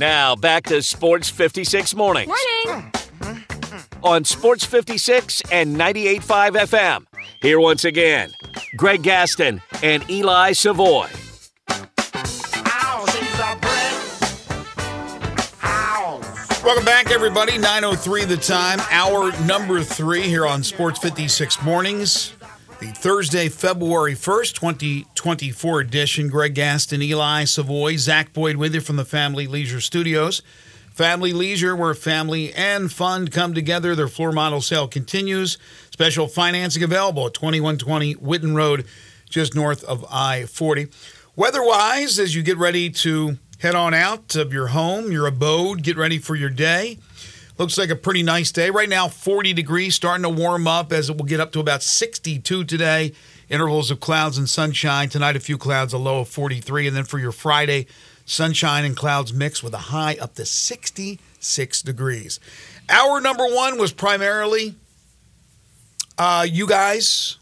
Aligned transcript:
Now 0.00 0.36
back 0.36 0.62
to 0.66 0.80
Sports 0.80 1.28
56 1.28 1.96
Mornings. 1.96 2.28
Morning. 2.28 2.92
On 4.04 4.24
Sports 4.24 4.64
56 4.64 5.42
and 5.50 5.74
98.5 5.74 6.50
FM. 6.52 7.04
Here 7.42 7.58
once 7.58 7.84
again, 7.84 8.30
Greg 8.76 9.02
Gaston 9.02 9.60
and 9.82 10.08
Eli 10.08 10.52
Savoy. 10.52 11.08
Welcome 16.64 16.84
back, 16.84 17.10
everybody. 17.10 17.54
9.03 17.54 18.28
the 18.28 18.36
time. 18.36 18.78
Hour 18.92 19.32
number 19.46 19.82
three 19.82 20.22
here 20.22 20.46
on 20.46 20.62
Sports 20.62 21.00
56 21.00 21.60
Mornings. 21.64 22.34
The 22.80 22.92
Thursday, 22.92 23.48
February 23.48 24.14
1st, 24.14 24.54
2024 24.54 25.80
edition. 25.80 26.28
Greg 26.28 26.54
Gaston, 26.54 27.02
Eli 27.02 27.42
Savoy, 27.42 27.96
Zach 27.96 28.32
Boyd 28.32 28.54
with 28.54 28.72
you 28.72 28.80
from 28.80 28.94
the 28.94 29.04
Family 29.04 29.48
Leisure 29.48 29.80
Studios. 29.80 30.42
Family 30.92 31.32
Leisure, 31.32 31.74
where 31.74 31.92
family 31.92 32.54
and 32.54 32.92
fun 32.92 33.26
come 33.26 33.52
together. 33.52 33.96
Their 33.96 34.06
floor 34.06 34.30
model 34.30 34.60
sale 34.60 34.86
continues. 34.86 35.58
Special 35.90 36.28
financing 36.28 36.84
available 36.84 37.26
at 37.26 37.34
2120 37.34 38.14
Whitten 38.14 38.54
Road, 38.54 38.86
just 39.28 39.56
north 39.56 39.82
of 39.82 40.06
I 40.08 40.44
40. 40.44 40.86
Weather 41.34 41.64
wise, 41.64 42.20
as 42.20 42.36
you 42.36 42.44
get 42.44 42.58
ready 42.58 42.90
to 42.90 43.38
head 43.58 43.74
on 43.74 43.92
out 43.92 44.36
of 44.36 44.52
your 44.52 44.68
home, 44.68 45.10
your 45.10 45.26
abode, 45.26 45.82
get 45.82 45.96
ready 45.96 46.18
for 46.18 46.36
your 46.36 46.50
day. 46.50 46.98
Looks 47.58 47.76
like 47.76 47.90
a 47.90 47.96
pretty 47.96 48.22
nice 48.22 48.52
day. 48.52 48.70
Right 48.70 48.88
now, 48.88 49.08
40 49.08 49.52
degrees, 49.52 49.96
starting 49.96 50.22
to 50.22 50.28
warm 50.28 50.68
up 50.68 50.92
as 50.92 51.10
it 51.10 51.16
will 51.16 51.24
get 51.24 51.40
up 51.40 51.50
to 51.52 51.60
about 51.60 51.82
62 51.82 52.64
today. 52.64 53.12
Intervals 53.48 53.90
of 53.90 53.98
clouds 53.98 54.38
and 54.38 54.48
sunshine. 54.48 55.08
Tonight, 55.08 55.34
a 55.34 55.40
few 55.40 55.58
clouds, 55.58 55.92
a 55.92 55.98
low 55.98 56.20
of 56.20 56.28
43. 56.28 56.86
And 56.86 56.96
then 56.96 57.02
for 57.02 57.18
your 57.18 57.32
Friday, 57.32 57.88
sunshine 58.24 58.84
and 58.84 58.96
clouds 58.96 59.32
mix 59.32 59.60
with 59.60 59.74
a 59.74 59.78
high 59.78 60.16
up 60.20 60.36
to 60.36 60.44
66 60.44 61.82
degrees. 61.82 62.38
Hour 62.88 63.20
number 63.20 63.44
one 63.44 63.76
was 63.76 63.92
primarily 63.92 64.76
uh, 66.16 66.46
you 66.48 66.68
guys 66.68 67.38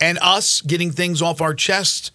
and 0.00 0.18
us 0.20 0.62
getting 0.62 0.90
things 0.90 1.22
off 1.22 1.40
our 1.40 1.54
chest 1.54 2.10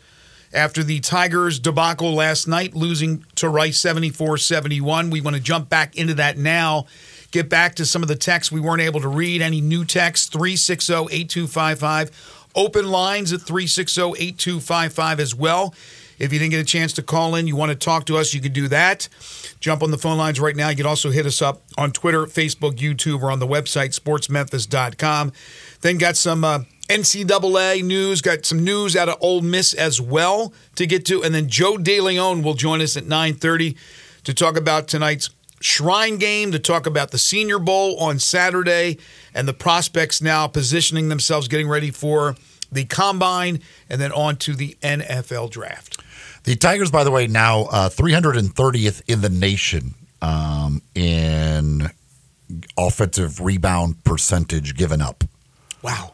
after 0.53 0.83
the 0.83 0.99
Tigers 0.99 1.57
debacle 1.57 2.13
last 2.13 2.47
night, 2.47 2.75
losing 2.75 3.25
to 3.35 3.49
Rice 3.49 3.79
74 3.79 4.37
71. 4.37 5.09
We 5.09 5.21
want 5.21 5.35
to 5.35 5.41
jump 5.41 5.69
back 5.69 5.95
into 5.95 6.13
that 6.15 6.37
now. 6.37 6.85
Get 7.33 7.49
back 7.49 7.73
to 7.75 7.85
some 7.87 8.03
of 8.03 8.07
the 8.07 8.15
texts 8.15 8.51
we 8.51 8.59
weren't 8.59 8.83
able 8.83 9.01
to 9.01 9.07
read. 9.07 9.41
Any 9.41 9.59
new 9.59 9.85
texts? 9.85 10.27
360 10.27 10.93
8255. 10.93 12.45
Open 12.53 12.91
lines 12.91 13.33
at 13.33 13.41
360 13.41 14.01
8255 14.01 15.19
as 15.19 15.33
well. 15.33 15.73
If 16.19 16.31
you 16.31 16.37
didn't 16.37 16.51
get 16.51 16.59
a 16.59 16.63
chance 16.63 16.93
to 16.93 17.01
call 17.01 17.33
in, 17.33 17.47
you 17.47 17.55
want 17.55 17.71
to 17.71 17.75
talk 17.75 18.05
to 18.05 18.17
us, 18.17 18.35
you 18.35 18.39
can 18.39 18.53
do 18.53 18.67
that. 18.67 19.09
Jump 19.59 19.81
on 19.81 19.89
the 19.89 19.97
phone 19.97 20.19
lines 20.19 20.39
right 20.39 20.55
now. 20.55 20.69
You 20.69 20.75
can 20.75 20.85
also 20.85 21.09
hit 21.09 21.25
us 21.25 21.41
up 21.41 21.63
on 21.75 21.91
Twitter, 21.91 22.27
Facebook, 22.27 22.73
YouTube, 22.73 23.23
or 23.23 23.31
on 23.31 23.39
the 23.39 23.47
website, 23.47 23.99
sportsmemphis.com. 23.99 25.33
Then 25.81 25.97
got 25.97 26.15
some 26.15 26.43
uh, 26.43 26.59
NCAA 26.87 27.83
news, 27.83 28.21
got 28.21 28.45
some 28.45 28.63
news 28.63 28.95
out 28.95 29.09
of 29.09 29.17
Ole 29.21 29.41
Miss 29.41 29.73
as 29.73 29.99
well 29.99 30.53
to 30.75 30.85
get 30.85 31.03
to. 31.07 31.23
And 31.23 31.33
then 31.33 31.49
Joe 31.49 31.77
DeLeone 31.77 32.43
will 32.43 32.53
join 32.53 32.79
us 32.79 32.95
at 32.95 33.05
930 33.05 33.75
to 34.23 34.35
talk 34.35 34.55
about 34.55 34.87
tonight's 34.87 35.31
Shrine 35.63 36.17
game, 36.17 36.51
to 36.51 36.59
talk 36.59 36.85
about 36.85 37.11
the 37.11 37.17
Senior 37.17 37.57
Bowl 37.57 37.97
on 37.97 38.19
Saturday 38.19 38.97
and 39.33 39.47
the 39.47 39.53
prospects 39.53 40.21
now 40.21 40.45
positioning 40.45 41.07
themselves, 41.07 41.47
getting 41.47 41.69
ready 41.69 41.89
for 41.89 42.35
the 42.69 42.83
combine, 42.83 43.61
and 43.89 44.01
then 44.01 44.11
on 44.11 44.35
to 44.37 44.55
the 44.55 44.75
NFL 44.83 45.51
draft. 45.51 46.03
The 46.43 46.57
Tigers, 46.57 46.91
by 46.91 47.05
the 47.05 47.11
way, 47.11 47.27
now 47.27 47.61
uh, 47.71 47.87
330th 47.87 49.03
in 49.07 49.21
the 49.21 49.29
nation 49.29 49.93
um, 50.21 50.81
in 50.95 51.89
offensive 52.77 53.39
rebound 53.39 54.03
percentage 54.03 54.75
given 54.75 55.01
up. 55.01 55.23
Wow. 55.81 56.11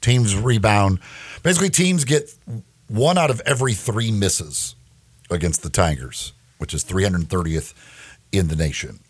Teams 0.00 0.34
rebound. 0.34 0.98
Basically, 1.44 1.70
teams 1.70 2.04
get 2.04 2.34
one 2.88 3.18
out 3.18 3.30
of 3.30 3.40
every 3.46 3.74
three 3.74 4.10
misses 4.10 4.74
against 5.30 5.62
the 5.62 5.70
Tigers, 5.70 6.32
which 6.58 6.74
is 6.74 6.84
330th 6.84 7.72
in 8.32 8.48
the 8.48 8.56
nation. 8.56 9.00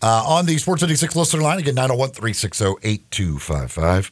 Uh, 0.00 0.22
on 0.26 0.46
the 0.46 0.56
Sports 0.58 0.82
56 0.82 1.16
listener 1.16 1.42
line, 1.42 1.58
again, 1.58 1.74
901 1.74 2.10
360 2.10 2.64
8255. 2.82 4.10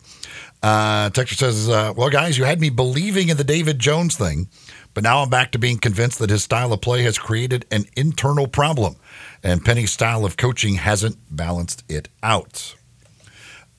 Uh, 0.62 1.10
Texture 1.10 1.36
says, 1.36 1.68
uh, 1.68 1.92
Well, 1.96 2.10
guys, 2.10 2.36
you 2.36 2.44
had 2.44 2.60
me 2.60 2.70
believing 2.70 3.28
in 3.28 3.36
the 3.36 3.44
David 3.44 3.78
Jones 3.78 4.16
thing, 4.16 4.48
but 4.94 5.04
now 5.04 5.22
I'm 5.22 5.30
back 5.30 5.52
to 5.52 5.58
being 5.58 5.78
convinced 5.78 6.18
that 6.18 6.30
his 6.30 6.42
style 6.42 6.72
of 6.72 6.80
play 6.80 7.02
has 7.02 7.18
created 7.18 7.66
an 7.70 7.84
internal 7.96 8.48
problem, 8.48 8.96
and 9.42 9.64
Penny's 9.64 9.92
style 9.92 10.24
of 10.24 10.36
coaching 10.36 10.74
hasn't 10.74 11.18
balanced 11.30 11.84
it 11.88 12.08
out. 12.22 12.74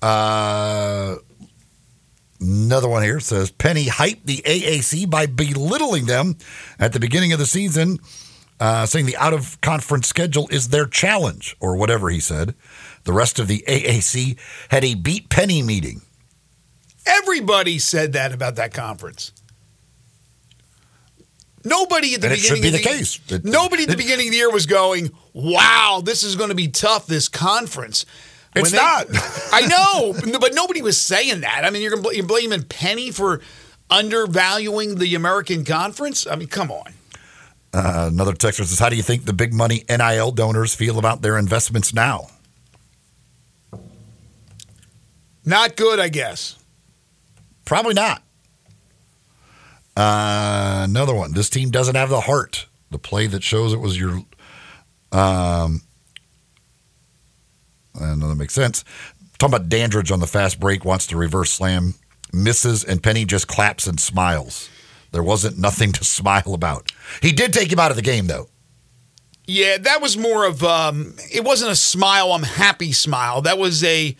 Uh, 0.02 1.16
another 2.40 2.88
one 2.88 3.04
here 3.04 3.20
says 3.20 3.52
Penny 3.52 3.86
hyped 3.88 4.24
the 4.26 4.38
AAC 4.46 5.10
by 5.10 5.26
belittling 5.26 6.06
them 6.06 6.38
at 6.80 6.94
the 6.94 7.00
beginning 7.00 7.34
of 7.34 7.40
the 7.40 7.46
season, 7.46 8.00
uh, 8.59 8.85
saying 8.85 9.06
the 9.06 9.18
out 9.18 9.34
of 9.34 9.59
conference 9.62 10.07
schedule 10.07 10.47
is 10.51 10.69
their 10.69 10.85
challenge, 10.85 11.56
or 11.59 11.75
whatever 11.75 12.09
he 12.09 12.19
said. 12.19 12.56
The 13.03 13.13
rest 13.13 13.40
of 13.40 13.47
the 13.47 13.63
AAC 13.68 14.38
had 14.69 14.84
a 14.84 14.95
beat 14.95 15.29
Penny 15.29 15.62
meeting. 15.62 16.01
Everybody 17.06 17.79
said 17.79 18.13
that 18.13 18.34
about 18.34 18.56
that 18.56 18.73
conference. 18.73 19.31
Nobody 21.63 22.13
at 22.16 22.22
the 22.22 22.28
And 22.28 22.35
beginning 22.35 22.62
be 22.62 22.68
of 22.69 22.73
the 22.73 22.79
case. 22.81 23.19
It- 23.29 23.44
nobody 23.45 23.84
at 23.84 23.88
the 23.90 23.94
it- 23.94 23.97
beginning 23.97 24.28
of 24.28 24.31
the 24.31 24.38
year 24.38 24.50
was 24.51 24.66
going, 24.66 25.12
"Wow, 25.34 26.01
this 26.03 26.24
is 26.24 26.35
going 26.35 26.50
to 26.50 26.56
be 26.56 26.68
tough." 26.68 27.07
This 27.07 27.28
conference. 27.28 28.06
When 28.53 28.66
It's 28.66 28.74
not. 28.74 29.07
I 29.51 29.62
know, 29.68 30.39
but 30.39 30.53
nobody 30.53 30.81
was 30.81 30.97
saying 30.97 31.41
that. 31.41 31.63
I 31.66 31.69
mean, 31.69 31.81
you're, 31.81 31.97
bl- 31.97 32.12
you're 32.13 32.25
blaming 32.25 32.63
Penny 32.63 33.12
for 33.12 33.41
undervaluing 33.89 34.95
the 34.95 35.13
American 35.16 35.63
Conference. 35.66 36.25
I 36.25 36.35
mean, 36.35 36.47
come 36.47 36.72
on. 36.72 36.94
Uh, 37.78 38.08
another 38.12 38.34
texter 38.34 38.66
says, 38.66 38.80
How 38.80 38.90
do 38.90 38.96
you 38.96 39.04
think 39.04 39.26
the 39.26 39.34
big 39.34 39.54
money 39.54 39.84
NIL 39.88 40.32
donors 40.32 40.74
feel 40.74 40.98
about 40.98 41.22
their 41.22 41.38
investments 41.38 41.94
now? 41.94 42.26
Not 45.46 45.76
good, 45.76 46.00
I 46.00 46.10
guess. 46.10 46.58
Probably 47.66 47.94
not. 47.94 48.24
Uh, 49.96 50.86
another 50.90 51.14
one. 51.14 51.34
This 51.34 51.52
team 51.52 51.70
doesn't 51.70 51.94
have 51.94 52.10
the 52.10 52.22
heart. 52.22 52.66
The 52.90 52.98
play 52.98 53.28
that 53.28 53.44
shows 53.44 53.74
it 53.74 53.80
was 53.80 54.00
your. 54.00 54.24
Um, 55.12 55.82
I 58.02 58.16
know 58.16 58.28
that 58.28 58.36
makes 58.38 58.56
sense. 58.56 58.84
Talking 59.38 59.56
about 59.56 59.70
Dandridge 59.70 60.12
on 60.12 60.20
the 60.20 60.26
fast 60.26 60.60
break, 60.60 60.84
wants 60.84 61.06
to 61.08 61.18
reverse 61.18 61.52
slam, 61.52 61.94
misses, 62.34 62.84
and 62.84 63.04
Penny 63.04 63.24
just 63.24 63.48
claps 63.48 63.86
and 63.86 64.00
smiles. 64.00 64.68
There 65.12 65.23
wasn't 65.23 65.57
nothing 65.57 65.91
to 65.94 66.03
smile 66.03 66.53
about. 66.53 66.91
He 67.22 67.31
did 67.31 67.53
take 67.53 67.72
him 67.72 67.79
out 67.79 67.91
of 67.91 67.97
the 67.97 68.03
game, 68.03 68.28
though. 68.28 68.50
Yeah, 69.45 69.78
that 69.78 70.01
was 70.01 70.18
more 70.18 70.45
of 70.45 70.62
um 70.63 71.16
it 71.31 71.44
wasn't 71.44 71.72
a 71.72 71.75
smile, 71.75 72.34
I'm 72.34 72.44
happy 72.44 72.91
smile. 72.91 73.41
That 73.41 73.57
was 73.57 73.84
a 73.84 74.16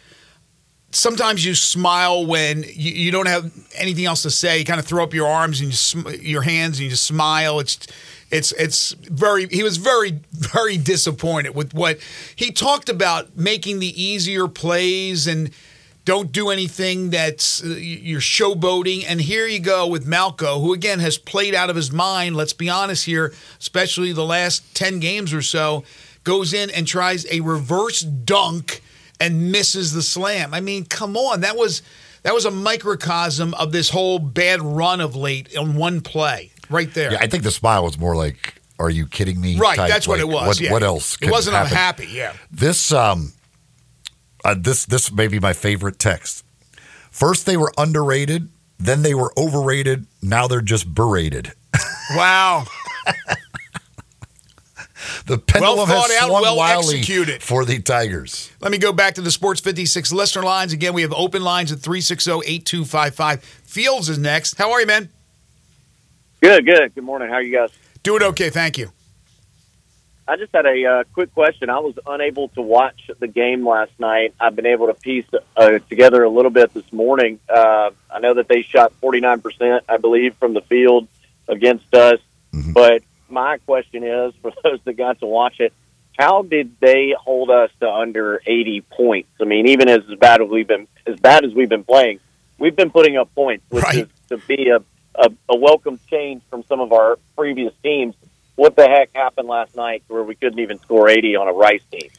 sometimes 0.92 1.46
you 1.46 1.54
smile 1.54 2.26
when 2.26 2.64
you, 2.64 2.92
you 2.94 3.12
don't 3.12 3.28
have 3.28 3.52
anything 3.76 4.06
else 4.06 4.24
to 4.24 4.32
say. 4.32 4.60
You 4.60 4.66
kind 4.66 4.80
of 4.80 4.86
throw 4.86 5.04
up 5.04 5.14
your 5.14 5.28
arms 5.28 5.60
and 5.60 5.70
you 5.70 5.76
sm- 5.76 6.08
your 6.22 6.44
hands 6.44 6.78
and 6.78 6.86
you 6.86 6.90
just 6.90 7.06
smile. 7.06 7.60
It's 7.60 7.88
it's 8.32 8.52
it's 8.54 8.92
very 8.94 9.48
he 9.48 9.64
was 9.64 9.78
very 9.78 10.22
very 10.34 10.78
disappointed 10.78 11.56
with 11.56 11.74
what 11.74 12.00
he 12.36 12.52
talked 12.52 12.88
about 12.90 13.36
making 13.38 13.80
the 13.80 14.02
easier 14.02 14.48
plays 14.48 15.28
and 15.28 15.52
don't 16.08 16.32
do 16.32 16.52
anything 16.52 17.10
that's 17.10 17.62
uh, 17.62 17.68
you're 17.68 18.22
showboating. 18.22 19.04
And 19.06 19.20
here 19.20 19.46
you 19.46 19.60
go 19.60 19.86
with 19.86 20.08
Malcolm, 20.08 20.62
who 20.62 20.74
again 20.74 21.00
has 21.00 21.18
played 21.18 21.54
out 21.54 21.70
of 21.70 21.76
his 21.76 21.92
mind. 21.92 22.38
Let's 22.38 22.54
be 22.54 22.70
honest 22.70 23.04
here, 23.04 23.34
especially 23.60 24.14
the 24.14 24.24
last 24.24 24.74
10 24.74 25.02
games 25.02 25.34
or 25.34 25.42
so, 25.42 25.84
goes 26.24 26.54
in 26.54 26.70
and 26.70 26.88
tries 26.88 27.26
a 27.30 27.42
reverse 27.42 28.00
dunk 28.00 28.82
and 29.20 29.52
misses 29.52 29.92
the 29.92 30.02
slam. 30.02 30.54
I 30.54 30.62
mean, 30.62 30.86
come 30.86 31.18
on. 31.18 31.42
That 31.42 31.58
was 31.58 31.82
that 32.24 32.34
was 32.34 32.46
a 32.46 32.52
microcosm 32.52 33.54
of 33.56 33.74
this 33.74 33.90
whole 33.90 34.18
bad 34.18 34.62
run 34.62 35.02
of 35.02 35.14
late 35.14 35.50
in 35.50 35.76
one 35.76 36.00
play 36.00 36.52
right 36.70 36.94
there. 36.94 37.12
Yeah, 37.12 37.20
I 37.20 37.28
think 37.28 37.44
the 37.44 37.52
smile 37.52 37.84
was 37.84 37.98
more 37.98 38.16
like, 38.16 38.54
"Are 38.80 38.90
you 38.90 39.08
kidding 39.08 39.42
me?" 39.42 39.58
right, 39.58 39.76
type, 39.76 39.90
that's 39.90 40.08
what 40.08 40.20
like, 40.20 40.30
it 40.30 40.34
was. 40.34 40.48
What, 40.48 40.60
yeah. 40.62 40.72
what 40.72 40.84
else? 40.84 41.18
It 41.22 41.30
wasn't 41.30 41.58
I'm 41.58 41.66
happen? 41.66 42.06
happy, 42.06 42.18
yeah. 42.18 42.34
This 42.50 42.94
um, 42.94 43.34
uh, 44.44 44.56
this 44.58 44.86
this 44.86 45.12
may 45.12 45.28
be 45.28 45.40
my 45.40 45.54
favorite 45.54 46.00
text. 46.00 46.44
First 47.12 47.46
they 47.46 47.58
were 47.58 47.72
underrated, 47.78 48.50
then 48.78 49.02
they 49.02 49.14
were 49.14 49.34
overrated. 49.38 50.06
Now 50.22 50.48
they're 50.48 50.62
just 50.62 50.94
berated. 50.94 51.54
Wow. 52.16 52.64
The 55.26 55.38
pendulum 55.38 55.88
thought 55.90 56.10
has 56.10 56.24
out, 56.24 56.30
swung 56.30 56.42
well 56.42 56.56
wildly 56.56 57.00
executed. 57.00 57.44
for 57.44 57.66
the 57.66 57.82
Tigers. 57.82 58.50
Let 58.62 58.72
me 58.72 58.78
go 58.78 58.94
back 58.94 59.16
to 59.16 59.22
the 59.22 59.30
Sports 59.30 59.60
56 59.60 60.14
listener 60.14 60.44
lines. 60.44 60.72
Again, 60.72 60.94
we 60.94 61.02
have 61.02 61.12
open 61.14 61.44
lines 61.44 61.72
at 61.72 61.80
360 61.80 62.32
8255. 62.32 63.44
Fields 63.44 64.10
is 64.10 64.18
next. 64.18 64.56
How 64.58 64.72
are 64.72 64.80
you, 64.80 64.88
man? 64.88 65.10
Good, 66.42 66.66
good. 66.66 66.96
Good 66.96 67.04
morning. 67.04 67.28
How 67.28 67.36
are 67.36 67.42
you 67.42 67.56
guys? 67.56 67.72
Doing 68.04 68.24
okay, 68.24 68.50
thank 68.50 68.78
you. 68.78 68.92
I 70.28 70.36
just 70.36 70.54
had 70.54 70.66
a 70.66 70.86
uh, 70.86 71.04
quick 71.14 71.34
question. 71.34 71.70
I 71.70 71.80
was 71.80 71.98
unable 72.06 72.50
to 72.50 72.62
watch 72.62 73.10
the 73.20 73.28
game 73.28 73.66
last 73.66 73.92
night. 73.98 74.34
I've 74.40 74.56
been 74.56 74.66
able 74.66 74.88
to 74.88 74.94
piece 74.94 75.26
uh, 75.56 75.80
together 75.90 76.24
a 76.24 76.30
little 76.30 76.52
bit 76.52 76.74
this 76.74 76.92
morning. 76.92 77.40
Uh, 77.48 77.92
I 78.12 78.20
know 78.20 78.34
that 78.34 78.50
they 78.50 78.62
shot 78.62 78.92
49%, 79.02 79.82
I 79.88 79.98
believe, 79.98 80.36
from 80.36 80.54
the 80.54 80.62
field 80.62 81.08
against 81.48 81.94
us. 81.94 82.20
Mm-hmm. 82.54 82.74
But 82.74 83.04
my 83.30 83.58
question 83.60 84.04
is, 84.04 84.34
for 84.42 84.52
those 84.64 84.80
that 84.84 84.94
got 84.94 85.20
to 85.20 85.26
watch 85.26 85.60
it, 85.60 85.72
how 86.18 86.42
did 86.42 86.76
they 86.80 87.16
hold 87.18 87.50
us 87.50 87.70
to 87.80 87.90
under 87.90 88.42
80 88.46 88.82
points? 88.82 89.30
I 89.40 89.46
mean, 89.46 89.68
even 89.68 89.88
as 89.88 90.04
bad 90.20 90.42
as 90.42 90.50
we've 90.50 90.68
been, 90.68 90.88
as 91.06 91.20
bad 91.20 91.46
as 91.46 91.54
we've 91.54 91.70
been 91.70 91.84
playing, 91.84 92.20
we've 92.58 92.76
been 92.76 92.90
putting 92.90 93.18
up 93.18 93.34
points, 93.34 93.64
which 93.70 93.84
right. 93.84 93.96
is 94.00 94.08
to 94.30 94.38
be 94.40 94.70
a, 94.70 94.80
a, 95.16 95.30
a 95.48 95.56
welcome 95.56 96.00
change 96.10 96.42
from 96.50 96.64
some 96.64 96.82
of 96.82 96.92
our 96.92 97.18
previous 97.38 97.74
teams. 97.84 98.16
What 98.58 98.76
the 98.76 98.88
heck 98.88 99.16
happened 99.16 99.48
last 99.48 99.76
night 99.76 100.04
where 100.08 100.24
we 100.24 100.36
couldn't 100.36 100.60
even 100.60 100.80
score 100.80 101.08
80 101.08 101.36
on 101.38 101.48
a 101.48 101.54
Rice 101.54 101.84
team? 101.92 102.10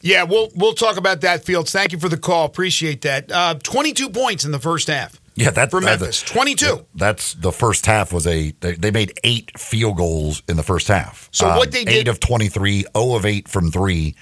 Yeah, 0.00 0.22
we'll 0.22 0.50
we'll 0.54 0.74
talk 0.74 0.96
about 0.96 1.22
that, 1.22 1.44
Fields. 1.44 1.72
Thank 1.72 1.90
you 1.90 1.98
for 1.98 2.08
the 2.08 2.16
call. 2.16 2.44
Appreciate 2.44 3.00
that. 3.02 3.32
Uh, 3.32 3.54
22 3.54 4.10
points 4.10 4.44
in 4.44 4.52
the 4.52 4.60
first 4.60 4.86
half. 4.86 5.20
Yeah, 5.34 5.50
that's 5.50 5.70
for 5.72 5.80
Memphis. 5.80 6.20
That's, 6.20 6.32
22. 6.32 6.86
That's 6.94 7.34
the 7.34 7.50
first 7.50 7.86
half 7.86 8.12
was 8.12 8.26
a 8.26 8.52
they, 8.60 8.72
they, 8.74 8.90
made 8.92 9.18
eight 9.24 9.58
field 9.58 9.96
goals 9.96 10.42
in 10.48 10.56
the 10.56 10.62
first 10.62 10.86
half. 10.86 11.28
So 11.32 11.48
um, 11.48 11.56
what 11.56 11.72
they 11.72 11.84
did 11.84 11.94
eight 11.94 12.08
of 12.08 12.20
23, 12.20 12.84
0 12.96 13.14
of 13.14 13.24
8 13.24 13.48
from 13.48 13.70
3 13.70 14.14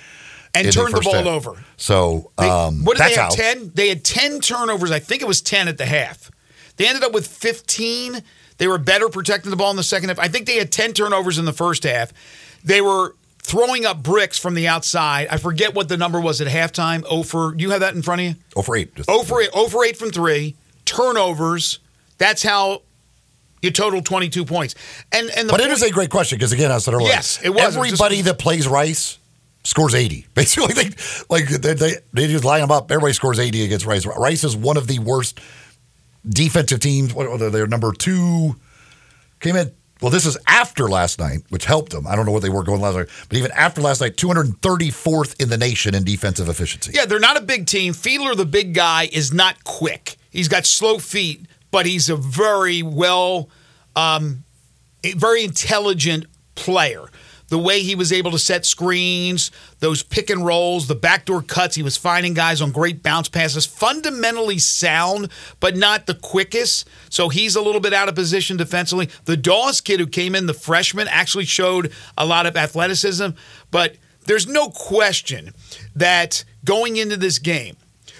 and 0.56 0.72
turned 0.72 0.92
the, 0.92 1.00
the 1.00 1.02
ball 1.02 1.14
half. 1.14 1.26
over. 1.26 1.64
So 1.76 2.32
um, 2.38 2.78
they, 2.78 2.84
what 2.84 2.96
did 2.96 3.06
they 3.06 3.14
have? 3.14 3.30
Ten. 3.32 3.70
They 3.74 3.88
had 3.88 4.04
ten 4.04 4.40
turnovers. 4.40 4.90
I 4.90 4.98
think 4.98 5.22
it 5.22 5.28
was 5.28 5.40
ten 5.40 5.68
at 5.68 5.78
the 5.78 5.86
half. 5.86 6.30
They 6.76 6.86
ended 6.86 7.04
up 7.04 7.12
with 7.12 7.26
fifteen. 7.26 8.22
They 8.58 8.66
were 8.66 8.78
better 8.78 9.08
protecting 9.08 9.50
the 9.50 9.56
ball 9.56 9.70
in 9.70 9.76
the 9.76 9.82
second 9.82 10.08
half. 10.08 10.18
I 10.18 10.28
think 10.28 10.46
they 10.46 10.56
had 10.56 10.72
ten 10.72 10.92
turnovers 10.92 11.38
in 11.38 11.44
the 11.44 11.52
first 11.52 11.84
half. 11.84 12.12
They 12.64 12.80
were 12.80 13.14
throwing 13.46 13.84
up 13.86 14.02
bricks 14.02 14.38
from 14.38 14.54
the 14.54 14.66
outside. 14.66 15.28
I 15.30 15.36
forget 15.36 15.74
what 15.74 15.88
the 15.88 15.96
number 15.96 16.20
was 16.20 16.40
at 16.40 16.48
halftime. 16.48 17.04
Oh 17.08 17.22
for 17.22 17.54
you 17.56 17.70
have 17.70 17.80
that 17.80 17.94
in 17.94 18.02
front 18.02 18.20
of 18.20 18.26
you? 18.26 18.34
Oh 18.56 18.62
for 18.62 18.76
eight. 18.76 18.94
Just, 18.94 19.08
oh 19.10 19.22
for 19.22 19.42
eight. 19.42 19.50
Oh 19.54 19.68
for 19.68 19.84
eight 19.84 19.96
from 19.96 20.10
three. 20.10 20.56
Turnovers. 20.84 21.78
That's 22.18 22.42
how 22.42 22.82
you 23.62 23.70
total 23.70 24.02
22 24.02 24.44
points. 24.44 24.74
And 25.12 25.30
and 25.30 25.48
But 25.48 25.60
point, 25.60 25.70
it 25.70 25.74
is 25.74 25.82
a 25.82 25.90
great 25.90 26.10
question 26.10 26.38
because 26.38 26.52
again, 26.52 26.72
I 26.72 26.78
said 26.78 26.94
earlier. 26.94 27.08
Yes, 27.08 27.40
it 27.42 27.50
was. 27.50 27.76
Everybody 27.76 28.16
just, 28.16 28.26
that 28.26 28.38
plays 28.38 28.66
Rice 28.66 29.18
scores 29.64 29.94
80. 29.94 30.26
Basically, 30.34 30.72
they 30.74 30.90
like 31.28 31.48
they, 31.48 31.74
they, 31.74 31.92
they 32.12 32.26
just 32.26 32.44
line 32.44 32.60
them 32.60 32.70
up. 32.70 32.90
Everybody 32.90 33.12
scores 33.12 33.38
80 33.38 33.64
against 33.64 33.86
Rice. 33.86 34.06
Rice 34.06 34.44
is 34.44 34.56
one 34.56 34.76
of 34.76 34.86
the 34.86 34.98
worst 34.98 35.40
defensive 36.28 36.80
teams. 36.80 37.14
What 37.14 37.26
are 37.26 37.50
they? 37.50 37.66
Number 37.66 37.92
two 37.92 38.56
came 39.40 39.56
in. 39.56 39.72
Well, 40.02 40.10
this 40.10 40.26
is 40.26 40.36
after 40.46 40.88
last 40.88 41.18
night, 41.18 41.40
which 41.48 41.64
helped 41.64 41.92
them. 41.92 42.06
I 42.06 42.16
don't 42.16 42.26
know 42.26 42.32
what 42.32 42.42
they 42.42 42.50
were 42.50 42.62
going 42.62 42.82
last 42.82 42.96
night, 42.96 43.08
but 43.30 43.38
even 43.38 43.50
after 43.52 43.80
last 43.80 44.02
night, 44.02 44.16
234th 44.16 45.40
in 45.40 45.48
the 45.48 45.56
nation 45.56 45.94
in 45.94 46.04
defensive 46.04 46.50
efficiency. 46.50 46.92
Yeah, 46.94 47.06
they're 47.06 47.18
not 47.18 47.38
a 47.38 47.40
big 47.40 47.66
team. 47.66 47.94
Fiedler, 47.94 48.36
the 48.36 48.44
big 48.44 48.74
guy, 48.74 49.08
is 49.10 49.32
not 49.32 49.64
quick. 49.64 50.16
He's 50.28 50.48
got 50.48 50.66
slow 50.66 50.98
feet, 50.98 51.46
but 51.70 51.86
he's 51.86 52.10
a 52.10 52.16
very 52.16 52.82
well, 52.82 53.48
um, 53.94 54.44
very 55.02 55.44
intelligent 55.44 56.26
player 56.56 57.06
the 57.48 57.58
way 57.58 57.80
he 57.80 57.94
was 57.94 58.12
able 58.12 58.30
to 58.32 58.38
set 58.38 58.66
screens, 58.66 59.50
those 59.78 60.02
pick 60.02 60.30
and 60.30 60.44
rolls, 60.44 60.86
the 60.86 60.94
backdoor 60.94 61.42
cuts. 61.42 61.76
He 61.76 61.82
was 61.82 61.96
finding 61.96 62.34
guys 62.34 62.60
on 62.60 62.72
great 62.72 63.02
bounce 63.02 63.28
passes. 63.28 63.66
Fundamentally 63.66 64.58
sound, 64.58 65.30
but 65.60 65.76
not 65.76 66.06
the 66.06 66.14
quickest. 66.14 66.88
So 67.08 67.28
he's 67.28 67.56
a 67.56 67.62
little 67.62 67.80
bit 67.80 67.92
out 67.92 68.08
of 68.08 68.14
position 68.14 68.56
defensively. 68.56 69.08
The 69.24 69.36
Dawes 69.36 69.80
kid 69.80 70.00
who 70.00 70.06
came 70.06 70.34
in, 70.34 70.46
the 70.46 70.54
freshman, 70.54 71.08
actually 71.08 71.44
showed 71.44 71.92
a 72.18 72.26
lot 72.26 72.46
of 72.46 72.56
athleticism. 72.56 73.28
But 73.70 73.96
there's 74.26 74.46
no 74.46 74.68
question 74.70 75.52
that 75.94 76.44
going 76.64 76.96
into 76.96 77.16
this 77.16 77.38
game, 77.38 77.76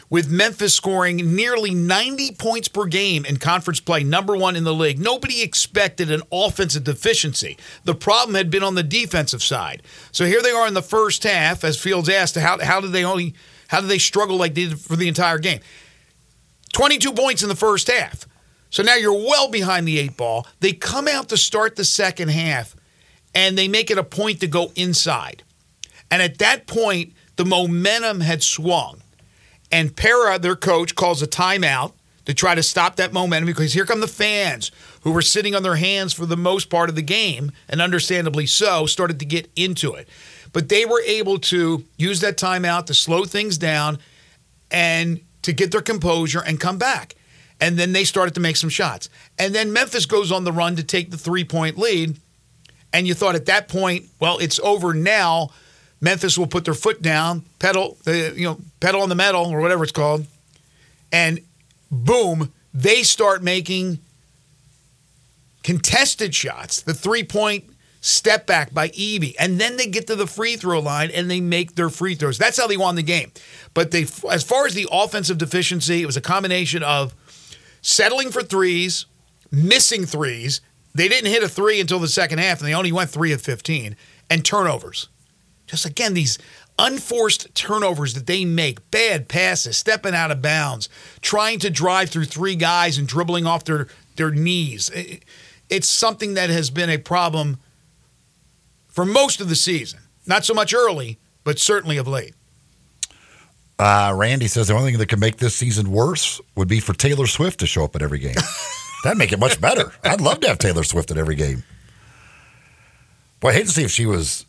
with 0.08 0.30
Memphis 0.30 0.74
scoring 0.74 1.34
nearly 1.34 1.74
90 1.74 2.32
points 2.32 2.68
per 2.68 2.86
game 2.86 3.24
in 3.24 3.38
conference 3.38 3.80
play, 3.80 4.04
number 4.04 4.36
one 4.36 4.56
in 4.56 4.64
the 4.64 4.74
league. 4.74 4.98
Nobody 4.98 5.42
expected 5.42 6.10
an 6.10 6.22
offensive 6.30 6.84
deficiency. 6.84 7.56
The 7.84 7.94
problem 7.94 8.34
had 8.34 8.50
been 8.50 8.62
on 8.62 8.74
the 8.74 8.82
defensive 8.82 9.42
side. 9.42 9.82
So 10.12 10.24
here 10.24 10.42
they 10.42 10.50
are 10.50 10.68
in 10.68 10.74
the 10.74 10.82
first 10.82 11.24
half, 11.24 11.64
as 11.64 11.80
Fields 11.80 12.08
asked, 12.08 12.36
how, 12.36 12.58
how 12.62 12.80
did 12.80 12.92
they 12.92 13.04
only 13.04 13.34
how 13.68 13.80
did 13.80 13.88
they 13.90 13.98
struggle 13.98 14.36
like 14.36 14.54
they 14.54 14.66
did 14.66 14.80
for 14.80 14.96
the 14.96 15.08
entire 15.08 15.38
game? 15.38 15.60
22 16.72 17.12
points 17.12 17.42
in 17.42 17.48
the 17.48 17.56
first 17.56 17.90
half. 17.90 18.26
So 18.70 18.82
now 18.82 18.94
you're 18.94 19.12
well 19.12 19.50
behind 19.50 19.88
the 19.88 19.98
eight 19.98 20.16
ball. 20.16 20.46
They 20.60 20.72
come 20.72 21.08
out 21.08 21.28
to 21.30 21.36
start 21.36 21.76
the 21.76 21.84
second 21.84 22.28
half 22.28 22.76
and 23.34 23.56
they 23.56 23.68
make 23.68 23.90
it 23.90 23.98
a 23.98 24.04
point 24.04 24.40
to 24.40 24.46
go 24.46 24.72
inside. 24.76 25.42
And 26.10 26.22
at 26.22 26.38
that 26.38 26.66
point, 26.66 27.12
the 27.36 27.44
momentum 27.44 28.20
had 28.20 28.42
swung. 28.42 29.02
And 29.72 29.94
Pera, 29.96 30.38
their 30.38 30.56
coach, 30.56 30.94
calls 30.94 31.22
a 31.22 31.26
timeout 31.26 31.92
to 32.24 32.34
try 32.34 32.54
to 32.54 32.62
stop 32.62 32.96
that 32.96 33.12
momentum 33.12 33.46
because 33.46 33.72
here 33.72 33.86
come 33.86 34.00
the 34.00 34.08
fans 34.08 34.70
who 35.02 35.12
were 35.12 35.22
sitting 35.22 35.54
on 35.54 35.62
their 35.62 35.76
hands 35.76 36.12
for 36.12 36.26
the 36.26 36.36
most 36.36 36.68
part 36.70 36.88
of 36.88 36.96
the 36.96 37.02
game, 37.02 37.52
and 37.68 37.80
understandably 37.80 38.46
so, 38.46 38.86
started 38.86 39.18
to 39.20 39.24
get 39.24 39.50
into 39.56 39.94
it. 39.94 40.08
But 40.52 40.68
they 40.68 40.84
were 40.84 41.02
able 41.02 41.38
to 41.38 41.84
use 41.96 42.20
that 42.20 42.36
timeout 42.36 42.86
to 42.86 42.94
slow 42.94 43.24
things 43.24 43.58
down 43.58 43.98
and 44.70 45.20
to 45.42 45.52
get 45.52 45.70
their 45.70 45.80
composure 45.80 46.42
and 46.44 46.58
come 46.58 46.78
back. 46.78 47.14
And 47.60 47.78
then 47.78 47.92
they 47.92 48.04
started 48.04 48.34
to 48.34 48.40
make 48.40 48.56
some 48.56 48.68
shots. 48.68 49.08
And 49.38 49.54
then 49.54 49.72
Memphis 49.72 50.06
goes 50.06 50.32
on 50.32 50.44
the 50.44 50.52
run 50.52 50.76
to 50.76 50.82
take 50.82 51.10
the 51.10 51.16
three 51.16 51.44
point 51.44 51.78
lead. 51.78 52.18
And 52.92 53.06
you 53.06 53.14
thought 53.14 53.34
at 53.34 53.46
that 53.46 53.68
point, 53.68 54.06
well, 54.20 54.38
it's 54.38 54.58
over 54.60 54.92
now. 54.92 55.50
Memphis 56.00 56.36
will 56.36 56.46
put 56.46 56.64
their 56.64 56.74
foot 56.74 57.00
down, 57.02 57.44
pedal, 57.58 57.96
uh, 58.06 58.12
you 58.12 58.44
know, 58.44 58.58
pedal 58.80 59.02
on 59.02 59.08
the 59.08 59.14
metal 59.14 59.46
or 59.46 59.60
whatever 59.60 59.82
it's 59.82 59.92
called, 59.92 60.26
and 61.12 61.40
boom, 61.90 62.52
they 62.74 63.02
start 63.02 63.42
making 63.42 63.98
contested 65.62 66.34
shots. 66.34 66.82
The 66.82 66.94
three 66.94 67.24
point 67.24 67.64
step 68.00 68.46
back 68.46 68.72
by 68.72 68.88
Evie, 68.94 69.36
and 69.38 69.58
then 69.60 69.76
they 69.76 69.86
get 69.86 70.06
to 70.06 70.14
the 70.14 70.26
free 70.26 70.56
throw 70.56 70.78
line 70.78 71.10
and 71.10 71.28
they 71.30 71.40
make 71.40 71.74
their 71.74 71.90
free 71.90 72.14
throws. 72.14 72.38
That's 72.38 72.56
how 72.56 72.66
they 72.66 72.76
won 72.76 72.94
the 72.94 73.02
game. 73.02 73.32
But 73.74 73.90
they, 73.90 74.02
as 74.30 74.44
far 74.44 74.66
as 74.66 74.74
the 74.74 74.86
offensive 74.92 75.38
deficiency, 75.38 76.02
it 76.02 76.06
was 76.06 76.16
a 76.16 76.20
combination 76.20 76.82
of 76.82 77.14
settling 77.82 78.30
for 78.30 78.42
threes, 78.42 79.06
missing 79.50 80.06
threes. 80.06 80.60
They 80.94 81.08
didn't 81.08 81.30
hit 81.30 81.42
a 81.42 81.48
three 81.48 81.80
until 81.80 81.98
the 81.98 82.08
second 82.08 82.38
half, 82.38 82.60
and 82.60 82.68
they 82.68 82.74
only 82.74 82.92
went 82.92 83.10
three 83.10 83.32
of 83.32 83.42
15, 83.42 83.96
and 84.30 84.44
turnovers. 84.44 85.08
Just 85.66 85.84
again, 85.84 86.14
these 86.14 86.38
unforced 86.78 87.54
turnovers 87.54 88.14
that 88.14 88.26
they 88.26 88.44
make, 88.44 88.90
bad 88.90 89.28
passes, 89.28 89.76
stepping 89.76 90.14
out 90.14 90.30
of 90.30 90.42
bounds, 90.42 90.88
trying 91.20 91.58
to 91.60 91.70
drive 91.70 92.10
through 92.10 92.26
three 92.26 92.56
guys 92.56 92.98
and 92.98 93.08
dribbling 93.08 93.46
off 93.46 93.64
their, 93.64 93.88
their 94.16 94.30
knees. 94.30 94.90
It's 95.68 95.88
something 95.88 96.34
that 96.34 96.50
has 96.50 96.70
been 96.70 96.90
a 96.90 96.98
problem 96.98 97.58
for 98.88 99.04
most 99.04 99.40
of 99.40 99.48
the 99.48 99.56
season. 99.56 100.00
Not 100.26 100.44
so 100.44 100.54
much 100.54 100.74
early, 100.74 101.18
but 101.44 101.58
certainly 101.58 101.96
of 101.96 102.08
late. 102.08 102.34
Uh, 103.78 104.12
Randy 104.16 104.48
says 104.48 104.68
the 104.68 104.74
only 104.74 104.90
thing 104.90 104.98
that 104.98 105.08
could 105.08 105.20
make 105.20 105.36
this 105.36 105.54
season 105.54 105.90
worse 105.90 106.40
would 106.54 106.68
be 106.68 106.80
for 106.80 106.94
Taylor 106.94 107.26
Swift 107.26 107.60
to 107.60 107.66
show 107.66 107.84
up 107.84 107.94
at 107.94 108.02
every 108.02 108.18
game. 108.18 108.34
That'd 109.04 109.18
make 109.18 109.32
it 109.32 109.38
much 109.38 109.60
better. 109.60 109.92
I'd 110.02 110.20
love 110.20 110.40
to 110.40 110.48
have 110.48 110.58
Taylor 110.58 110.82
Swift 110.82 111.10
at 111.10 111.18
every 111.18 111.34
game. 111.36 111.62
Boy, 113.40 113.50
I 113.50 113.52
hate 113.52 113.66
to 113.66 113.72
see 113.72 113.84
if 113.84 113.90
she 113.90 114.06
was 114.06 114.46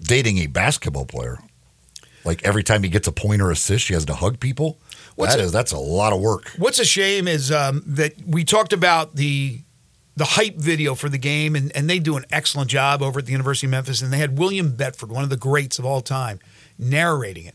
dating 0.00 0.38
a 0.38 0.46
basketball 0.46 1.06
player. 1.06 1.38
Like 2.24 2.44
every 2.44 2.62
time 2.62 2.82
he 2.82 2.88
gets 2.88 3.08
a 3.08 3.12
point 3.12 3.40
or 3.40 3.50
assist, 3.50 3.84
she 3.84 3.94
has 3.94 4.04
to 4.06 4.14
hug 4.14 4.40
people. 4.40 4.78
What's 5.16 5.34
that 5.34 5.40
a, 5.40 5.44
is, 5.44 5.52
that's 5.52 5.72
a 5.72 5.78
lot 5.78 6.12
of 6.12 6.20
work. 6.20 6.52
What's 6.58 6.78
a 6.78 6.84
shame 6.84 7.26
is 7.28 7.50
um, 7.50 7.82
that 7.86 8.14
we 8.26 8.44
talked 8.44 8.72
about 8.72 9.16
the 9.16 9.60
the 10.16 10.24
hype 10.24 10.56
video 10.56 10.94
for 10.94 11.08
the 11.08 11.16
game, 11.16 11.56
and, 11.56 11.74
and 11.74 11.88
they 11.88 11.98
do 11.98 12.16
an 12.16 12.26
excellent 12.30 12.68
job 12.68 13.00
over 13.00 13.20
at 13.20 13.26
the 13.26 13.32
University 13.32 13.66
of 13.66 13.70
Memphis. 13.70 14.02
And 14.02 14.12
they 14.12 14.18
had 14.18 14.38
William 14.38 14.72
Bedford, 14.74 15.10
one 15.10 15.24
of 15.24 15.30
the 15.30 15.36
greats 15.36 15.78
of 15.78 15.86
all 15.86 16.02
time, 16.02 16.40
narrating 16.78 17.46
it. 17.46 17.54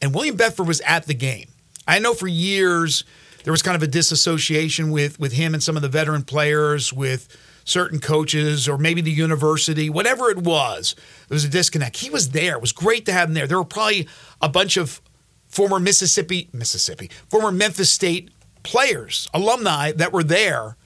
And 0.00 0.14
William 0.14 0.36
Bedford 0.36 0.68
was 0.68 0.80
at 0.82 1.06
the 1.06 1.14
game. 1.14 1.48
I 1.88 1.98
know 1.98 2.14
for 2.14 2.28
years 2.28 3.04
there 3.42 3.52
was 3.52 3.62
kind 3.62 3.74
of 3.74 3.82
a 3.82 3.86
disassociation 3.86 4.90
with 4.90 5.18
with 5.18 5.32
him 5.32 5.54
and 5.54 5.62
some 5.62 5.76
of 5.76 5.82
the 5.82 5.88
veteran 5.88 6.22
players, 6.22 6.92
with 6.92 7.28
certain 7.64 7.98
coaches 7.98 8.68
or 8.68 8.78
maybe 8.78 9.00
the 9.00 9.10
university, 9.10 9.90
whatever 9.90 10.30
it 10.30 10.38
was, 10.38 10.94
there 11.28 11.34
was 11.34 11.44
a 11.44 11.48
disconnect. 11.48 11.96
He 11.96 12.10
was 12.10 12.30
there. 12.30 12.54
It 12.54 12.60
was 12.60 12.72
great 12.72 13.06
to 13.06 13.12
have 13.12 13.28
him 13.28 13.34
there. 13.34 13.46
There 13.46 13.58
were 13.58 13.64
probably 13.64 14.06
a 14.40 14.48
bunch 14.48 14.76
of 14.76 15.00
former 15.48 15.80
Mississippi, 15.80 16.48
Mississippi, 16.52 17.10
former 17.28 17.50
Memphis 17.50 17.90
State 17.90 18.30
players, 18.62 19.28
alumni 19.32 19.92
that 19.92 20.12
were 20.12 20.22
there. 20.22 20.76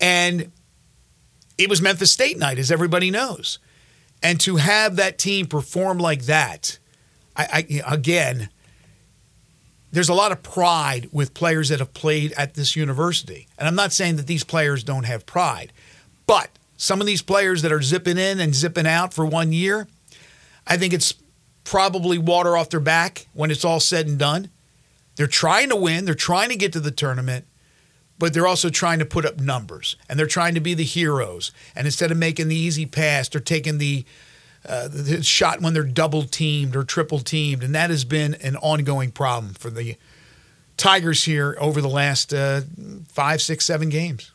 And 0.00 0.52
it 1.58 1.68
was 1.68 1.80
Memphis 1.80 2.10
State 2.10 2.38
night, 2.38 2.58
as 2.58 2.70
everybody 2.70 3.10
knows. 3.10 3.58
And 4.22 4.40
to 4.40 4.56
have 4.56 4.96
that 4.96 5.18
team 5.18 5.46
perform 5.46 5.98
like 5.98 6.24
that, 6.24 6.78
I, 7.36 7.66
I 7.86 7.94
again, 7.94 8.48
there's 9.92 10.08
a 10.08 10.14
lot 10.14 10.32
of 10.32 10.42
pride 10.42 11.08
with 11.12 11.34
players 11.34 11.68
that 11.68 11.78
have 11.78 11.94
played 11.94 12.32
at 12.32 12.54
this 12.54 12.74
university. 12.74 13.46
And 13.58 13.68
I'm 13.68 13.76
not 13.76 13.92
saying 13.92 14.16
that 14.16 14.26
these 14.26 14.42
players 14.42 14.82
don't 14.82 15.04
have 15.04 15.24
pride, 15.24 15.72
but 16.26 16.50
some 16.76 17.00
of 17.00 17.06
these 17.06 17.22
players 17.22 17.62
that 17.62 17.72
are 17.72 17.82
zipping 17.82 18.18
in 18.18 18.40
and 18.40 18.54
zipping 18.54 18.86
out 18.86 19.14
for 19.14 19.24
one 19.24 19.52
year, 19.52 19.86
I 20.66 20.76
think 20.76 20.92
it's 20.92 21.14
probably 21.64 22.18
water 22.18 22.56
off 22.56 22.70
their 22.70 22.80
back 22.80 23.26
when 23.32 23.50
it's 23.50 23.64
all 23.64 23.80
said 23.80 24.06
and 24.06 24.18
done. 24.18 24.50
They're 25.16 25.26
trying 25.26 25.68
to 25.68 25.76
win, 25.76 26.04
they're 26.04 26.14
trying 26.14 26.50
to 26.50 26.56
get 26.56 26.72
to 26.72 26.80
the 26.80 26.90
tournament, 26.90 27.46
but 28.18 28.34
they're 28.34 28.46
also 28.46 28.68
trying 28.68 28.98
to 28.98 29.04
put 29.04 29.24
up 29.24 29.40
numbers 29.40 29.96
and 30.08 30.18
they're 30.18 30.26
trying 30.26 30.54
to 30.54 30.60
be 30.60 30.74
the 30.74 30.84
heroes. 30.84 31.52
And 31.74 31.86
instead 31.86 32.10
of 32.10 32.18
making 32.18 32.48
the 32.48 32.56
easy 32.56 32.86
pass, 32.86 33.28
they're 33.28 33.40
taking 33.40 33.78
the, 33.78 34.04
uh, 34.68 34.88
the 34.88 35.22
shot 35.22 35.60
when 35.60 35.72
they're 35.74 35.84
double 35.84 36.24
teamed 36.24 36.74
or 36.74 36.84
triple 36.84 37.20
teamed. 37.20 37.62
And 37.62 37.74
that 37.74 37.90
has 37.90 38.04
been 38.04 38.34
an 38.34 38.56
ongoing 38.56 39.12
problem 39.12 39.54
for 39.54 39.70
the 39.70 39.96
Tigers 40.76 41.24
here 41.24 41.56
over 41.60 41.80
the 41.80 41.88
last 41.88 42.34
uh, 42.34 42.62
five, 43.08 43.40
six, 43.40 43.64
seven 43.64 43.88
games. 43.88 44.32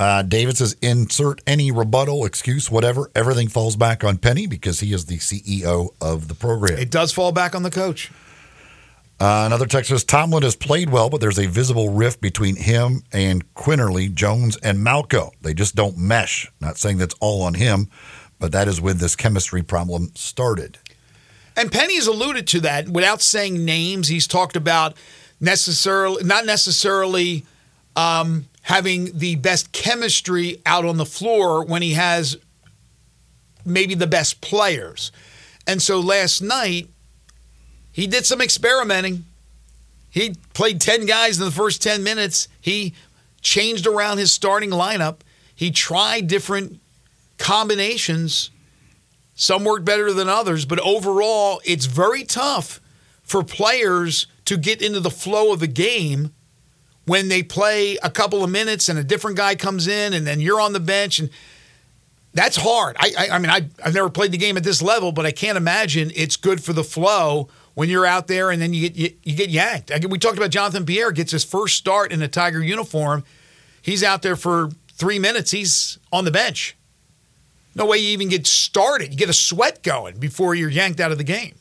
Uh, 0.00 0.22
David 0.22 0.56
says, 0.56 0.74
insert 0.80 1.42
any 1.46 1.70
rebuttal, 1.70 2.24
excuse, 2.24 2.70
whatever. 2.70 3.10
Everything 3.14 3.48
falls 3.48 3.76
back 3.76 4.02
on 4.02 4.16
Penny 4.16 4.46
because 4.46 4.80
he 4.80 4.94
is 4.94 5.04
the 5.04 5.18
CEO 5.18 5.90
of 6.00 6.28
the 6.28 6.34
program. 6.34 6.78
It 6.78 6.90
does 6.90 7.12
fall 7.12 7.32
back 7.32 7.54
on 7.54 7.64
the 7.64 7.70
coach. 7.70 8.10
Uh, 9.20 9.42
another 9.44 9.66
text 9.66 9.90
says, 9.90 10.02
Tomlin 10.02 10.42
has 10.42 10.56
played 10.56 10.88
well, 10.88 11.10
but 11.10 11.20
there's 11.20 11.38
a 11.38 11.44
visible 11.44 11.90
rift 11.90 12.22
between 12.22 12.56
him 12.56 13.02
and 13.12 13.52
Quinerly, 13.52 14.10
Jones, 14.14 14.56
and 14.62 14.82
Malcolm. 14.82 15.28
They 15.42 15.52
just 15.52 15.74
don't 15.74 15.98
mesh. 15.98 16.50
Not 16.62 16.78
saying 16.78 16.96
that's 16.96 17.14
all 17.20 17.42
on 17.42 17.52
him, 17.52 17.90
but 18.38 18.52
that 18.52 18.68
is 18.68 18.80
when 18.80 18.96
this 18.96 19.14
chemistry 19.14 19.62
problem 19.62 20.12
started. 20.14 20.78
And 21.58 21.70
Penny's 21.70 22.06
alluded 22.06 22.46
to 22.46 22.60
that 22.60 22.88
without 22.88 23.20
saying 23.20 23.66
names. 23.66 24.08
He's 24.08 24.26
talked 24.26 24.56
about 24.56 24.96
necessarily, 25.40 26.24
not 26.24 26.46
necessarily 26.46 27.44
um, 27.96 28.46
having 28.62 29.18
the 29.18 29.36
best 29.36 29.72
chemistry 29.72 30.60
out 30.66 30.84
on 30.84 30.96
the 30.96 31.06
floor 31.06 31.64
when 31.64 31.82
he 31.82 31.94
has 31.94 32.36
maybe 33.64 33.94
the 33.94 34.06
best 34.06 34.40
players. 34.40 35.12
And 35.66 35.80
so 35.80 36.00
last 36.00 36.40
night, 36.40 36.88
he 37.92 38.06
did 38.06 38.26
some 38.26 38.40
experimenting. 38.40 39.24
He 40.10 40.34
played 40.54 40.80
10 40.80 41.06
guys 41.06 41.38
in 41.38 41.44
the 41.44 41.50
first 41.50 41.82
10 41.82 42.02
minutes. 42.02 42.48
He 42.60 42.94
changed 43.40 43.86
around 43.86 44.18
his 44.18 44.32
starting 44.32 44.70
lineup. 44.70 45.20
He 45.54 45.70
tried 45.70 46.26
different 46.26 46.80
combinations. 47.38 48.50
Some 49.34 49.64
worked 49.64 49.84
better 49.84 50.12
than 50.12 50.28
others, 50.28 50.64
but 50.64 50.80
overall, 50.80 51.60
it's 51.64 51.86
very 51.86 52.24
tough 52.24 52.80
for 53.22 53.42
players 53.42 54.26
to 54.44 54.56
get 54.56 54.82
into 54.82 55.00
the 55.00 55.10
flow 55.10 55.52
of 55.52 55.60
the 55.60 55.66
game 55.66 56.34
when 57.10 57.26
they 57.26 57.42
play 57.42 57.96
a 58.04 58.08
couple 58.08 58.44
of 58.44 58.50
minutes 58.50 58.88
and 58.88 58.96
a 58.96 59.02
different 59.02 59.36
guy 59.36 59.56
comes 59.56 59.88
in 59.88 60.12
and 60.12 60.24
then 60.24 60.38
you're 60.38 60.60
on 60.60 60.72
the 60.72 60.78
bench 60.78 61.18
and 61.18 61.28
that's 62.34 62.56
hard. 62.56 62.94
I, 63.00 63.12
I, 63.18 63.28
I 63.30 63.38
mean, 63.40 63.50
I, 63.50 63.62
I've 63.84 63.94
never 63.94 64.08
played 64.08 64.30
the 64.30 64.38
game 64.38 64.56
at 64.56 64.62
this 64.62 64.80
level, 64.80 65.10
but 65.10 65.26
I 65.26 65.32
can't 65.32 65.58
imagine 65.58 66.12
it's 66.14 66.36
good 66.36 66.62
for 66.62 66.72
the 66.72 66.84
flow 66.84 67.48
when 67.74 67.88
you're 67.88 68.06
out 68.06 68.28
there 68.28 68.52
and 68.52 68.62
then 68.62 68.72
you 68.72 68.88
get 68.88 68.96
you, 68.96 69.16
you 69.24 69.34
get 69.34 69.50
yanked. 69.50 69.90
we 70.08 70.18
talked 70.18 70.36
about 70.36 70.50
Jonathan 70.50 70.86
Pierre 70.86 71.10
gets 71.10 71.32
his 71.32 71.42
first 71.42 71.76
start 71.76 72.12
in 72.12 72.22
a 72.22 72.28
Tiger 72.28 72.62
uniform. 72.62 73.24
He's 73.82 74.04
out 74.04 74.22
there 74.22 74.36
for 74.36 74.70
three 74.92 75.18
minutes. 75.18 75.50
He's 75.50 75.98
on 76.12 76.24
the 76.24 76.30
bench. 76.30 76.76
No 77.74 77.86
way 77.86 77.98
you 77.98 78.10
even 78.10 78.28
get 78.28 78.46
started. 78.46 79.10
You 79.10 79.16
get 79.16 79.28
a 79.28 79.32
sweat 79.32 79.82
going 79.82 80.20
before 80.20 80.54
you're 80.54 80.70
yanked 80.70 81.00
out 81.00 81.10
of 81.10 81.18
the 81.18 81.24
game. 81.24 81.56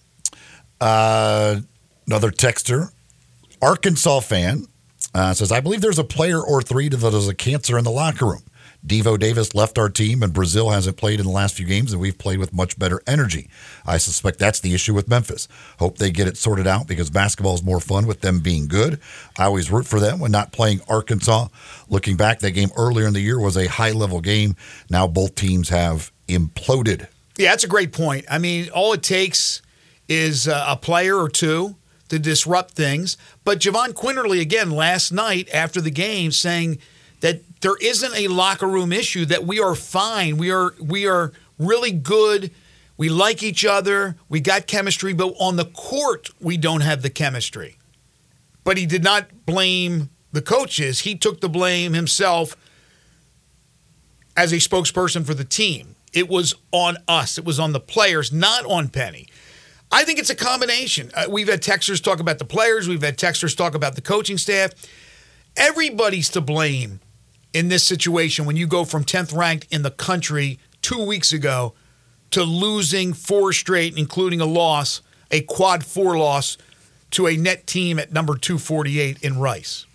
Uh, 0.79 1.61
another 2.05 2.29
texter, 2.29 2.91
Arkansas 3.63 4.19
fan, 4.19 4.67
uh, 5.13 5.33
says, 5.33 5.51
I 5.51 5.59
believe 5.59 5.81
there's 5.81 5.99
a 5.99 6.03
player 6.03 6.41
or 6.41 6.61
three 6.61 6.89
that 6.89 7.13
is 7.13 7.27
a 7.27 7.35
cancer 7.35 7.77
in 7.77 7.83
the 7.83 7.91
locker 7.91 8.25
room. 8.25 8.43
Devo 8.85 9.19
Davis 9.19 9.53
left 9.53 9.77
our 9.77 9.89
team, 9.89 10.23
and 10.23 10.33
Brazile 10.33 10.71
hasn't 10.71 10.95
played 10.95 11.19
in 11.19 11.25
the 11.25 11.31
last 11.31 11.55
few 11.55 11.65
games, 11.65 11.91
and 11.91 12.01
we've 12.01 12.17
played 12.17 12.39
with 12.39 12.53
much 12.53 12.79
better 12.79 13.01
energy. 13.05 13.49
I 13.85 13.97
suspect 13.97 14.39
that's 14.39 14.61
the 14.61 14.73
issue 14.73 14.93
with 14.93 15.09
Memphis. 15.09 15.49
Hope 15.79 15.97
they 15.97 16.11
get 16.11 16.27
it 16.27 16.37
sorted 16.37 16.65
out 16.65 16.87
because 16.87 17.09
basketball 17.09 17.55
is 17.55 17.63
more 17.63 17.81
fun 17.81 18.07
with 18.07 18.21
them 18.21 18.39
being 18.39 18.67
good. 18.67 18.99
I 19.37 19.45
always 19.45 19.69
root 19.69 19.85
for 19.85 19.99
them 19.99 20.19
when 20.19 20.31
not 20.31 20.53
playing 20.53 20.79
Arkansas. 20.87 21.49
Looking 21.89 22.15
back, 22.15 22.39
that 22.39 22.51
game 22.51 22.69
earlier 22.77 23.07
in 23.07 23.13
the 23.13 23.19
year 23.19 23.39
was 23.39 23.57
a 23.57 23.67
high 23.67 23.91
level 23.91 24.21
game. 24.21 24.55
Now 24.89 25.07
both 25.07 25.35
teams 25.35 25.69
have 25.69 26.11
imploded. 26.29 27.07
Yeah, 27.37 27.51
that's 27.51 27.65
a 27.65 27.69
great 27.69 27.91
point. 27.91 28.25
I 28.29 28.37
mean, 28.37 28.69
all 28.69 28.93
it 28.93 29.03
takes 29.03 29.61
is 30.07 30.47
uh, 30.47 30.65
a 30.67 30.77
player 30.77 31.17
or 31.17 31.29
two 31.29 31.75
to 32.09 32.19
disrupt 32.19 32.71
things. 32.73 33.17
But 33.43 33.59
Jahvon 33.59 33.93
Quinerly, 33.93 34.41
again, 34.41 34.71
last 34.71 35.11
night 35.11 35.47
after 35.53 35.81
the 35.81 35.91
game, 35.91 36.31
saying 36.31 36.79
that 37.21 37.41
there 37.61 37.77
isn't 37.81 38.15
a 38.15 38.27
locker 38.27 38.67
room 38.67 38.91
issue 38.91 39.25
that 39.25 39.45
we 39.45 39.59
are 39.59 39.75
fine. 39.75 40.37
We 40.37 40.51
are 40.51 40.73
we 40.79 41.07
are 41.07 41.31
really 41.57 41.91
good. 41.91 42.51
We 42.97 43.09
like 43.09 43.41
each 43.43 43.65
other. 43.65 44.15
We 44.27 44.41
got 44.41 44.67
chemistry, 44.67 45.13
but 45.13 45.33
on 45.39 45.55
the 45.55 45.65
court 45.65 46.29
we 46.41 46.57
don't 46.57 46.81
have 46.81 47.01
the 47.01 47.09
chemistry. 47.09 47.77
But 48.63 48.77
he 48.77 48.85
did 48.85 49.03
not 49.03 49.45
blame 49.45 50.09
the 50.31 50.41
coaches. 50.41 50.99
He 50.99 51.15
took 51.15 51.41
the 51.41 51.49
blame 51.49 51.93
himself 51.93 52.55
as 54.35 54.51
a 54.51 54.57
spokesperson 54.57 55.25
for 55.25 55.33
the 55.33 55.45
team. 55.45 55.95
It 56.13 56.27
was 56.27 56.55
on 56.71 56.97
us. 57.07 57.37
It 57.37 57.45
was 57.45 57.59
on 57.59 57.73
the 57.73 57.79
players, 57.79 58.31
not 58.31 58.65
on 58.65 58.89
Penny. 58.89 59.27
I 59.91 60.03
think 60.03 60.19
it's 60.19 60.29
a 60.29 60.35
combination. 60.35 61.11
Uh, 61.13 61.25
we've 61.29 61.47
had 61.49 61.61
texters 61.61 62.03
talk 62.03 62.19
about 62.19 62.37
the 62.37 62.45
players. 62.45 62.87
We've 62.87 63.01
had 63.01 63.17
texters 63.17 63.55
talk 63.55 63.73
about 63.73 63.95
the 63.95 64.01
coaching 64.01 64.37
staff. 64.37 64.71
Everybody's 65.57 66.29
to 66.29 66.41
blame 66.41 66.99
in 67.53 67.69
this 67.69 67.83
situation 67.83 68.45
when 68.45 68.55
you 68.55 68.67
go 68.67 68.85
from 68.85 69.03
10th 69.03 69.35
ranked 69.35 69.67
in 69.71 69.81
the 69.81 69.91
country 69.91 70.59
two 70.81 71.03
weeks 71.03 71.33
ago 71.33 71.73
to 72.31 72.43
losing 72.43 73.13
four 73.13 73.51
straight, 73.51 73.97
including 73.97 74.39
a 74.39 74.45
loss, 74.45 75.01
a 75.31 75.41
quad 75.41 75.83
four 75.83 76.17
loss 76.17 76.57
to 77.11 77.27
a 77.27 77.35
net 77.35 77.65
team 77.65 77.97
at 77.97 78.11
number 78.13 78.37
248 78.37 79.23
in 79.23 79.39
Rice. 79.39 79.87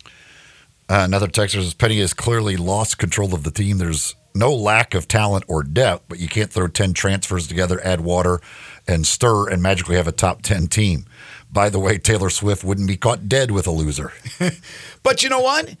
Uh, 0.89 1.01
another 1.05 1.27
texter 1.27 1.61
says 1.63 1.73
Penny 1.73 1.99
has 1.99 2.13
clearly 2.13 2.57
lost 2.57 2.97
control 2.97 3.33
of 3.33 3.43
the 3.43 3.51
team. 3.51 3.77
There's 3.77 4.15
no 4.35 4.53
lack 4.53 4.93
of 4.93 5.07
talent 5.07 5.45
or 5.47 5.63
depth, 5.63 6.03
but 6.09 6.19
you 6.19 6.27
can't 6.27 6.51
throw 6.51 6.67
10 6.67 6.93
transfers 6.93 7.47
together, 7.47 7.79
add 7.83 8.01
water, 8.01 8.41
and 8.87 9.05
stir 9.05 9.49
and 9.49 9.61
magically 9.61 9.95
have 9.95 10.07
a 10.07 10.11
top 10.11 10.41
10 10.41 10.67
team. 10.67 11.05
By 11.51 11.69
the 11.69 11.79
way, 11.79 11.97
Taylor 11.97 12.29
Swift 12.29 12.63
wouldn't 12.63 12.87
be 12.87 12.97
caught 12.97 13.29
dead 13.29 13.51
with 13.51 13.67
a 13.67 13.71
loser. 13.71 14.11
but 15.03 15.23
you 15.23 15.29
know 15.29 15.39
what? 15.39 15.75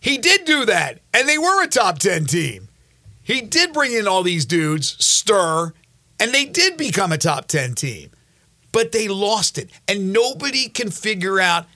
He 0.00 0.18
did 0.18 0.44
do 0.44 0.64
that, 0.64 1.00
and 1.14 1.28
they 1.28 1.38
were 1.38 1.62
a 1.62 1.68
top 1.68 1.98
10 1.98 2.24
team. 2.26 2.68
He 3.22 3.40
did 3.40 3.72
bring 3.72 3.92
in 3.92 4.08
all 4.08 4.22
these 4.22 4.44
dudes, 4.44 4.96
stir, 5.04 5.72
and 6.18 6.32
they 6.32 6.44
did 6.44 6.76
become 6.76 7.12
a 7.12 7.18
top 7.18 7.46
10 7.46 7.74
team. 7.74 8.10
But 8.72 8.92
they 8.92 9.06
lost 9.06 9.58
it, 9.58 9.70
and 9.86 10.12
nobody 10.12 10.68
can 10.68 10.90
figure 10.90 11.38
out 11.38 11.66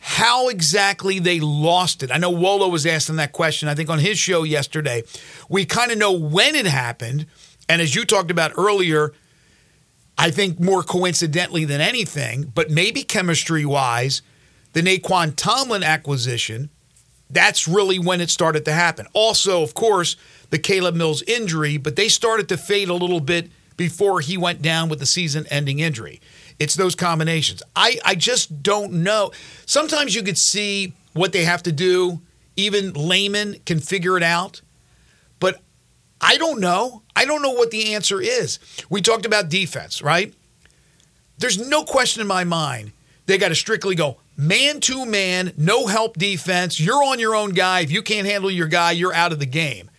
how 0.00 0.48
exactly 0.48 1.18
they 1.18 1.38
lost 1.38 2.02
it. 2.02 2.10
I 2.10 2.16
know 2.16 2.30
Wolo 2.30 2.68
was 2.68 2.86
asking 2.86 3.16
that 3.16 3.32
question, 3.32 3.68
I 3.68 3.74
think, 3.74 3.90
on 3.90 3.98
his 3.98 4.18
show 4.18 4.42
yesterday. 4.42 5.04
We 5.48 5.66
kind 5.66 5.92
of 5.92 5.98
know 5.98 6.12
when 6.12 6.54
it 6.54 6.66
happened. 6.66 7.26
And 7.68 7.82
as 7.82 7.94
you 7.94 8.06
talked 8.06 8.30
about 8.30 8.52
earlier, 8.56 9.12
I 10.20 10.30
think 10.30 10.60
more 10.60 10.82
coincidentally 10.82 11.64
than 11.64 11.80
anything, 11.80 12.52
but 12.54 12.70
maybe 12.70 13.02
chemistry 13.02 13.64
wise, 13.64 14.22
the 14.74 14.82
Nae'Qwan 14.82 15.34
Tomlin 15.34 15.82
acquisition 15.82 16.70
that's 17.30 17.68
really 17.68 17.98
when 17.98 18.20
it 18.20 18.30
started 18.30 18.64
to 18.64 18.72
happen. 18.72 19.06
Also, 19.12 19.62
of 19.62 19.74
course, 19.74 20.16
the 20.50 20.58
Caleb 20.58 20.96
Mills 20.96 21.22
injury, 21.22 21.76
but 21.76 21.96
they 21.96 22.08
started 22.08 22.48
to 22.48 22.56
fade 22.56 22.88
a 22.88 22.94
little 22.94 23.20
bit 23.20 23.50
before 23.76 24.20
he 24.20 24.36
went 24.36 24.60
down 24.60 24.88
with 24.88 24.98
the 24.98 25.06
season 25.06 25.46
ending 25.48 25.78
injury. 25.78 26.20
It's 26.58 26.74
those 26.74 26.94
combinations. 26.94 27.62
I, 27.74 27.98
I 28.04 28.14
just 28.14 28.62
don't 28.62 28.92
know. 29.04 29.30
Sometimes 29.64 30.14
you 30.14 30.22
could 30.22 30.36
see 30.36 30.92
what 31.14 31.32
they 31.32 31.44
have 31.44 31.62
to 31.62 31.72
do. 31.72 32.20
Even 32.56 32.92
laymen 32.92 33.56
can 33.64 33.80
figure 33.80 34.16
it 34.16 34.22
out. 34.22 34.60
I 36.20 36.36
don't 36.36 36.60
know. 36.60 37.02
I 37.16 37.24
don't 37.24 37.42
know 37.42 37.52
what 37.52 37.70
the 37.70 37.94
answer 37.94 38.20
is. 38.20 38.58
We 38.88 39.00
talked 39.00 39.26
about 39.26 39.48
defense, 39.48 40.02
right? 40.02 40.34
There's 41.38 41.58
no 41.58 41.84
question 41.84 42.20
in 42.20 42.26
my 42.26 42.44
mind 42.44 42.92
they 43.26 43.38
got 43.38 43.48
to 43.48 43.54
strictly 43.54 43.94
go 43.94 44.18
man 44.36 44.80
to 44.80 45.06
man, 45.06 45.52
no 45.56 45.86
help 45.86 46.16
defense. 46.16 46.80
You're 46.80 47.04
on 47.04 47.18
your 47.18 47.34
own 47.34 47.50
guy. 47.50 47.80
If 47.80 47.90
you 47.90 48.02
can't 48.02 48.26
handle 48.26 48.50
your 48.50 48.66
guy, 48.66 48.92
you're 48.92 49.14
out 49.14 49.32
of 49.32 49.38
the 49.38 49.46
game. 49.46 49.90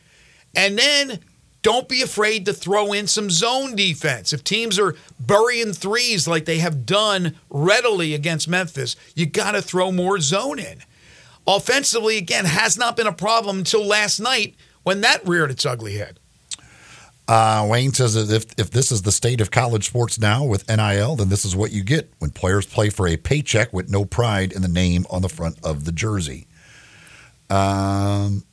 And 0.56 0.78
then 0.78 1.20
don't 1.62 1.88
be 1.88 2.02
afraid 2.02 2.46
to 2.46 2.54
throw 2.54 2.92
in 2.92 3.08
some 3.08 3.30
zone 3.30 3.76
defense. 3.76 4.34
If 4.34 4.44
teams 4.44 4.80
are 4.80 4.96
burying 5.20 5.74
threes 5.74 6.28
like 6.28 6.46
they 6.46 6.58
have 6.58 6.86
done 6.86 7.36
readily 7.50 8.14
against 8.14 8.48
Memphis, 8.48 8.96
you 9.16 9.28
got 9.28 9.52
to 9.52 9.62
throw 9.62 9.92
more 9.92 10.20
zone 10.20 10.60
in. 10.60 10.84
Offensively, 11.48 12.18
again, 12.18 12.46
has 12.46 12.78
not 12.78 12.98
been 12.98 13.08
a 13.08 13.14
problem 13.14 13.60
until 13.60 13.86
last 13.86 14.20
night 14.20 14.56
when 14.84 15.02
that 15.02 15.26
reared 15.28 15.52
its 15.52 15.66
ugly 15.66 15.96
head. 15.96 16.20
Uh, 17.28 17.66
Wayne 17.70 17.94
says 17.94 18.14
that 18.16 18.34
if, 18.36 18.46
if 18.60 18.72
this 18.72 18.92
is 18.92 19.04
the 19.04 19.12
state 19.12 19.40
of 19.40 19.52
college 19.52 19.86
sports 19.88 20.20
now 20.20 20.44
with 20.44 20.68
NIL, 20.68 21.16
then 21.16 21.30
this 21.30 21.46
is 21.46 21.56
what 21.56 21.72
you 21.72 21.84
get 21.84 22.12
when 22.20 22.32
players 22.32 22.66
play 22.66 22.90
for 22.90 23.08
a 23.08 23.16
paycheck 23.16 23.72
with 23.72 23.90
no 23.90 24.04
pride 24.04 24.52
in 24.52 24.62
the 24.62 24.68
name 24.68 25.06
on 25.10 25.22
the 25.22 25.30
front 25.30 25.58
of 25.64 25.86
the 25.86 25.92
jersey. 25.94 26.48
Um, 27.50 28.44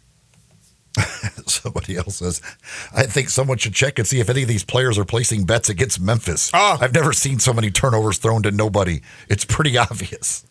Somebody 1.47 1.97
else 1.97 2.17
says, 2.17 2.41
I 2.95 3.05
think 3.05 3.31
someone 3.31 3.59
should 3.59 3.75
check 3.75 3.99
and 3.99 4.07
see 4.07 4.21
if 4.21 4.29
any 4.29 4.43
of 4.43 4.49
these 4.49 4.65
players 4.65 4.99
are 4.99 5.05
placing 5.05 5.45
bets 5.45 5.69
against 5.69 6.01
Memphis. 6.01 6.51
Oh. 6.55 6.79
I've 6.81 6.95
never 6.95 7.13
seen 7.13 7.39
so 7.39 7.53
many 7.53 7.71
turnovers 7.71 8.19
thrown 8.19 8.43
to 8.45 8.51
nobody. 8.51 9.01
It's 9.29 9.45
pretty 9.45 9.77
obvious. 9.79 10.45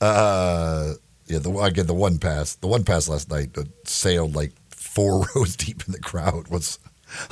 uh, 0.00 0.94
yeah, 1.30 1.38
the 1.38 1.50
again 1.58 1.86
the 1.86 1.94
one 1.94 2.18
pass, 2.18 2.54
the 2.56 2.66
one 2.66 2.84
pass 2.84 3.08
last 3.08 3.30
night 3.30 3.54
that 3.54 3.68
sailed 3.88 4.34
like 4.34 4.52
four 4.70 5.24
rows 5.34 5.56
deep 5.56 5.82
in 5.86 5.92
the 5.92 6.00
crowd 6.00 6.48
was 6.48 6.78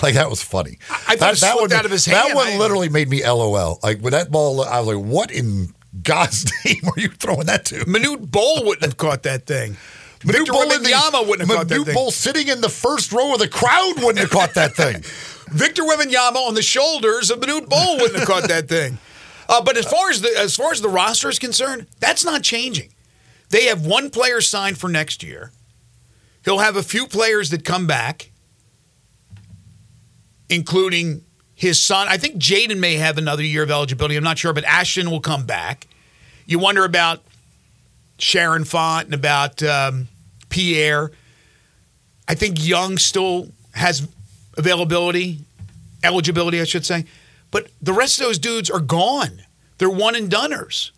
like 0.03 0.15
that 0.15 0.31
was 0.31 0.43
funny. 0.43 0.79
I 1.09 1.17
thought 1.17 1.35
it 1.35 1.37
slipped 1.37 1.61
one, 1.61 1.73
out 1.73 1.85
of 1.85 1.91
his 1.91 2.05
That 2.07 2.35
one 2.35 2.47
I- 2.49 2.57
literally 2.59 2.89
made 2.89 3.09
me 3.09 3.23
LOL. 3.27 3.79
Like 3.83 4.01
when 4.01 4.13
that 4.13 4.31
ball, 4.31 4.63
I 4.65 4.81
was 4.81 4.95
like, 4.95 5.05
"What 5.05 5.31
in 5.31 5.75
God's 6.03 6.51
name 6.65 6.81
are 6.87 7.01
you 7.01 7.09
throwing 7.09 7.47
that 7.47 7.65
to?" 7.67 7.77
Manute 7.87 8.31
Bol 8.31 8.65
wouldn't 8.65 8.85
have 8.85 8.97
caught 8.97 9.23
that 9.25 9.47
thing. 9.47 9.77
Victor 10.21 10.51
Bull 10.51 10.63
in 10.63 10.83
the- 10.83 10.89
Wembanyama 10.91 11.29
wouldn't 11.29 11.49
have 11.49 11.57
caught 11.59 11.69
that 11.69 11.79
Manute 11.81 11.95
thing. 11.95 12.11
Sitting 12.11 12.49
in 12.49 12.61
the 12.61 12.69
first 12.69 13.13
row 13.13 13.35
of 13.35 13.39
the 13.39 13.47
crowd 13.49 13.95
wouldn't 13.99 14.19
have 14.19 14.31
caught 14.31 14.55
that 14.55 14.75
thing. 14.75 15.03
Victor 15.53 15.83
Wembanyama 15.83 16.37
on 16.37 16.55
the 16.55 16.63
shoulders 16.63 17.31
of 17.31 17.39
Manute 17.41 17.69
Bol 17.69 17.97
wouldn't 17.99 18.19
have 18.19 18.27
caught 18.29 18.49
that 18.49 18.69
thing. 18.69 18.99
Uh, 19.49 19.63
but 19.63 19.77
as 19.77 19.87
far 19.87 20.11
as 20.11 20.21
the 20.21 20.29
as 20.37 20.57
far 20.57 20.73
as 20.73 20.81
the 20.83 20.89
roster 20.89 21.29
is 21.29 21.39
concerned, 21.39 21.87
that's 22.01 22.25
not 22.25 22.43
changing. 22.43 22.91
They 23.51 23.65
have 23.65 23.87
one 23.87 24.11
player 24.11 24.41
signed 24.41 24.79
for 24.79 24.89
next 24.89 25.23
year. 25.23 25.53
He'll 26.45 26.59
have 26.59 26.77
a 26.77 26.83
few 26.83 27.07
players 27.07 27.51
that 27.51 27.65
come 27.65 27.87
back, 27.87 28.31
including 30.49 31.23
his 31.55 31.81
son. 31.81 32.09
I 32.09 32.17
think 32.19 32.37
Jaden 32.37 32.79
may 32.79 32.95
have 32.95 33.19
another 33.19 33.43
year 33.43 33.63
of 33.63 33.71
eligibility. 33.71 34.17
I'm 34.17 34.25
not 34.25 34.39
sure, 34.39 34.53
but 34.53 34.65
Ashton 34.65 35.11
will 35.11 35.21
come 35.21 35.45
back. 35.45 35.87
You 36.47 36.59
wonder 36.59 36.85
about 36.85 37.23
Cherenfant 38.19 39.05
and 39.07 39.15
about 39.15 39.63
um, 39.63 40.09
Pierre. 40.49 41.11
I 42.29 42.35
think 42.35 42.65
Young 42.65 42.99
still 42.99 43.49
has 43.73 44.07
availability, 44.57 45.39
eligibility, 46.05 46.61
I 46.61 46.65
should 46.65 46.87
say. 46.87 47.07
But 47.51 47.69
the 47.81 47.93
rest 47.93 48.21
of 48.21 48.27
those 48.27 48.39
dudes 48.39 48.71
are 48.71 48.81
gone. 48.81 49.43
They're 49.79 49.89
one 49.91 50.15
and 50.15 50.31
doneers. 50.31 50.91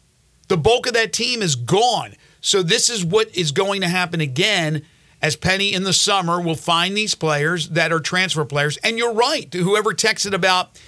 The 0.49 0.57
bulk 0.57 0.87
of 0.87 0.95
that 0.95 1.13
team 1.13 1.43
is 1.43 1.55
gone. 1.55 2.15
So 2.41 2.63
this 2.63 2.89
is 2.89 3.05
what 3.05 3.35
is 3.37 3.53
going 3.53 3.81
to 3.83 3.89
happen 3.89 4.21
again 4.21 4.83
as 5.23 5.37
Penny 5.37 5.75
in 5.75 5.85
the 5.85 5.93
summer 5.93 6.41
will 6.41 6.55
find 6.55 6.97
these 6.97 7.15
players 7.15 7.71
that 7.71 7.93
are 7.93 8.01
transfer 8.01 8.45
players. 8.45 8.79
And 8.79 8.97
you're 8.97 9.13
right. 9.13 9.53
Whoever 9.53 9.93
texted 9.93 10.33
about 10.33 10.81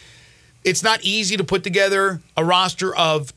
it's 0.64 0.82
not 0.82 1.02
easy 1.02 1.36
to 1.36 1.44
put 1.44 1.64
together 1.64 2.20
a 2.36 2.44
roster 2.44 2.94
of 2.94 3.32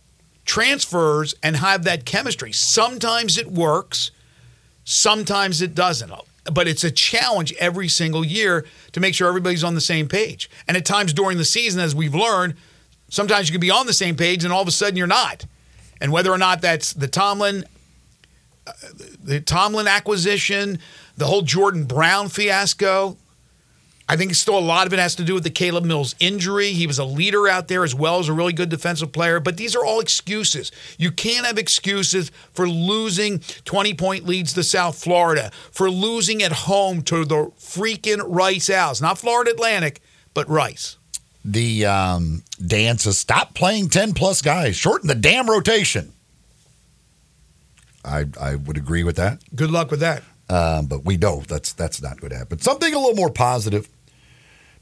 transfers 0.46 1.34
and 1.42 1.56
have 1.56 1.84
that 1.84 2.06
chemistry. 2.06 2.52
Sometimes 2.52 3.38
it 3.38 3.52
works, 3.52 4.12
sometimes 4.84 5.62
it 5.62 5.74
doesn't. 5.74 6.12
But 6.54 6.68
it's 6.68 6.84
a 6.84 6.92
challenge 6.92 7.54
every 7.60 7.88
single 7.88 8.24
year 8.24 8.66
to 8.92 9.00
make 9.00 9.16
sure 9.16 9.28
everybody's 9.28 9.64
on 9.64 9.74
the 9.74 9.82
same 9.82 10.08
page. 10.08 10.48
And 10.68 10.78
at 10.78 10.86
times 10.86 11.12
during 11.12 11.40
the 11.40 11.46
season, 11.46 11.82
as 11.82 11.96
we've 11.96 12.14
learned, 12.14 12.54
sometimes 13.10 13.50
you 13.50 13.54
can 13.54 13.62
be 13.62 13.72
on 13.72 13.88
the 13.88 13.94
same 13.94 14.16
page 14.16 14.44
and 14.44 14.54
all 14.54 14.62
of 14.62 14.68
a 14.68 14.72
sudden 14.72 14.96
you're 14.96 15.08
not. 15.08 15.46
And 16.00 16.12
whether 16.12 16.32
or 16.32 16.38
not 16.38 16.62
that's 16.62 16.94
the 16.94 17.08
Tomlin, 17.08 17.66
the 19.24 19.42
Tomlin 19.42 19.88
acquisition, 19.88 20.80
the 21.18 21.26
whole 21.26 21.42
Jordan 21.42 21.86
Brown 21.86 22.30
fiasco, 22.30 23.18
I 24.08 24.18
think 24.18 24.36
still 24.36 24.58
a 24.58 24.60
lot 24.60 24.86
of 24.86 24.94
it 24.94 25.00
has 25.00 25.16
to 25.16 25.24
do 25.24 25.34
with 25.34 25.44
the 25.44 25.50
Caleb 25.50 25.84
Mills 25.84 26.14
injury. 26.20 26.74
He 26.74 26.86
was 26.86 27.00
a 27.00 27.06
leader 27.06 27.48
out 27.48 27.68
there 27.70 27.84
as 27.84 27.96
well 27.96 28.20
as 28.20 28.30
a 28.30 28.34
really 28.34 28.54
good 28.54 28.70
defensive 28.70 29.12
player, 29.12 29.40
but 29.40 29.58
these 29.58 29.76
are 29.76 29.84
all 29.84 30.00
excuses. 30.00 30.72
You 31.00 31.12
can't 31.12 31.46
have 31.46 31.58
excuses 31.58 32.32
for 32.54 32.70
losing 32.70 33.40
20 33.40 33.96
point 33.96 34.26
leads 34.26 34.54
to 34.54 34.64
South 34.64 35.02
Florida, 35.02 35.52
for 35.72 35.90
losing 35.90 36.44
at 36.44 36.52
home 36.52 37.02
to 37.04 37.26
the 37.26 37.52
freaking 37.60 38.24
Rice 38.28 38.70
Owls. 38.70 39.02
Not 39.02 39.18
Florida 39.18 39.52
Atlantic, 39.52 40.02
but 40.36 40.48
Rice. 40.48 40.98
The 41.44 41.86
um, 41.86 42.44
Dan 42.64 42.98
stop 42.98 43.56
playing 43.56 43.90
10 43.90 44.14
plus 44.14 44.42
guys, 44.42 44.76
shorten 44.76 45.08
the 45.08 45.16
damn 45.16 45.50
rotation. 45.50 46.14
I, 48.06 48.26
I 48.40 48.56
would 48.56 48.78
agree 48.78 49.04
with 49.04 49.16
that. 49.18 49.40
Good 49.56 49.72
luck 49.72 49.92
with 49.92 50.00
that. 50.02 50.24
Um, 50.50 50.86
but 50.86 51.04
we 51.04 51.18
know 51.18 51.42
that's 51.48 51.74
that's 51.74 52.02
not 52.02 52.20
going 52.22 52.32
to 52.32 52.38
happen. 52.38 52.60
Something 52.60 52.94
a 52.94 53.00
little 53.00 53.16
more 53.16 53.32
positive. 53.32 53.90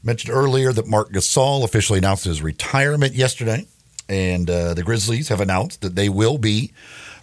Mentioned 0.02 0.34
earlier 0.34 0.70
that 0.72 0.86
Marc 0.86 1.12
Gasol 1.12 1.64
officially 1.64 1.98
announced 1.98 2.24
his 2.24 2.42
retirement 2.42 3.14
yesterday, 3.14 3.66
and 4.06 4.50
uh, 4.50 4.74
the 4.74 4.82
Grizzlies 4.82 5.28
have 5.28 5.40
announced 5.40 5.80
that 5.80 5.94
they 5.94 6.10
will 6.10 6.36
be 6.36 6.72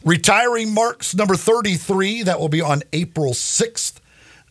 retiring 0.03 0.73
Marc's 0.73 1.13
number 1.13 1.35
33. 1.35 2.23
That 2.23 2.39
will 2.39 2.49
be 2.49 2.61
on 2.61 2.81
April 2.91 3.33
6th. 3.33 3.99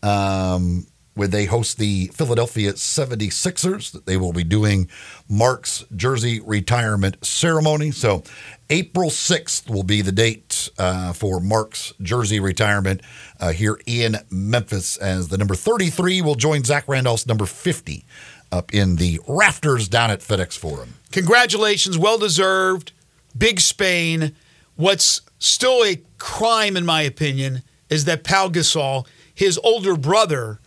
Um, 0.04 0.86
when 1.14 1.30
they 1.30 1.44
host 1.44 1.78
the 1.78 2.06
Philadelphia 2.14 2.72
76ers, 2.72 4.04
they 4.04 4.16
will 4.16 4.32
be 4.32 4.44
doing 4.44 4.88
Marc's 5.28 5.84
jersey 5.94 6.40
retirement 6.40 7.22
ceremony. 7.24 7.90
So, 7.90 8.22
April 8.70 9.10
6th 9.10 9.68
will 9.68 9.82
be 9.82 10.00
the 10.00 10.12
date 10.12 10.70
uh, 10.78 11.12
for 11.12 11.40
Marc's 11.40 11.92
jersey 12.00 12.38
retirement 12.38 13.02
uh, 13.40 13.50
here 13.50 13.80
in 13.84 14.16
Memphis, 14.30 14.96
as 14.96 15.26
the 15.26 15.36
number 15.36 15.56
33 15.56 16.22
will 16.22 16.36
join 16.36 16.62
Zach 16.62 16.86
Randolph's 16.86 17.26
number 17.26 17.46
50 17.46 18.04
up 18.52 18.72
in 18.72 18.96
the 18.96 19.20
rafters 19.26 19.88
down 19.88 20.12
at 20.12 20.20
FedEx 20.20 20.56
Forum. 20.56 20.94
Congratulations, 21.10 21.98
well 21.98 22.16
deserved. 22.16 22.92
Big 23.36 23.60
Spain. 23.60 24.36
What's 24.76 25.20
still 25.40 25.84
a 25.84 26.00
crime, 26.18 26.76
in 26.76 26.86
my 26.86 27.02
opinion, 27.02 27.62
is 27.88 28.04
that 28.04 28.22
Pau 28.22 28.48
Gasol, 28.48 29.04
his 29.34 29.58
older 29.64 29.96
brother, 29.96 30.60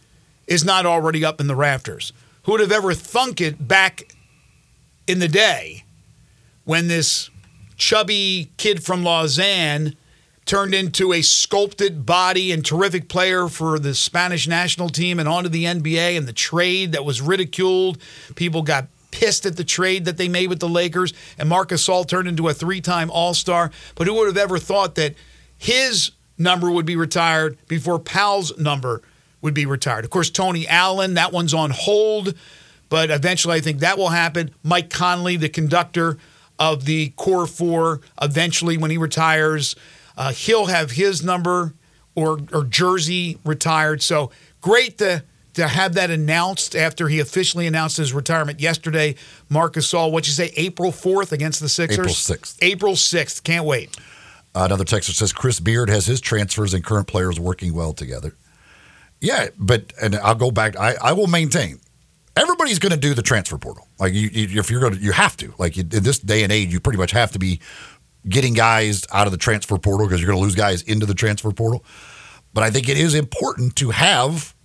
is 0.45 0.65
not 0.65 0.85
already 0.85 1.23
up 1.23 1.39
in 1.39 1.47
the 1.47 1.55
rafters. 1.55 2.11
Who 2.43 2.51
would 2.51 2.61
have 2.61 2.71
ever 2.71 2.93
thunk 2.93 3.39
it 3.39 3.65
back 3.65 4.13
in 5.07 5.19
the 5.19 5.29
day 5.29 5.85
when 6.65 6.89
this 6.89 7.29
chubby 7.77 8.51
kid 8.57 8.83
from 8.83 9.03
Lausanne 9.03 9.95
turned 10.45 10.73
into 10.73 11.13
a 11.13 11.21
sculpted 11.21 12.05
body 12.05 12.51
and 12.51 12.65
terrific 12.65 13.07
player 13.07 13.47
for 13.47 13.79
the 13.79 13.95
Spanish 13.95 14.47
national 14.47 14.89
team 14.89 15.19
and 15.19 15.29
onto 15.29 15.49
the 15.49 15.63
NBA 15.63 16.17
and 16.17 16.27
the 16.27 16.33
trade 16.33 16.91
that 16.91 17.05
was 17.05 17.21
ridiculed. 17.21 17.97
People 18.35 18.61
got 18.61 18.87
pissed 19.11 19.45
at 19.45 19.55
the 19.55 19.63
trade 19.63 20.05
that 20.05 20.17
they 20.17 20.27
made 20.27 20.49
with 20.49 20.59
the 20.59 20.67
Lakers 20.67 21.13
and 21.37 21.47
Marcus 21.47 21.87
Gasol 21.87 22.07
turned 22.07 22.27
into 22.27 22.47
a 22.49 22.53
three-time 22.53 23.09
All-Star. 23.11 23.71
But 23.95 24.07
who 24.07 24.15
would 24.15 24.27
have 24.27 24.37
ever 24.37 24.59
thought 24.59 24.95
that 24.95 25.15
his 25.57 26.11
number 26.37 26.69
would 26.69 26.85
be 26.85 26.95
retired 26.95 27.57
before 27.67 27.99
Pau's 27.99 28.57
number 28.57 29.01
would 29.41 29.53
be 29.53 29.65
retired? 29.65 30.03
Of 30.03 30.09
course, 30.11 30.29
Tony 30.29 30.67
Allen, 30.67 31.13
that 31.13 31.31
one's 31.31 31.53
on 31.53 31.69
hold, 31.69 32.33
but 32.89 33.11
eventually 33.11 33.55
I 33.55 33.61
think 33.61 33.79
that 33.79 33.97
will 33.97 34.09
happen. 34.09 34.51
Mike 34.63 34.89
Conley, 34.89 35.37
the 35.37 35.49
conductor 35.49 36.17
of 36.59 36.85
the 36.85 37.09
Core 37.11 37.47
Four, 37.47 38.01
eventually 38.21 38.77
when 38.77 38.91
he 38.91 38.97
retires, 38.97 39.75
uh, 40.17 40.31
he'll 40.31 40.67
have 40.67 40.91
his 40.91 41.23
number 41.23 41.73
or 42.15 42.39
or 42.51 42.63
jersey 42.63 43.39
retired. 43.43 44.01
So 44.01 44.31
great 44.61 44.97
to 44.99 45.23
to 45.53 45.67
have 45.67 45.93
that 45.93 46.09
announced 46.09 46.75
after 46.75 47.07
he 47.07 47.19
officially 47.19 47.67
announced 47.67 47.97
his 47.97 48.13
retirement 48.13 48.59
yesterday. 48.59 49.15
Marcus 49.49 49.91
Gasol, 49.91 50.11
what 50.11 50.25
you 50.27 50.33
say, 50.33 50.51
April 50.55 50.91
fourth 50.91 51.31
against 51.31 51.59
the 51.59 51.69
Sixers? 51.69 51.99
April 51.99 52.13
6th. 52.13 52.57
April 52.61 52.95
sixth. 52.95 53.43
Can't 53.43 53.65
wait. 53.65 53.95
Another 54.55 54.83
texter 54.83 55.13
says 55.13 55.33
Chris 55.33 55.59
Beard 55.59 55.89
has 55.89 56.05
his 56.05 56.21
transfers 56.21 56.73
and 56.73 56.83
current 56.83 57.07
players 57.07 57.39
working 57.39 57.73
well 57.73 57.93
together. 57.93 58.35
Yeah, 59.19 59.47
but 59.57 59.93
and 60.01 60.15
I'll 60.15 60.35
go 60.35 60.51
back. 60.51 60.77
I, 60.77 60.95
I 61.01 61.13
will 61.13 61.27
maintain 61.27 61.79
everybody's 62.35 62.79
going 62.79 62.91
to 62.91 62.97
do 62.97 63.13
the 63.13 63.21
transfer 63.21 63.57
portal. 63.57 63.87
Like 63.99 64.13
you, 64.13 64.29
you 64.29 64.59
if 64.59 64.69
you're 64.69 64.81
going 64.81 64.95
to, 64.95 64.99
you 64.99 65.11
have 65.11 65.37
to. 65.37 65.53
Like 65.57 65.77
in 65.77 65.89
this 65.89 66.19
day 66.19 66.43
and 66.43 66.51
age, 66.51 66.71
you 66.71 66.79
pretty 66.79 66.99
much 66.99 67.11
have 67.11 67.31
to 67.31 67.39
be 67.39 67.59
getting 68.27 68.53
guys 68.53 69.05
out 69.11 69.27
of 69.27 69.31
the 69.31 69.37
transfer 69.37 69.77
portal 69.77 70.07
because 70.07 70.21
you're 70.21 70.27
going 70.27 70.39
to 70.39 70.43
lose 70.43 70.55
guys 70.55 70.81
into 70.83 71.05
the 71.05 71.13
transfer 71.13 71.51
portal. 71.51 71.83
But 72.53 72.63
I 72.63 72.69
think 72.69 72.87
it 72.89 72.97
is 72.97 73.15
important 73.15 73.75
to 73.77 73.89
have 73.89 74.55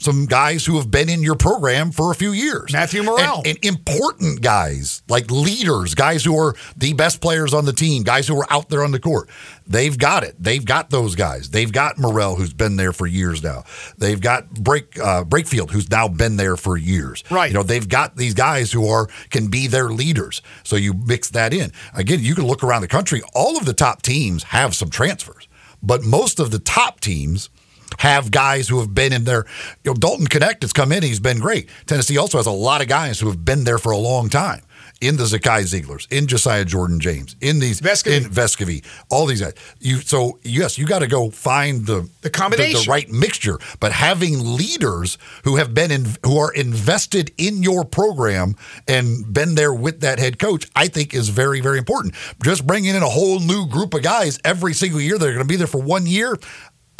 some 0.00 0.26
guys 0.26 0.64
who 0.64 0.76
have 0.76 0.90
been 0.90 1.08
in 1.08 1.22
your 1.22 1.36
program 1.36 1.92
for 1.92 2.10
a 2.10 2.14
few 2.14 2.32
years. 2.32 2.72
Matthew 2.72 3.02
Murrell. 3.02 3.42
And, 3.44 3.48
and 3.48 3.64
important 3.64 4.40
guys, 4.40 5.02
like 5.08 5.30
leaders, 5.30 5.94
guys 5.94 6.24
who 6.24 6.36
are 6.36 6.56
the 6.76 6.94
best 6.94 7.20
players 7.20 7.54
on 7.54 7.66
the 7.66 7.72
team, 7.72 8.02
guys 8.02 8.26
who 8.26 8.40
are 8.40 8.46
out 8.50 8.70
there 8.70 8.82
on 8.82 8.90
the 8.90 8.98
court. 8.98 9.28
They've 9.66 9.96
got 9.96 10.24
it. 10.24 10.34
They've 10.38 10.64
got 10.64 10.90
those 10.90 11.14
guys. 11.14 11.50
They've 11.50 11.70
got 11.70 11.98
Murrell, 11.98 12.36
who's 12.36 12.52
been 12.52 12.76
there 12.76 12.92
for 12.92 13.06
years 13.06 13.42
now. 13.42 13.64
They've 13.98 14.20
got 14.20 14.50
Break 14.50 14.98
uh, 14.98 15.22
Brakefield, 15.24 15.70
who's 15.70 15.90
now 15.90 16.08
been 16.08 16.36
there 16.36 16.56
for 16.56 16.76
years. 16.76 17.22
Right. 17.30 17.48
You 17.48 17.54
know, 17.54 17.62
they've 17.62 17.88
got 17.88 18.16
these 18.16 18.34
guys 18.34 18.72
who 18.72 18.88
are 18.88 19.06
can 19.30 19.48
be 19.48 19.68
their 19.68 19.90
leaders. 19.90 20.42
So 20.64 20.76
you 20.76 20.94
mix 20.94 21.30
that 21.30 21.54
in. 21.54 21.72
Again, 21.94 22.18
you 22.20 22.34
can 22.34 22.46
look 22.46 22.64
around 22.64 22.82
the 22.82 22.88
country. 22.88 23.22
All 23.34 23.56
of 23.56 23.64
the 23.64 23.74
top 23.74 24.02
teams 24.02 24.44
have 24.44 24.74
some 24.74 24.90
transfers, 24.90 25.46
but 25.82 26.02
most 26.02 26.40
of 26.40 26.50
the 26.50 26.58
top 26.58 26.98
teams 27.00 27.50
have 27.98 28.30
guys 28.30 28.68
who 28.68 28.78
have 28.80 28.94
been 28.94 29.12
in 29.12 29.24
there. 29.24 29.44
You 29.84 29.90
know, 29.92 29.94
Dalton 29.94 30.26
Knecht 30.26 30.62
has 30.62 30.72
come 30.72 30.92
in; 30.92 31.02
he's 31.02 31.20
been 31.20 31.38
great. 31.38 31.68
Tennessee 31.86 32.18
also 32.18 32.38
has 32.38 32.46
a 32.46 32.50
lot 32.52 32.80
of 32.82 32.88
guys 32.88 33.20
who 33.20 33.28
have 33.28 33.44
been 33.44 33.64
there 33.64 33.78
for 33.78 33.92
a 33.92 33.98
long 33.98 34.28
time. 34.28 34.62
in 35.02 35.16
the 35.16 35.24
Zakai 35.24 35.62
Zeiglers, 35.64 36.06
in 36.12 36.26
Josiah 36.26 36.62
Jordan 36.64 37.00
James, 37.00 37.34
in 37.40 37.58
these 37.58 37.80
Vescovi. 37.80 38.16
in 38.18 38.24
Vescovi, 38.30 38.84
all 39.08 39.24
these 39.24 39.40
guys. 39.40 39.54
You 39.78 39.96
so 40.00 40.38
yes, 40.42 40.76
you 40.76 40.84
got 40.86 40.98
to 40.98 41.06
go 41.06 41.30
find 41.30 41.86
the 41.86 42.06
The 42.20 42.28
combination. 42.28 42.82
the, 42.84 42.90
right 42.90 43.08
mixture. 43.10 43.58
But 43.80 43.92
having 43.92 44.56
leaders 44.56 45.16
who 45.44 45.56
have 45.56 45.72
been 45.72 45.90
in 45.90 46.06
who 46.22 46.36
are 46.38 46.52
invested 46.52 47.32
in 47.38 47.62
your 47.62 47.84
program 47.84 48.56
and 48.86 49.32
been 49.32 49.54
there 49.54 49.72
with 49.72 50.00
that 50.00 50.18
head 50.18 50.38
coach, 50.38 50.68
I 50.76 50.86
think 50.88 51.14
is 51.14 51.30
very 51.30 51.60
very 51.62 51.78
important. 51.78 52.14
Just 52.42 52.66
bringing 52.66 52.94
in 52.94 53.02
a 53.02 53.08
whole 53.08 53.40
new 53.40 53.66
group 53.66 53.94
of 53.94 54.02
guys 54.02 54.38
every 54.44 54.74
single 54.74 55.00
year, 55.00 55.16
they're 55.18 55.32
going 55.32 55.46
to 55.46 55.48
be 55.48 55.56
there 55.56 55.66
for 55.66 55.80
one 55.80 56.06
year. 56.06 56.36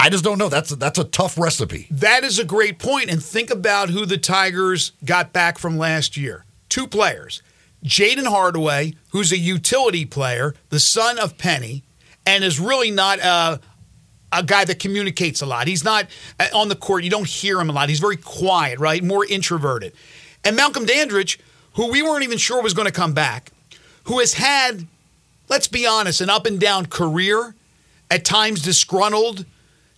I 0.00 0.08
just 0.08 0.24
don't 0.24 0.38
know. 0.38 0.48
That's 0.48 0.72
a, 0.72 0.76
that's 0.76 0.98
a 0.98 1.04
tough 1.04 1.36
recipe. 1.36 1.86
That 1.90 2.24
is 2.24 2.38
a 2.38 2.44
great 2.44 2.78
point. 2.78 3.10
And 3.10 3.22
think 3.22 3.50
about 3.50 3.90
who 3.90 4.06
the 4.06 4.16
Tigers 4.16 4.92
got 5.04 5.34
back 5.34 5.58
from 5.58 5.76
last 5.76 6.16
year. 6.16 6.46
Two 6.70 6.86
players. 6.86 7.42
Jaden 7.84 8.26
Hardaway, 8.26 8.94
who's 9.10 9.30
a 9.30 9.36
utility 9.36 10.06
player, 10.06 10.54
the 10.70 10.80
son 10.80 11.18
of 11.18 11.36
Penny, 11.36 11.82
and 12.24 12.42
is 12.42 12.58
really 12.58 12.90
not 12.90 13.18
a, 13.18 13.60
a 14.32 14.42
guy 14.42 14.64
that 14.64 14.78
communicates 14.78 15.42
a 15.42 15.46
lot. 15.46 15.66
He's 15.66 15.84
not 15.84 16.06
uh, 16.38 16.48
on 16.54 16.68
the 16.68 16.76
court. 16.76 17.04
You 17.04 17.10
don't 17.10 17.28
hear 17.28 17.60
him 17.60 17.68
a 17.68 17.72
lot. 17.74 17.90
He's 17.90 18.00
very 18.00 18.16
quiet, 18.16 18.78
right? 18.78 19.04
More 19.04 19.26
introverted. 19.26 19.92
And 20.44 20.56
Malcolm 20.56 20.86
Dandridge, 20.86 21.38
who 21.74 21.90
we 21.90 22.02
weren't 22.02 22.24
even 22.24 22.38
sure 22.38 22.62
was 22.62 22.72
going 22.72 22.86
to 22.86 22.92
come 22.92 23.12
back, 23.12 23.52
who 24.04 24.18
has 24.20 24.32
had, 24.32 24.86
let's 25.50 25.68
be 25.68 25.86
honest, 25.86 26.22
an 26.22 26.30
up 26.30 26.46
and 26.46 26.58
down 26.58 26.86
career, 26.86 27.54
at 28.10 28.24
times 28.24 28.62
disgruntled, 28.62 29.44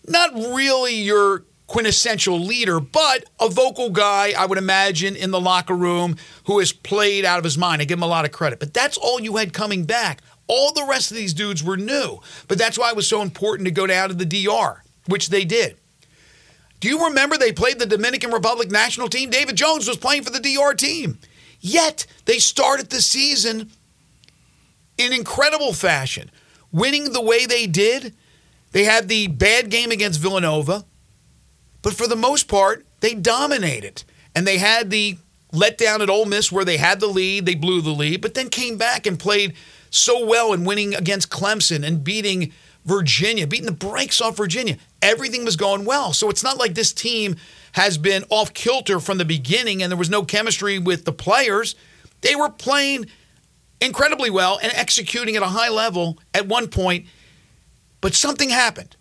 not 0.06 0.34
really 0.34 0.94
your 0.94 1.44
quintessential 1.66 2.38
leader, 2.38 2.80
but 2.80 3.24
a 3.40 3.48
vocal 3.48 3.90
guy, 3.90 4.34
I 4.36 4.44
would 4.44 4.58
imagine, 4.58 5.16
in 5.16 5.30
the 5.30 5.40
locker 5.40 5.74
room 5.74 6.16
who 6.44 6.58
has 6.58 6.72
played 6.72 7.24
out 7.24 7.38
of 7.38 7.44
his 7.44 7.56
mind. 7.56 7.80
I 7.80 7.86
give 7.86 7.98
him 7.98 8.02
a 8.02 8.08
lot 8.08 8.24
of 8.24 8.32
credit. 8.32 8.60
But 8.60 8.74
that's 8.74 8.98
all 8.98 9.20
you 9.20 9.36
had 9.36 9.52
coming 9.52 9.84
back. 9.84 10.20
All 10.48 10.72
the 10.72 10.84
rest 10.84 11.10
of 11.10 11.16
these 11.16 11.32
dudes 11.32 11.64
were 11.64 11.76
new. 11.76 12.20
But 12.46 12.58
that's 12.58 12.78
why 12.78 12.90
it 12.90 12.96
was 12.96 13.08
so 13.08 13.22
important 13.22 13.66
to 13.66 13.72
go 13.72 13.86
down 13.86 14.10
to 14.10 14.14
the 14.14 14.26
DR, 14.26 14.82
which 15.06 15.30
they 15.30 15.44
did. 15.44 15.78
Do 16.80 16.88
you 16.88 17.04
remember 17.04 17.38
they 17.38 17.52
played 17.52 17.78
the 17.78 17.86
Dominican 17.86 18.32
Republic 18.32 18.70
national 18.70 19.08
team? 19.08 19.30
David 19.30 19.56
Jones 19.56 19.86
was 19.86 19.96
playing 19.96 20.24
for 20.24 20.30
the 20.30 20.40
DR 20.40 20.74
team. 20.74 21.18
Yet 21.60 22.06
they 22.24 22.38
started 22.38 22.90
the 22.90 23.00
season 23.00 23.70
in 24.98 25.12
incredible 25.12 25.72
fashion, 25.72 26.30
winning 26.72 27.12
the 27.12 27.22
way 27.22 27.46
they 27.46 27.66
did. 27.66 28.14
They 28.72 28.84
had 28.84 29.08
the 29.08 29.28
bad 29.28 29.70
game 29.70 29.90
against 29.90 30.20
Villanova, 30.20 30.84
but 31.82 31.92
for 31.92 32.06
the 32.06 32.16
most 32.16 32.48
part, 32.48 32.86
they 33.00 33.14
dominated. 33.14 34.04
And 34.34 34.46
they 34.46 34.58
had 34.58 34.90
the 34.90 35.18
letdown 35.52 36.00
at 36.00 36.10
Ole 36.10 36.24
Miss 36.24 36.50
where 36.50 36.64
they 36.64 36.78
had 36.78 37.00
the 37.00 37.06
lead, 37.06 37.46
they 37.46 37.54
blew 37.54 37.82
the 37.82 37.90
lead, 37.90 38.22
but 38.22 38.34
then 38.34 38.48
came 38.48 38.78
back 38.78 39.06
and 39.06 39.18
played 39.18 39.54
so 39.90 40.24
well 40.24 40.52
in 40.52 40.64
winning 40.64 40.94
against 40.94 41.30
Clemson 41.30 41.86
and 41.86 42.02
beating 42.02 42.52
Virginia, 42.84 43.46
beating 43.46 43.66
the 43.66 43.72
brakes 43.72 44.20
off 44.20 44.36
Virginia. 44.36 44.76
Everything 45.02 45.44
was 45.44 45.56
going 45.56 45.84
well. 45.84 46.12
So 46.12 46.30
it's 46.30 46.42
not 46.42 46.56
like 46.56 46.74
this 46.74 46.92
team 46.92 47.36
has 47.72 47.98
been 47.98 48.24
off 48.30 48.54
kilter 48.54 48.98
from 48.98 49.18
the 49.18 49.24
beginning 49.24 49.82
and 49.82 49.90
there 49.90 49.98
was 49.98 50.10
no 50.10 50.24
chemistry 50.24 50.78
with 50.78 51.04
the 51.04 51.12
players. 51.12 51.74
They 52.22 52.34
were 52.34 52.48
playing 52.48 53.06
incredibly 53.80 54.30
well 54.30 54.58
and 54.62 54.72
executing 54.74 55.36
at 55.36 55.42
a 55.42 55.46
high 55.46 55.68
level 55.68 56.18
at 56.32 56.46
one 56.46 56.68
point, 56.68 57.06
but 58.02 58.14
something 58.14 58.50
happened. 58.50 58.94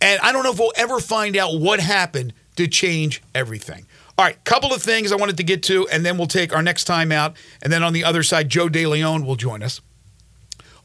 And 0.00 0.18
I 0.20 0.32
don't 0.32 0.42
know 0.42 0.50
if 0.50 0.58
we'll 0.58 0.72
ever 0.76 0.98
find 0.98 1.36
out 1.36 1.60
what 1.60 1.78
happened 1.78 2.32
to 2.56 2.66
change 2.66 3.22
everything. 3.34 3.86
All 4.18 4.24
right, 4.24 4.42
couple 4.44 4.72
of 4.72 4.82
things 4.82 5.12
I 5.12 5.16
wanted 5.16 5.36
to 5.36 5.42
get 5.44 5.62
to, 5.64 5.86
and 5.88 6.04
then 6.04 6.18
we'll 6.18 6.26
take 6.26 6.54
our 6.54 6.62
next 6.62 6.84
time 6.84 7.12
out. 7.12 7.36
And 7.62 7.72
then 7.72 7.82
on 7.82 7.92
the 7.92 8.02
other 8.02 8.22
side, 8.22 8.48
Joe 8.48 8.68
DeLeone 8.68 9.24
will 9.24 9.36
join 9.36 9.62
us. 9.62 9.80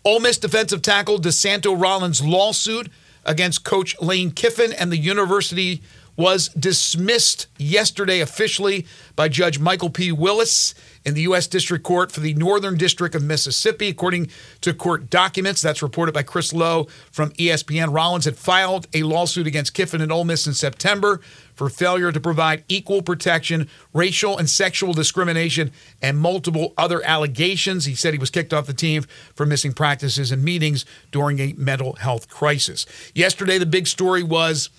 Ole 0.03 0.19
Miss 0.19 0.37
defensive 0.37 0.81
tackle 0.81 1.17
DeSanto 1.19 1.79
Rollins' 1.79 2.23
lawsuit 2.23 2.91
against 3.25 3.63
Coach 3.63 3.95
Lane 4.01 4.31
Kiffin 4.31 4.73
and 4.73 4.91
the 4.91 4.97
university 4.97 5.81
was 6.17 6.49
dismissed 6.49 7.47
yesterday 7.57 8.19
officially 8.19 8.85
by 9.15 9.29
Judge 9.29 9.59
Michael 9.59 9.89
P. 9.89 10.11
Mills 10.11 10.75
in 11.05 11.13
the 11.13 11.21
U.S. 11.21 11.47
District 11.47 11.83
Court 11.83 12.11
for 12.11 12.19
the 12.19 12.33
Northern 12.33 12.77
District 12.77 13.15
of 13.15 13.23
Mississippi. 13.23 13.89
According 13.89 14.29
to 14.61 14.73
court 14.73 15.09
documents, 15.09 15.61
that's 15.61 15.81
reported 15.81 16.13
by 16.13 16.23
Chris 16.23 16.53
Low 16.53 16.87
from 17.11 17.31
ESPN. 17.31 17.93
Rollins 17.93 18.25
had 18.25 18.37
filed 18.37 18.87
a 18.93 19.03
lawsuit 19.03 19.47
against 19.47 19.73
Kiffin 19.73 20.01
and 20.01 20.11
Ole 20.11 20.25
Miss 20.25 20.47
in 20.47 20.53
September 20.53 21.21
for 21.55 21.69
failure 21.69 22.11
to 22.11 22.19
provide 22.19 22.63
equal 22.67 23.01
protection, 23.01 23.67
racial 23.93 24.37
and 24.37 24.49
sexual 24.49 24.93
discrimination, 24.93 25.71
and 26.01 26.17
multiple 26.17 26.73
other 26.77 27.03
allegations. 27.05 27.85
He 27.85 27.95
said 27.95 28.13
he 28.13 28.19
was 28.19 28.29
kicked 28.29 28.53
off 28.53 28.67
the 28.67 28.73
team 28.73 29.03
for 29.35 29.45
missing 29.45 29.73
practices 29.73 30.31
and 30.31 30.43
meetings 30.43 30.85
during 31.11 31.39
a 31.39 31.53
mental 31.53 31.93
health 31.93 32.29
crisis. 32.29 32.85
Yesterday, 33.13 33.57
the 33.57 33.65
big 33.65 33.87
story 33.87 34.23
was 34.23 34.69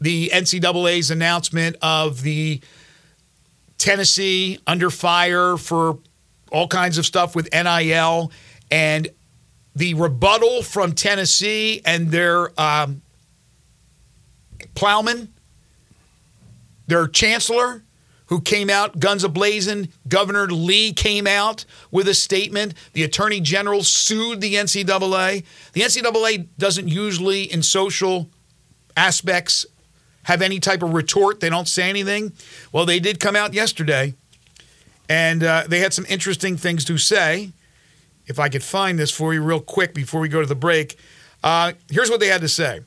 the 0.00 0.30
NCAA's 0.32 1.10
announcement 1.10 1.76
of 1.80 2.22
the 2.22 2.60
Tennessee 3.78 4.58
under 4.66 4.90
fire 4.90 5.56
for 5.56 5.98
all 6.50 6.68
kinds 6.68 6.98
of 6.98 7.06
stuff 7.06 7.34
with 7.34 7.48
NIL 7.52 8.30
and 8.70 9.08
the 9.74 9.94
rebuttal 9.94 10.62
from 10.62 10.92
Tennessee 10.92 11.82
and 11.84 12.10
their 12.10 12.58
um, 12.60 13.02
plowman, 14.74 15.32
their 16.86 17.06
chancellor, 17.06 17.82
who 18.26 18.40
came 18.40 18.70
out 18.70 18.98
guns 18.98 19.24
ablazing. 19.24 19.90
Governor 20.08 20.46
Lee 20.46 20.92
came 20.92 21.26
out 21.26 21.64
with 21.90 22.08
a 22.08 22.14
statement. 22.14 22.74
The 22.92 23.04
attorney 23.04 23.40
general 23.40 23.82
sued 23.82 24.40
the 24.40 24.54
NCAA. 24.54 25.44
The 25.74 25.80
NCAA 25.80 26.48
doesn't 26.58 26.88
usually, 26.88 27.42
in 27.42 27.62
social 27.62 28.28
aspects, 28.96 29.66
have 30.26 30.42
any 30.42 30.58
type 30.58 30.82
of 30.82 30.92
retort. 30.92 31.38
They 31.40 31.48
don't 31.48 31.68
say 31.68 31.88
anything. 31.88 32.32
Well, 32.72 32.84
they 32.84 32.98
did 32.98 33.20
come 33.20 33.36
out 33.36 33.54
yesterday, 33.54 34.14
and 35.08 35.42
uh, 35.42 35.64
they 35.68 35.78
had 35.78 35.92
some 35.92 36.04
interesting 36.08 36.56
things 36.56 36.84
to 36.86 36.98
say. 36.98 37.50
If 38.26 38.40
I 38.40 38.48
could 38.48 38.64
find 38.64 38.98
this 38.98 39.12
for 39.12 39.32
you 39.32 39.42
real 39.42 39.60
quick 39.60 39.94
before 39.94 40.20
we 40.20 40.28
go 40.28 40.40
to 40.40 40.46
the 40.48 40.56
break, 40.56 40.98
uh, 41.44 41.72
here's 41.88 42.10
what 42.10 42.18
they 42.18 42.26
had 42.26 42.40
to 42.40 42.48
say. 42.48 42.80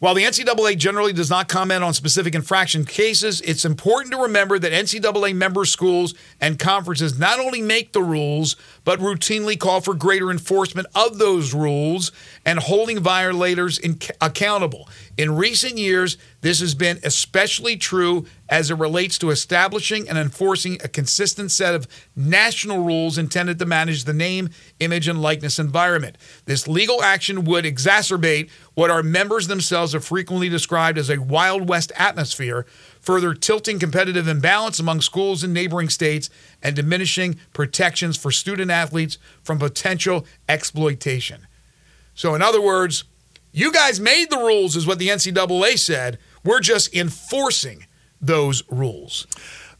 While 0.00 0.14
the 0.14 0.22
NCAA 0.22 0.78
generally 0.78 1.12
does 1.12 1.28
not 1.28 1.48
comment 1.48 1.82
on 1.82 1.92
specific 1.92 2.36
infraction 2.36 2.84
cases, 2.84 3.40
it's 3.40 3.64
important 3.64 4.12
to 4.12 4.22
remember 4.22 4.56
that 4.56 4.70
NCAA 4.70 5.34
member 5.34 5.64
schools 5.64 6.14
and 6.40 6.56
conferences 6.56 7.18
not 7.18 7.40
only 7.40 7.62
make 7.62 7.92
the 7.92 8.02
rules, 8.02 8.54
but 8.84 9.00
routinely 9.00 9.58
call 9.58 9.80
for 9.80 9.94
greater 9.94 10.30
enforcement 10.30 10.86
of 10.94 11.18
those 11.18 11.52
rules 11.52 12.12
and 12.44 12.60
holding 12.60 13.00
violators 13.00 13.76
in- 13.76 13.98
accountable. 14.20 14.88
In 15.18 15.34
recent 15.34 15.78
years, 15.78 16.16
this 16.42 16.60
has 16.60 16.76
been 16.76 17.00
especially 17.02 17.76
true 17.76 18.24
as 18.48 18.70
it 18.70 18.78
relates 18.78 19.18
to 19.18 19.30
establishing 19.30 20.08
and 20.08 20.16
enforcing 20.16 20.78
a 20.84 20.86
consistent 20.86 21.50
set 21.50 21.74
of 21.74 21.88
national 22.14 22.84
rules 22.84 23.18
intended 23.18 23.58
to 23.58 23.66
manage 23.66 24.04
the 24.04 24.12
name, 24.12 24.48
image, 24.78 25.08
and 25.08 25.20
likeness 25.20 25.58
environment. 25.58 26.16
This 26.44 26.68
legal 26.68 27.02
action 27.02 27.44
would 27.46 27.64
exacerbate 27.64 28.48
what 28.74 28.92
our 28.92 29.02
members 29.02 29.48
themselves 29.48 29.92
have 29.92 30.04
frequently 30.04 30.48
described 30.48 30.96
as 30.96 31.10
a 31.10 31.20
Wild 31.20 31.68
West 31.68 31.90
atmosphere, 31.96 32.64
further 33.00 33.34
tilting 33.34 33.80
competitive 33.80 34.28
imbalance 34.28 34.78
among 34.78 35.00
schools 35.00 35.42
in 35.42 35.52
neighboring 35.52 35.88
states 35.88 36.30
and 36.62 36.76
diminishing 36.76 37.40
protections 37.52 38.16
for 38.16 38.30
student 38.30 38.70
athletes 38.70 39.18
from 39.42 39.58
potential 39.58 40.24
exploitation. 40.48 41.48
So, 42.14 42.36
in 42.36 42.42
other 42.42 42.60
words, 42.60 43.02
you 43.52 43.72
guys 43.72 44.00
made 44.00 44.30
the 44.30 44.38
rules, 44.38 44.76
is 44.76 44.86
what 44.86 44.98
the 44.98 45.08
NCAA 45.08 45.78
said. 45.78 46.18
We're 46.44 46.60
just 46.60 46.94
enforcing 46.94 47.86
those 48.20 48.62
rules. 48.70 49.26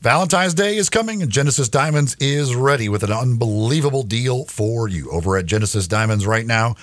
Valentine's 0.00 0.54
Day 0.54 0.76
is 0.76 0.88
coming, 0.88 1.22
and 1.22 1.30
Genesis 1.30 1.68
Diamonds 1.68 2.16
is 2.20 2.54
ready 2.54 2.88
with 2.88 3.02
an 3.02 3.10
unbelievable 3.10 4.04
deal 4.04 4.44
for 4.44 4.88
you 4.88 5.10
over 5.10 5.36
at 5.36 5.46
Genesis 5.46 5.88
Diamonds 5.88 6.24
right 6.24 6.46
now. 6.46 6.76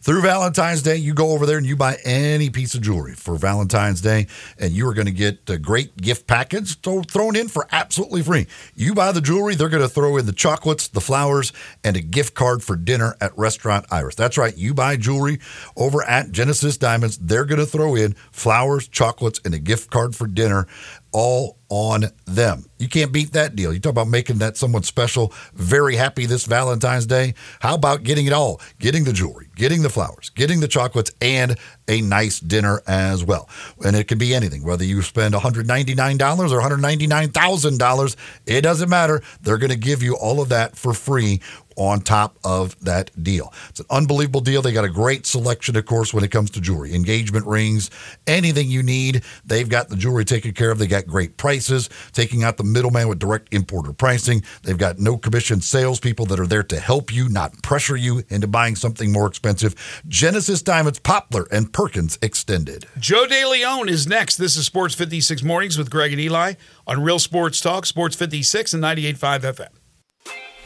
Through 0.00 0.22
Valentine's 0.22 0.82
Day, 0.82 0.96
you 0.96 1.12
go 1.12 1.32
over 1.32 1.44
there 1.44 1.58
and 1.58 1.66
you 1.66 1.76
buy 1.76 1.98
any 2.04 2.50
piece 2.50 2.74
of 2.74 2.82
jewelry 2.82 3.14
for 3.14 3.36
Valentine's 3.36 4.00
Day, 4.00 4.26
and 4.58 4.72
you 4.72 4.86
are 4.88 4.94
going 4.94 5.06
to 5.06 5.12
get 5.12 5.48
a 5.48 5.58
great 5.58 5.96
gift 5.96 6.26
package 6.26 6.80
thrown 6.80 7.36
in 7.36 7.48
for 7.48 7.66
absolutely 7.72 8.22
free. 8.22 8.46
You 8.74 8.94
buy 8.94 9.12
the 9.12 9.20
jewelry, 9.20 9.54
they're 9.54 9.68
going 9.68 9.82
to 9.82 9.88
throw 9.88 10.16
in 10.16 10.26
the 10.26 10.32
chocolates, 10.32 10.88
the 10.88 11.00
flowers, 11.00 11.52
and 11.82 11.96
a 11.96 12.00
gift 12.00 12.34
card 12.34 12.62
for 12.62 12.76
dinner 12.76 13.16
at 13.20 13.36
Restaurant 13.36 13.86
Iris. 13.90 14.14
That's 14.14 14.38
right. 14.38 14.56
You 14.56 14.72
buy 14.72 14.96
jewelry 14.96 15.40
over 15.76 16.02
at 16.04 16.30
Genesis 16.30 16.76
Diamonds, 16.76 17.18
they're 17.18 17.44
going 17.44 17.58
to 17.60 17.66
throw 17.66 17.94
in 17.94 18.14
flowers, 18.30 18.88
chocolates, 18.88 19.40
and 19.44 19.52
a 19.54 19.58
gift 19.58 19.90
card 19.90 20.14
for 20.14 20.26
dinner 20.26 20.66
all 21.12 21.58
on 21.70 22.04
them. 22.26 22.64
You 22.78 22.88
can't 22.88 23.12
beat 23.12 23.32
that 23.32 23.54
deal. 23.56 23.72
You 23.72 23.80
talk 23.80 23.90
about 23.90 24.08
making 24.08 24.38
that 24.38 24.56
someone 24.56 24.82
special, 24.82 25.32
very 25.52 25.96
happy 25.96 26.26
this 26.26 26.46
Valentine's 26.46 27.06
Day. 27.06 27.34
How 27.60 27.74
about 27.74 28.04
getting 28.04 28.26
it 28.26 28.32
all? 28.32 28.60
Getting 28.78 29.04
the 29.04 29.12
jewelry, 29.12 29.48
getting 29.54 29.82
the 29.82 29.90
flowers, 29.90 30.30
getting 30.30 30.60
the 30.60 30.68
chocolates, 30.68 31.10
and 31.20 31.58
a 31.88 32.00
nice 32.00 32.40
dinner 32.40 32.82
as 32.86 33.24
well. 33.24 33.48
And 33.84 33.96
it 33.96 34.08
can 34.08 34.18
be 34.18 34.34
anything, 34.34 34.64
whether 34.64 34.84
you 34.84 35.02
spend 35.02 35.34
$199 35.34 36.50
or 36.50 36.60
$199,000, 36.60 38.16
it 38.46 38.60
doesn't 38.62 38.88
matter. 38.88 39.22
They're 39.42 39.58
going 39.58 39.70
to 39.70 39.76
give 39.76 40.02
you 40.02 40.16
all 40.16 40.40
of 40.40 40.48
that 40.50 40.76
for 40.76 40.94
free 40.94 41.40
on 41.78 42.00
top 42.00 42.36
of 42.44 42.78
that 42.84 43.10
deal. 43.22 43.52
It's 43.70 43.80
an 43.80 43.86
unbelievable 43.88 44.40
deal. 44.40 44.60
They 44.60 44.72
got 44.72 44.84
a 44.84 44.90
great 44.90 45.24
selection, 45.24 45.76
of 45.76 45.86
course, 45.86 46.12
when 46.12 46.24
it 46.24 46.30
comes 46.30 46.50
to 46.50 46.60
jewelry, 46.60 46.94
engagement 46.94 47.46
rings, 47.46 47.90
anything 48.26 48.68
you 48.68 48.82
need. 48.82 49.22
They've 49.44 49.68
got 49.68 49.88
the 49.88 49.96
jewelry 49.96 50.24
taken 50.24 50.52
care 50.52 50.70
of. 50.70 50.78
They 50.78 50.86
got 50.86 51.06
great 51.06 51.36
prices, 51.36 51.88
taking 52.12 52.42
out 52.42 52.56
the 52.56 52.64
middleman 52.64 53.08
with 53.08 53.18
direct 53.18 53.54
importer 53.54 53.92
pricing. 53.92 54.42
They've 54.62 54.76
got 54.76 54.98
no 54.98 55.16
commission 55.16 55.60
salespeople 55.60 56.26
that 56.26 56.40
are 56.40 56.46
there 56.46 56.64
to 56.64 56.80
help 56.80 57.14
you, 57.14 57.28
not 57.28 57.62
pressure 57.62 57.96
you 57.96 58.24
into 58.28 58.48
buying 58.48 58.76
something 58.76 59.12
more 59.12 59.26
expensive. 59.26 59.74
Genesis 60.08 60.62
Diamonds, 60.62 60.98
Poplar, 60.98 61.46
and 61.50 61.72
Perkins 61.72 62.18
Extended. 62.20 62.86
Joe 62.98 63.26
DeLeone 63.26 63.88
is 63.88 64.06
next. 64.06 64.36
This 64.36 64.56
is 64.56 64.66
Sports 64.66 64.94
56 64.94 65.42
Mornings 65.44 65.78
with 65.78 65.90
Greg 65.90 66.12
and 66.12 66.20
Eli 66.20 66.54
on 66.86 67.02
Real 67.02 67.18
Sports 67.18 67.60
Talk, 67.60 67.86
Sports 67.86 68.16
56 68.16 68.74
and 68.74 68.82
98.5 68.82 69.40
FM. 69.40 69.77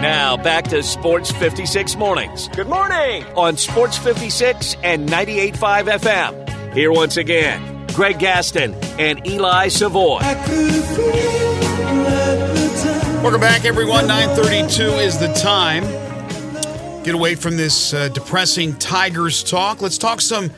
Now 0.00 0.36
back 0.36 0.64
to 0.68 0.82
Sports 0.82 1.30
56 1.32 1.96
Mornings. 1.96 2.48
Good 2.48 2.68
morning! 2.68 3.24
On 3.34 3.56
Sports 3.56 3.96
56 3.96 4.76
and 4.82 5.08
98.5 5.08 5.98
FM. 5.98 6.74
Here 6.74 6.92
once 6.92 7.16
again, 7.16 7.86
Greg 7.94 8.18
Gaston 8.18 8.74
and 8.98 9.26
Eli 9.26 9.68
Savoy. 9.68 10.18
Welcome 13.22 13.40
back, 13.40 13.64
everyone. 13.64 14.06
932 14.06 14.82
is 14.98 15.18
the 15.18 15.32
time. 15.32 15.84
Get 17.02 17.14
away 17.14 17.34
from 17.34 17.56
this 17.56 17.94
uh, 17.94 18.08
depressing 18.10 18.74
Tigers 18.76 19.42
talk. 19.42 19.80
Let's 19.80 19.96
talk 19.96 20.20
some 20.20 20.50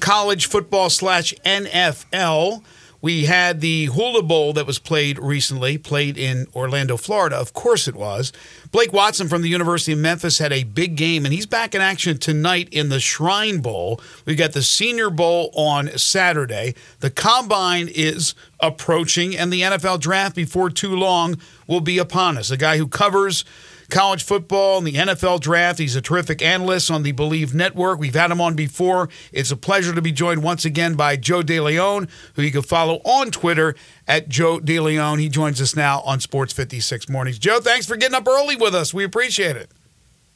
college 0.00 0.46
football 0.46 0.88
slash 0.88 1.34
NFL. 1.44 2.64
We 3.06 3.26
had 3.26 3.60
the 3.60 3.84
Hula 3.84 4.24
Bowl 4.24 4.52
that 4.54 4.66
was 4.66 4.80
played 4.80 5.20
recently, 5.20 5.78
played 5.78 6.18
in 6.18 6.48
Orlando, 6.56 6.96
Florida. 6.96 7.36
Of 7.36 7.52
course 7.52 7.86
it 7.86 7.94
was. 7.94 8.32
Blake 8.72 8.92
Watson 8.92 9.28
from 9.28 9.42
the 9.42 9.48
University 9.48 9.92
of 9.92 10.00
Memphis 10.00 10.38
had 10.38 10.52
a 10.52 10.64
big 10.64 10.96
game, 10.96 11.24
and 11.24 11.32
he's 11.32 11.46
back 11.46 11.76
in 11.76 11.80
action 11.80 12.18
tonight 12.18 12.68
in 12.72 12.88
the 12.88 12.98
Shrine 12.98 13.60
Bowl. 13.60 14.00
We've 14.24 14.36
got 14.36 14.54
the 14.54 14.62
Senior 14.64 15.10
Bowl 15.10 15.50
on 15.54 15.96
Saturday. 15.96 16.74
The 16.98 17.10
Combine 17.10 17.86
is 17.86 18.34
approaching, 18.58 19.36
and 19.36 19.52
the 19.52 19.60
NFL 19.60 20.00
Draft 20.00 20.34
before 20.34 20.68
too 20.68 20.96
long 20.96 21.36
will 21.68 21.80
be 21.80 21.98
upon 21.98 22.36
us. 22.36 22.50
A 22.50 22.56
guy 22.56 22.76
who 22.76 22.88
covers 22.88 23.44
college 23.90 24.22
football 24.22 24.78
and 24.78 24.86
the 24.86 24.94
NFL 24.94 25.40
draft. 25.40 25.78
He's 25.78 25.96
a 25.96 26.00
terrific 26.00 26.42
analyst 26.42 26.90
on 26.90 27.02
the 27.02 27.12
Believe 27.12 27.54
Network. 27.54 27.98
We've 27.98 28.14
had 28.14 28.30
him 28.30 28.40
on 28.40 28.54
before. 28.54 29.08
It's 29.32 29.50
a 29.50 29.56
pleasure 29.56 29.94
to 29.94 30.02
be 30.02 30.12
joined 30.12 30.42
once 30.42 30.64
again 30.64 30.94
by 30.94 31.16
Joe 31.16 31.42
DeLeone, 31.42 32.08
who 32.34 32.42
you 32.42 32.50
can 32.50 32.62
follow 32.62 32.96
on 33.04 33.30
Twitter 33.30 33.74
at 34.06 34.28
Joe 34.28 34.58
DeLeone. 34.58 35.20
He 35.20 35.28
joins 35.28 35.60
us 35.60 35.76
now 35.76 36.00
on 36.00 36.20
Sports 36.20 36.52
56 36.52 37.08
Mornings. 37.08 37.38
Joe, 37.38 37.60
thanks 37.60 37.86
for 37.86 37.96
getting 37.96 38.16
up 38.16 38.26
early 38.28 38.56
with 38.56 38.74
us. 38.74 38.92
We 38.92 39.04
appreciate 39.04 39.56
it. 39.56 39.70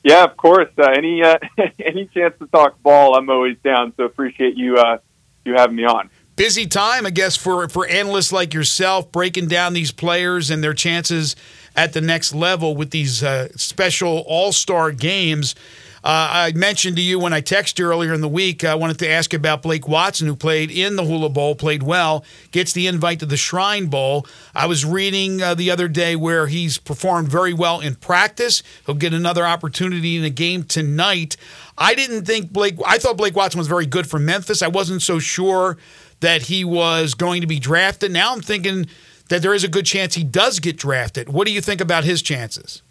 Yeah, 0.02 0.24
of 0.24 0.36
course. 0.36 0.70
Uh, 0.78 0.90
any 0.90 1.22
uh, 1.22 1.38
any 1.78 2.06
chance 2.06 2.34
to 2.38 2.46
talk 2.46 2.82
ball, 2.82 3.16
I'm 3.16 3.28
always 3.28 3.58
down. 3.62 3.92
So 3.96 4.04
appreciate 4.04 4.56
you 4.56 4.76
uh, 4.76 4.98
you 5.44 5.54
having 5.54 5.76
me 5.76 5.84
on 5.84 6.10
busy 6.40 6.66
time, 6.66 7.04
I 7.04 7.10
guess, 7.10 7.36
for 7.36 7.68
for 7.68 7.86
analysts 7.86 8.32
like 8.32 8.54
yourself, 8.54 9.12
breaking 9.12 9.48
down 9.48 9.74
these 9.74 9.92
players 9.92 10.50
and 10.50 10.64
their 10.64 10.72
chances 10.72 11.36
at 11.76 11.92
the 11.92 12.00
next 12.00 12.34
level 12.34 12.76
with 12.76 12.90
these 12.90 13.22
uh, 13.22 13.48
special 13.56 14.24
All 14.26 14.52
Star 14.52 14.92
games. 14.92 15.54
Uh, 16.02 16.48
I 16.48 16.52
mentioned 16.54 16.96
to 16.96 17.02
you 17.02 17.18
when 17.18 17.34
I 17.34 17.42
texted 17.42 17.78
you 17.78 17.84
earlier 17.84 18.14
in 18.14 18.22
the 18.22 18.28
week, 18.28 18.64
I 18.64 18.74
wanted 18.74 18.98
to 19.00 19.08
ask 19.08 19.34
about 19.34 19.60
Blake 19.60 19.86
Watson, 19.86 20.26
who 20.26 20.34
played 20.34 20.70
in 20.70 20.96
the 20.96 21.04
Hula 21.04 21.28
Bowl, 21.28 21.54
played 21.54 21.82
well, 21.82 22.24
gets 22.52 22.72
the 22.72 22.86
invite 22.86 23.20
to 23.20 23.26
the 23.26 23.36
Shrine 23.36 23.86
Bowl. 23.86 24.26
I 24.54 24.64
was 24.64 24.82
reading 24.82 25.42
uh, 25.42 25.54
the 25.54 25.70
other 25.70 25.88
day 25.88 26.16
where 26.16 26.46
he's 26.46 26.78
performed 26.78 27.28
very 27.28 27.52
well 27.52 27.80
in 27.80 27.96
practice. 27.96 28.62
He'll 28.86 28.94
get 28.94 29.12
another 29.12 29.44
opportunity 29.44 30.16
in 30.16 30.24
a 30.24 30.30
game 30.30 30.62
tonight. 30.62 31.36
I 31.76 31.94
didn't 31.94 32.24
think 32.24 32.50
Blake, 32.50 32.76
I 32.86 32.96
thought 32.96 33.18
Blake 33.18 33.36
Watson 33.36 33.58
was 33.58 33.68
very 33.68 33.86
good 33.86 34.08
for 34.08 34.18
Memphis. 34.18 34.62
I 34.62 34.68
wasn't 34.68 35.02
so 35.02 35.18
sure 35.18 35.76
that 36.20 36.42
he 36.42 36.64
was 36.64 37.12
going 37.12 37.42
to 37.42 37.46
be 37.46 37.58
drafted. 37.58 38.10
Now 38.10 38.32
I'm 38.32 38.40
thinking 38.40 38.86
that 39.30 39.40
there 39.40 39.54
is 39.54 39.64
a 39.64 39.68
good 39.68 39.86
chance 39.86 40.14
he 40.14 40.22
does 40.22 40.60
get 40.60 40.76
drafted. 40.76 41.30
What 41.30 41.46
do 41.46 41.52
you 41.52 41.62
think 41.62 41.80
about 41.80 42.04
his 42.04 42.20
chances? 42.20 42.82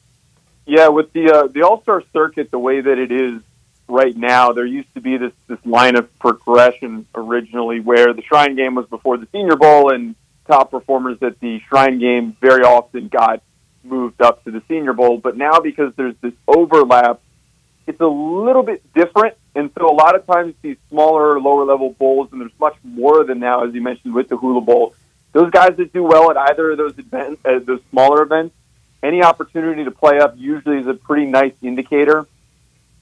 Yeah, 0.66 0.88
with 0.88 1.14
the 1.14 1.32
uh, 1.32 1.48
the 1.48 1.62
All 1.62 1.82
Star 1.84 2.04
circuit 2.12 2.50
the 2.52 2.60
way 2.60 2.82
that 2.82 2.98
it 2.98 3.12
is 3.12 3.42
right 3.88 4.16
now, 4.16 4.52
there 4.52 4.66
used 4.66 4.94
to 4.96 5.02
be 5.02 5.18
this 5.18 5.34
this 5.48 5.60
line 5.66 5.96
of 5.96 6.18
progression 6.20 7.06
originally 7.14 7.80
where 7.80 8.14
the 8.14 8.24
Shrine 8.24 8.56
Game 8.56 8.76
was 8.76 8.88
before 8.88 9.18
the 9.18 9.28
Senior 9.32 9.56
Bowl, 9.56 9.94
and 9.94 10.16
top 10.48 10.72
performers 10.72 11.18
at 11.22 11.40
the 11.40 11.60
Shrine 11.70 12.00
Game 12.00 12.36
very 12.42 12.64
often 12.64 13.08
got 13.08 13.42
moved 13.84 14.22
up 14.22 14.44
to 14.44 14.52
the 14.52 14.62
Senior 14.68 14.94
Bowl. 14.94 15.18
But 15.18 15.38
now 15.38 15.60
because 15.60 15.94
there's 15.96 16.16
this 16.22 16.34
overlap, 16.48 17.22
it's 17.88 18.02
a 18.02 18.08
little 18.08 18.64
bit 18.64 18.82
different 18.94 19.36
and 19.56 19.72
so 19.78 19.90
a 19.90 19.94
lot 19.94 20.16
of 20.16 20.26
times 20.26 20.54
these 20.62 20.78
smaller, 20.90 21.40
lower 21.40 21.66
level 21.66 21.96
bowls, 22.00 22.30
and 22.32 22.40
there's 22.40 22.58
much 22.60 22.76
more 22.84 23.22
of 23.22 23.28
them 23.28 23.40
now, 23.40 23.66
as 23.66 23.74
you 23.74 23.82
mentioned 23.82 24.14
with 24.14 24.30
the 24.30 24.38
Hula 24.38 24.62
Bowl. 24.62 24.96
Those 25.32 25.52
guys 25.52 25.76
that 25.78 25.94
do 25.94 26.04
well 26.04 26.32
at 26.32 26.38
either 26.38 26.72
of 26.72 26.78
those 26.78 26.98
events, 26.98 27.42
uh, 27.46 27.60
those 27.60 27.82
smaller 27.92 28.24
events, 28.24 28.56
any 29.04 29.24
opportunity 29.24 29.84
to 29.84 29.92
play 29.92 30.20
up 30.20 30.36
usually 30.38 30.80
is 30.80 30.88
a 30.88 30.94
pretty 30.94 31.26
nice 31.26 31.54
indicator 31.62 32.28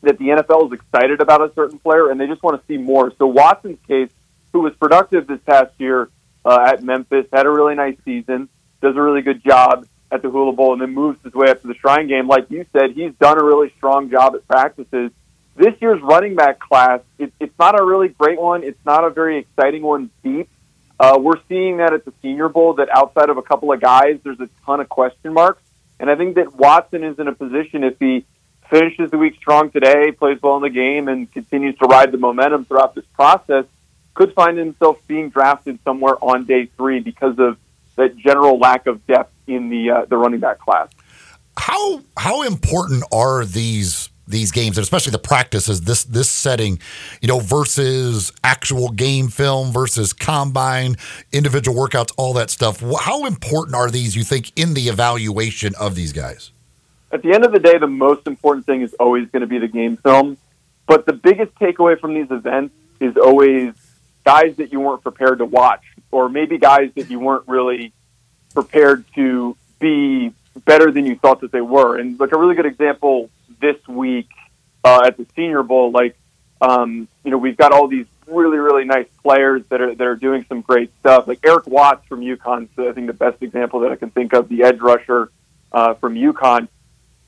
that 0.02 0.18
the 0.20 0.26
NFL 0.26 0.68
is 0.68 0.74
excited 0.74 1.22
about 1.22 1.42
a 1.42 1.52
certain 1.54 1.80
player 1.80 2.12
and 2.12 2.20
they 2.20 2.28
just 2.28 2.44
want 2.44 2.60
to 2.60 2.68
see 2.68 2.78
more. 2.78 3.12
So 3.18 3.28
Watson's 3.28 3.80
case, 3.88 4.10
who 4.54 4.60
was 4.60 4.74
productive 4.76 5.26
this 5.26 5.40
past 5.46 5.74
year 5.80 6.10
uh, 6.46 6.66
at 6.68 6.84
Memphis, 6.84 7.26
had 7.32 7.46
a 7.46 7.50
really 7.50 7.76
nice 7.76 7.98
season, 8.06 8.50
does 8.82 8.96
a 8.96 9.02
really 9.02 9.22
good 9.22 9.44
job 9.44 9.88
at 10.12 10.22
the 10.22 10.30
Hula 10.30 10.54
Bowl, 10.54 10.74
and 10.74 10.82
then 10.82 10.94
moves 10.94 11.22
his 11.24 11.34
way 11.34 11.50
up 11.50 11.62
to 11.62 11.68
the 11.68 11.76
Shrine 11.76 12.08
Game. 12.08 12.28
Like 12.28 12.50
you 12.50 12.66
said, 12.72 12.92
he's 12.92 13.13
done 13.16 13.40
a 13.40 13.44
really 13.44 13.74
strong 13.78 14.10
job 14.10 14.36
at 14.36 14.48
practices 14.48 15.12
this 15.58 15.74
year's 15.82 16.02
running 16.02 16.36
back 16.36 16.60
class, 16.60 17.02
it, 17.18 17.34
it's 17.40 17.58
not 17.58 17.80
a 17.80 17.84
really 17.84 18.10
great 18.10 18.40
one. 18.40 18.63
It's 18.63 18.80
not 18.86 19.04
a 19.04 19.10
very 19.10 19.40
exciting 19.40 19.82
one 19.82 20.12
deep. 20.24 20.50
Uh, 21.00 21.18
we're 21.22 21.40
seeing 21.48 21.78
that 21.78 21.94
at 21.94 22.06
the 22.06 22.14
Senior 22.22 22.50
Bowl 22.50 22.74
that 22.76 22.90
outside 22.90 23.30
of 23.30 23.38
a 23.38 23.42
couple 23.42 23.72
of 23.72 23.80
guys, 23.80 24.20
there's 24.24 24.40
a 24.40 24.50
ton 24.66 24.80
of 24.80 24.90
question 24.90 25.34
marks. 25.34 25.62
And 26.00 26.10
I 26.10 26.16
think 26.16 26.36
that 26.36 26.56
Watson 26.56 27.04
is 27.04 27.20
in 27.20 27.28
a 27.28 27.34
position 27.34 27.84
if 27.84 28.00
he 28.00 28.26
finishes 28.70 29.12
the 29.12 29.18
week 29.18 29.36
strong 29.36 29.72
today, 29.72 30.12
plays 30.12 30.42
well 30.42 30.58
in 30.58 30.64
the 30.64 30.70
game, 30.70 31.08
and 31.08 31.32
continues 31.32 31.78
to 31.78 31.86
ride 31.86 32.12
the 32.12 32.18
momentum 32.18 32.66
throughout 32.66 32.96
this 32.96 33.06
process, 33.14 33.66
could 34.14 34.34
find 34.34 34.58
himself 34.58 34.98
being 35.08 35.30
drafted 35.30 35.80
somewhere 35.84 36.16
on 36.22 36.46
day 36.46 36.66
three 36.78 37.00
because 37.00 37.38
of 37.40 37.58
that 37.96 38.18
general 38.18 38.58
lack 38.58 38.88
of 38.88 39.06
depth 39.08 39.34
in 39.48 39.70
the 39.70 39.92
uh, 39.92 40.06
the 40.06 40.18
running 40.18 40.40
back 40.40 40.60
class. 40.60 40.90
How 41.58 42.02
how 42.16 42.44
important 42.44 43.04
are 43.12 43.46
these 43.46 44.07
these 44.28 44.52
games, 44.52 44.78
and 44.78 44.84
especially 44.84 45.12
the 45.12 45.20
practices, 45.20 45.82
this 45.82 46.04
this 46.04 46.30
setting, 46.30 46.80
you 47.22 47.28
know, 47.28 47.40
versus 47.40 48.32
actual 48.44 48.90
game 48.90 49.30
film 49.30 49.72
versus 49.72 50.13
combine, 50.13 50.98
individual 51.32 51.78
workouts, 51.78 52.13
all 52.18 52.34
that 52.34 52.50
stuff. 52.50 52.84
How 53.02 53.26
important 53.26 53.76
are 53.76 53.90
these? 53.90 54.16
You 54.16 54.24
think 54.24 54.52
in 54.56 54.74
the 54.74 54.90
evaluation 54.90 55.74
of 55.80 55.96
these 55.96 56.13
guys? 56.13 56.52
At 57.12 57.22
the 57.22 57.34
end 57.34 57.46
of 57.46 57.54
the 57.54 57.60
day, 57.60 57.78
the 57.78 57.88
most 57.88 58.28
important 58.28 58.66
thing 58.66 58.82
is 58.82 58.94
always 58.96 59.30
going 59.30 59.42
to 59.42 59.48
be 59.48 59.60
the 59.60 59.70
game 59.70 59.98
film. 59.98 60.38
But 60.88 61.06
the 61.06 61.13
biggest 61.13 61.54
takeaway 61.56 62.00
from 62.00 62.13
these 62.13 62.32
events 62.32 62.74
is 63.00 63.16
always 63.18 63.74
guys 64.26 64.56
that 64.58 64.72
you 64.72 64.80
weren't 64.80 65.04
prepared 65.04 65.38
to 65.40 65.46
watch, 65.46 65.84
or 66.12 66.30
maybe 66.30 66.58
guys 66.58 66.92
that 66.96 67.10
you 67.10 67.20
weren't 67.20 67.48
really 67.48 67.94
prepared 68.54 69.06
to 69.16 69.56
be 69.80 70.34
better 70.66 70.92
than 70.92 71.06
you 71.06 71.16
thought 71.16 71.42
that 71.42 71.52
they 71.52 71.62
were. 71.62 71.98
And 71.98 72.20
like 72.20 72.32
a 72.32 72.38
really 72.38 72.56
good 72.56 72.66
example 72.66 73.30
this 73.60 73.86
week 73.88 74.30
uh, 74.84 75.02
at 75.06 75.18
the 75.18 75.26
Senior 75.36 75.64
Bowl, 75.64 75.92
like 75.92 76.18
um, 76.62 77.08
you 77.24 77.32
know, 77.32 77.38
we've 77.38 77.58
got 77.58 77.72
all 77.72 77.88
these 77.88 78.06
really 78.28 78.58
really 78.58 78.84
nice 78.84 79.08
players 79.24 79.64
that 79.70 79.82
are 79.82 79.96
that 79.96 80.06
are 80.06 80.16
doing 80.16 80.46
some 80.50 80.62
great 80.62 80.92
stuff. 81.00 81.28
Like 81.28 81.40
Eric 81.46 81.68
Watts 81.68 82.06
from 82.08 82.22
UConn, 82.22 82.68
so 82.76 82.90
I 82.90 82.94
think 82.94 83.08
the 83.08 83.14
best 83.14 83.42
example 83.42 83.82
that 83.82 83.92
I 83.92 83.96
can 83.96 84.10
think 84.10 84.34
of, 84.34 84.50
the 84.50 84.64
edge 84.64 84.80
rusher 84.80 85.32
uh, 85.72 85.94
from 85.96 86.16
UConn. 86.16 86.68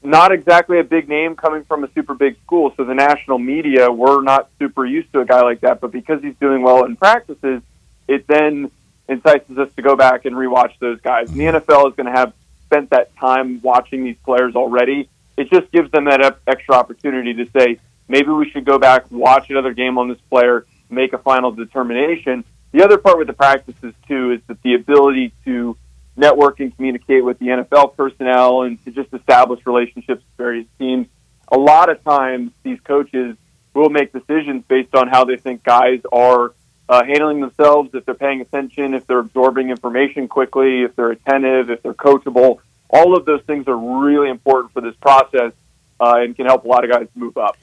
not 0.01 0.31
exactly 0.31 0.79
a 0.79 0.83
big 0.83 1.09
name 1.09 1.35
coming 1.35 1.63
from 1.63 1.83
a 1.83 1.91
super 1.91 2.13
big 2.13 2.39
school. 2.41 2.73
So 2.75 2.83
the 2.83 2.95
national 2.95 3.39
media, 3.39 3.91
we're 3.91 4.21
not 4.21 4.49
super 4.57 4.85
used 4.85 5.11
to 5.13 5.19
a 5.19 5.25
guy 5.25 5.41
like 5.41 5.61
that. 5.61 5.81
But 5.81 5.91
because 5.91 6.21
he's 6.21 6.35
doing 6.35 6.61
well 6.61 6.85
in 6.85 6.95
practices, 6.95 7.61
it 8.07 8.25
then 8.27 8.71
entices 9.07 9.57
us 9.57 9.71
to 9.75 9.81
go 9.81 9.95
back 9.95 10.25
and 10.25 10.35
rewatch 10.35 10.73
those 10.79 11.01
guys. 11.01 11.29
And 11.31 11.39
the 11.39 11.45
NFL 11.45 11.89
is 11.89 11.95
going 11.95 12.05
to 12.05 12.11
have 12.11 12.33
spent 12.65 12.91
that 12.91 13.15
time 13.17 13.59
watching 13.61 14.03
these 14.03 14.17
players 14.23 14.55
already. 14.55 15.09
It 15.39 15.49
just 15.49 15.71
gives 15.71 15.89
them 15.91 16.03
that 16.03 16.39
extra 16.47 16.75
opportunity 16.75 17.33
to 17.33 17.49
say, 17.57 17.79
maybe 18.09 18.27
we 18.27 18.49
should 18.49 18.65
go 18.65 18.77
back, 18.77 19.09
watch 19.09 19.49
another 19.49 19.73
game 19.73 19.97
on 19.97 20.09
this 20.09 20.19
player, 20.29 20.65
make 20.89 21.13
a 21.13 21.17
final 21.17 21.51
determination. 21.51 22.43
The 22.73 22.83
other 22.83 22.97
part 22.97 23.17
with 23.17 23.27
the 23.27 23.33
practices, 23.33 23.93
too, 24.05 24.31
is 24.31 24.41
that 24.47 24.61
the 24.63 24.73
ability 24.73 25.31
to 25.45 25.77
network 26.17 26.59
and 26.59 26.75
communicate 26.75 27.23
with 27.23 27.39
the 27.39 27.45
NFL 27.45 27.95
personnel 27.95 28.63
and 28.63 28.83
to 28.83 28.91
just 28.91 29.13
establish 29.13 29.65
relationships 29.65 30.21
with 30.21 30.37
various 30.37 30.67
teams. 30.77 31.07
A 31.53 31.57
lot 31.57 31.89
of 31.89 32.03
times, 32.03 32.51
these 32.63 32.81
coaches 32.81 33.37
will 33.73 33.89
make 33.89 34.11
decisions 34.11 34.65
based 34.67 34.93
on 34.93 35.07
how 35.07 35.23
they 35.23 35.37
think 35.37 35.63
guys 35.63 36.01
are 36.11 36.53
uh, 36.89 37.05
handling 37.05 37.39
themselves, 37.39 37.91
if 37.93 38.03
they're 38.03 38.13
paying 38.13 38.41
attention, 38.41 38.93
if 38.93 39.07
they're 39.07 39.19
absorbing 39.19 39.69
information 39.69 40.27
quickly, 40.27 40.81
if 40.81 40.97
they're 40.97 41.11
attentive, 41.11 41.69
if 41.69 41.81
they're 41.81 41.93
coachable. 41.93 42.59
All 42.89 43.15
of 43.15 43.25
those 43.25 43.41
things 43.43 43.67
are 43.67 43.77
really 43.77 44.29
important 44.29 44.73
for 44.73 44.81
this 44.81 44.95
process 45.01 45.51
uh, 45.99 46.15
and 46.17 46.35
can 46.35 46.45
help 46.45 46.65
a 46.65 46.67
lot 46.67 46.83
of 46.83 46.91
guys 46.91 47.07
move 47.15 47.37
up. 47.37 47.57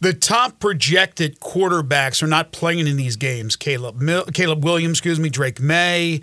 The 0.00 0.12
top 0.12 0.58
projected 0.58 1.38
quarterbacks 1.38 2.22
are 2.22 2.26
not 2.26 2.50
playing 2.50 2.86
in 2.86 2.96
these 2.96 3.16
games. 3.16 3.54
Caleb 3.54 4.00
Mil- 4.00 4.24
Caleb 4.26 4.64
Williams, 4.64 4.98
excuse 4.98 5.20
me, 5.20 5.28
Drake 5.28 5.60
Maye. 5.60 6.22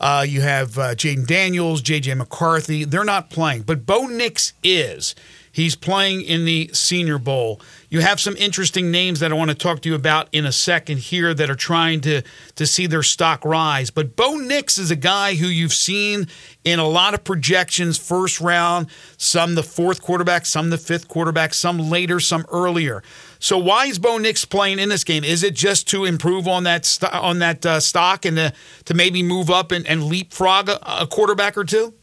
Uh, 0.00 0.24
you 0.28 0.40
have 0.40 0.78
uh, 0.78 0.94
Jayden 0.94 1.26
Daniels, 1.26 1.82
J.J. 1.82 2.14
McCarthy. 2.14 2.84
They're 2.84 3.04
not 3.04 3.30
playing, 3.30 3.62
but 3.62 3.84
Bo 3.84 4.06
Nix 4.06 4.52
is. 4.62 5.16
He's 5.52 5.76
playing 5.76 6.22
in 6.22 6.44
the 6.44 6.70
Senior 6.72 7.18
Bowl. 7.18 7.60
You 7.88 8.00
have 8.00 8.20
some 8.20 8.36
interesting 8.36 8.90
names 8.90 9.20
that 9.20 9.32
I 9.32 9.34
want 9.34 9.50
to 9.50 9.56
talk 9.56 9.80
to 9.82 9.88
you 9.88 9.94
about 9.94 10.28
in 10.32 10.44
a 10.44 10.52
second 10.52 10.98
here 10.98 11.32
that 11.34 11.48
are 11.48 11.54
trying 11.54 12.00
to 12.02 12.22
to 12.56 12.66
see 12.66 12.86
their 12.86 13.02
stock 13.02 13.44
rise. 13.44 13.90
But 13.90 14.14
Bo 14.14 14.36
Nix 14.36 14.78
is 14.78 14.90
a 14.90 14.96
guy 14.96 15.34
who 15.36 15.46
you've 15.46 15.72
seen 15.72 16.28
in 16.64 16.78
a 16.78 16.86
lot 16.86 17.14
of 17.14 17.24
projections, 17.24 17.96
first 17.96 18.40
round, 18.40 18.88
some 19.16 19.54
the 19.54 19.62
fourth 19.62 20.02
quarterback, 20.02 20.44
some 20.44 20.70
the 20.70 20.78
fifth 20.78 21.08
quarterback, 21.08 21.54
some 21.54 21.78
later, 21.78 22.20
some 22.20 22.44
earlier. 22.50 23.02
So 23.38 23.56
why 23.56 23.86
is 23.86 23.98
Bo 23.98 24.18
Nix 24.18 24.44
playing 24.44 24.78
in 24.78 24.88
this 24.88 25.04
game? 25.04 25.24
Is 25.24 25.42
it 25.42 25.54
just 25.54 25.88
to 25.88 26.04
improve 26.04 26.46
on 26.46 26.64
that 26.64 26.84
st- 26.84 27.12
on 27.12 27.38
that 27.38 27.64
uh, 27.64 27.80
stock 27.80 28.24
and 28.24 28.36
to, 28.36 28.52
to 28.84 28.94
maybe 28.94 29.22
move 29.22 29.50
up 29.50 29.72
and, 29.72 29.86
and 29.86 30.04
leapfrog 30.04 30.68
a, 30.68 31.02
a 31.02 31.06
quarterback 31.06 31.56
or 31.56 31.64
two? 31.64 31.94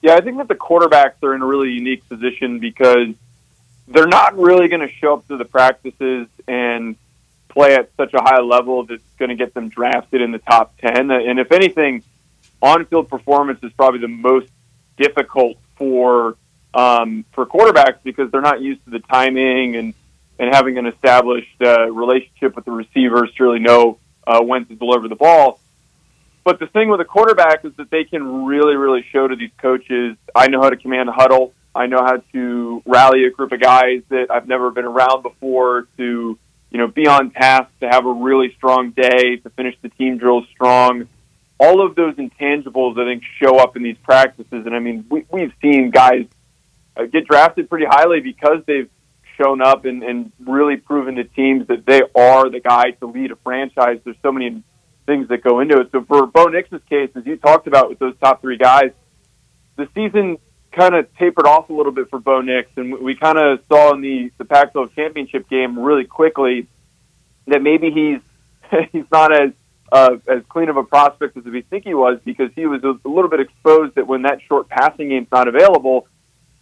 Yeah, 0.00 0.14
I 0.14 0.20
think 0.20 0.38
that 0.38 0.48
the 0.48 0.54
quarterbacks 0.54 1.22
are 1.22 1.34
in 1.34 1.42
a 1.42 1.46
really 1.46 1.70
unique 1.70 2.08
position 2.08 2.60
because 2.60 3.14
they're 3.88 4.06
not 4.06 4.38
really 4.38 4.68
going 4.68 4.86
to 4.86 4.92
show 4.92 5.14
up 5.14 5.28
to 5.28 5.36
the 5.36 5.44
practices 5.44 6.28
and 6.46 6.96
play 7.48 7.74
at 7.74 7.90
such 7.96 8.14
a 8.14 8.20
high 8.20 8.40
level 8.40 8.84
that's 8.84 9.02
going 9.18 9.30
to 9.30 9.34
get 9.34 9.54
them 9.54 9.68
drafted 9.68 10.20
in 10.20 10.30
the 10.30 10.38
top 10.38 10.76
10. 10.78 11.10
And 11.10 11.40
if 11.40 11.50
anything, 11.50 12.04
on 12.62 12.84
field 12.86 13.08
performance 13.08 13.60
is 13.62 13.72
probably 13.72 14.00
the 14.00 14.08
most 14.08 14.48
difficult 14.96 15.56
for 15.76 16.36
um, 16.74 17.24
for 17.32 17.46
quarterbacks 17.46 17.98
because 18.04 18.30
they're 18.30 18.40
not 18.40 18.60
used 18.60 18.84
to 18.84 18.90
the 18.90 18.98
timing 18.98 19.76
and, 19.76 19.94
and 20.38 20.54
having 20.54 20.76
an 20.78 20.86
established 20.86 21.60
uh, 21.62 21.90
relationship 21.90 22.54
with 22.54 22.66
the 22.66 22.70
receivers 22.70 23.32
to 23.34 23.42
really 23.42 23.58
know 23.58 23.98
uh, 24.26 24.42
when 24.42 24.66
to 24.66 24.74
deliver 24.74 25.08
the 25.08 25.16
ball. 25.16 25.60
But 26.48 26.60
the 26.60 26.66
thing 26.66 26.88
with 26.88 26.98
a 27.02 27.04
quarterback 27.04 27.66
is 27.66 27.74
that 27.76 27.90
they 27.90 28.04
can 28.04 28.46
really, 28.46 28.74
really 28.74 29.04
show 29.12 29.28
to 29.28 29.36
these 29.36 29.50
coaches, 29.60 30.16
I 30.34 30.48
know 30.48 30.62
how 30.62 30.70
to 30.70 30.78
command 30.78 31.10
a 31.10 31.12
huddle. 31.12 31.52
I 31.74 31.84
know 31.88 31.98
how 31.98 32.22
to 32.32 32.82
rally 32.86 33.26
a 33.26 33.30
group 33.30 33.52
of 33.52 33.60
guys 33.60 34.00
that 34.08 34.28
I've 34.30 34.48
never 34.48 34.70
been 34.70 34.86
around 34.86 35.24
before 35.24 35.88
to, 35.98 36.38
you 36.70 36.78
know, 36.78 36.86
be 36.86 37.06
on 37.06 37.32
task, 37.32 37.68
to 37.80 37.88
have 37.90 38.06
a 38.06 38.10
really 38.10 38.54
strong 38.56 38.92
day, 38.92 39.36
to 39.36 39.50
finish 39.50 39.74
the 39.82 39.90
team 39.90 40.16
drills 40.16 40.46
strong. 40.50 41.06
All 41.60 41.86
of 41.86 41.94
those 41.94 42.14
intangibles, 42.14 42.98
I 42.98 43.04
think, 43.04 43.24
show 43.42 43.58
up 43.58 43.76
in 43.76 43.82
these 43.82 43.98
practices. 44.02 44.64
And 44.64 44.74
I 44.74 44.78
mean, 44.78 45.04
we, 45.10 45.26
we've 45.30 45.52
seen 45.60 45.90
guys 45.90 46.24
uh, 46.96 47.04
get 47.04 47.26
drafted 47.26 47.68
pretty 47.68 47.84
highly 47.86 48.20
because 48.20 48.62
they've 48.66 48.88
shown 49.36 49.60
up 49.60 49.84
and, 49.84 50.02
and 50.02 50.32
really 50.46 50.78
proven 50.78 51.16
to 51.16 51.24
teams 51.24 51.66
that 51.66 51.84
they 51.84 52.00
are 52.16 52.48
the 52.48 52.60
guy 52.60 52.92
to 52.92 53.06
lead 53.06 53.32
a 53.32 53.36
franchise. 53.36 54.00
There's 54.02 54.16
so 54.22 54.32
many 54.32 54.62
things 55.08 55.26
that 55.28 55.42
go 55.42 55.60
into 55.60 55.80
it. 55.80 55.90
So 55.90 56.04
for 56.04 56.26
Bo 56.26 56.44
Nix's 56.48 56.82
case, 56.88 57.10
as 57.16 57.24
you 57.24 57.36
talked 57.36 57.66
about 57.66 57.88
with 57.88 57.98
those 57.98 58.14
top 58.20 58.42
three 58.42 58.58
guys, 58.58 58.92
the 59.76 59.88
season 59.94 60.36
kind 60.70 60.94
of 60.94 61.12
tapered 61.16 61.46
off 61.46 61.70
a 61.70 61.72
little 61.72 61.92
bit 61.92 62.10
for 62.10 62.20
Bo 62.20 62.42
Nix, 62.42 62.70
and 62.76 62.98
we 62.98 63.16
kind 63.16 63.38
of 63.38 63.60
saw 63.68 63.94
in 63.94 64.02
the 64.02 64.30
the 64.36 64.44
Pac-12 64.44 64.94
championship 64.94 65.48
game 65.48 65.78
really 65.78 66.04
quickly 66.04 66.68
that 67.46 67.62
maybe 67.62 67.90
he's 67.90 68.20
he's 68.92 69.10
not 69.10 69.32
as 69.32 69.52
uh, 69.90 70.16
as 70.28 70.42
clean 70.50 70.68
of 70.68 70.76
a 70.76 70.84
prospect 70.84 71.38
as 71.38 71.44
we 71.44 71.62
think 71.62 71.84
he 71.84 71.94
was 71.94 72.20
because 72.22 72.50
he 72.54 72.66
was 72.66 72.84
a, 72.84 72.90
a 72.90 73.08
little 73.08 73.30
bit 73.30 73.40
exposed 73.40 73.94
that 73.94 74.06
when 74.06 74.22
that 74.22 74.42
short 74.42 74.68
passing 74.68 75.08
game's 75.08 75.32
not 75.32 75.48
available, 75.48 76.06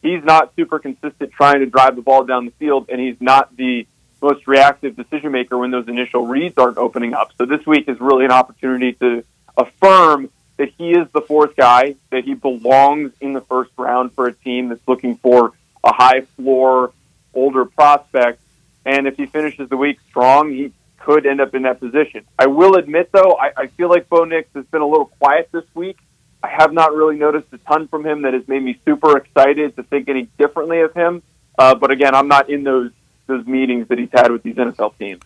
he's 0.02 0.22
not 0.22 0.54
super 0.54 0.78
consistent 0.78 1.32
trying 1.32 1.58
to 1.58 1.66
drive 1.66 1.96
the 1.96 2.02
ball 2.02 2.24
down 2.24 2.44
the 2.44 2.52
field, 2.52 2.88
and 2.88 3.00
he's 3.00 3.20
not 3.20 3.56
the 3.56 3.88
most 4.20 4.46
reactive 4.46 4.96
decision 4.96 5.32
maker 5.32 5.58
when 5.58 5.70
those 5.70 5.88
initial 5.88 6.26
reads 6.26 6.56
aren't 6.58 6.78
opening 6.78 7.14
up. 7.14 7.32
So 7.38 7.44
this 7.44 7.66
week 7.66 7.88
is 7.88 8.00
really 8.00 8.24
an 8.24 8.30
opportunity 8.30 8.92
to 8.94 9.24
affirm 9.56 10.30
that 10.56 10.70
he 10.78 10.92
is 10.92 11.06
the 11.12 11.20
fourth 11.20 11.54
guy, 11.54 11.96
that 12.10 12.24
he 12.24 12.34
belongs 12.34 13.12
in 13.20 13.34
the 13.34 13.42
first 13.42 13.70
round 13.76 14.12
for 14.12 14.26
a 14.26 14.32
team 14.32 14.68
that's 14.68 14.86
looking 14.88 15.16
for 15.16 15.52
a 15.84 15.92
high 15.92 16.22
floor, 16.36 16.92
older 17.34 17.64
prospect. 17.64 18.40
And 18.84 19.06
if 19.06 19.16
he 19.16 19.26
finishes 19.26 19.68
the 19.68 19.76
week 19.76 19.98
strong, 20.08 20.50
he 20.50 20.72
could 20.98 21.26
end 21.26 21.40
up 21.40 21.54
in 21.54 21.62
that 21.62 21.78
position. 21.78 22.24
I 22.38 22.46
will 22.46 22.76
admit, 22.76 23.10
though, 23.12 23.36
I, 23.38 23.52
I 23.56 23.66
feel 23.68 23.88
like 23.88 24.08
Bo 24.08 24.24
Nix 24.24 24.48
has 24.54 24.64
been 24.66 24.80
a 24.80 24.86
little 24.86 25.06
quiet 25.06 25.50
this 25.52 25.64
week. 25.74 25.98
I 26.42 26.48
have 26.48 26.72
not 26.72 26.94
really 26.94 27.16
noticed 27.16 27.48
a 27.52 27.58
ton 27.58 27.88
from 27.88 28.06
him 28.06 28.22
that 28.22 28.34
has 28.34 28.46
made 28.48 28.62
me 28.62 28.78
super 28.84 29.16
excited 29.16 29.76
to 29.76 29.82
think 29.82 30.08
any 30.08 30.28
differently 30.38 30.80
of 30.80 30.94
him. 30.94 31.22
Uh, 31.58 31.74
but 31.74 31.90
again, 31.90 32.14
I'm 32.14 32.28
not 32.28 32.48
in 32.50 32.64
those 32.64 32.92
those 33.26 33.46
meetings 33.46 33.88
that 33.88 33.98
he's 33.98 34.10
had 34.12 34.30
with 34.30 34.42
these 34.42 34.56
NFL 34.56 34.98
teams. 34.98 35.22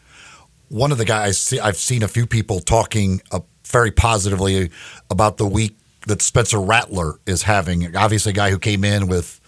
One 0.68 0.92
of 0.92 0.98
the 0.98 1.04
guys 1.04 1.52
I've 1.62 1.76
seen 1.76 2.02
a 2.02 2.08
few 2.08 2.26
people 2.26 2.60
talking 2.60 3.20
uh, 3.32 3.40
very 3.66 3.90
positively 3.90 4.70
about 5.10 5.36
the 5.36 5.46
week 5.46 5.76
that 6.06 6.22
Spencer 6.22 6.60
Rattler 6.60 7.18
is 7.26 7.42
having. 7.42 7.96
Obviously, 7.96 8.30
a 8.30 8.34
guy 8.34 8.50
who 8.50 8.58
came 8.58 8.84
in 8.84 9.08
with 9.08 9.40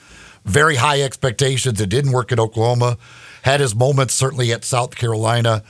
very 0.45 0.77
high 0.77 1.01
expectations. 1.03 1.81
It 1.81 1.89
didn't 1.89 2.13
work 2.13 2.33
at 2.33 2.39
Oklahoma. 2.39 2.99
Had 3.43 3.61
his 3.61 3.75
moments 3.75 4.15
certainly 4.15 4.53
at 4.53 4.65
South 4.65 4.95
Carolina. 4.95 5.63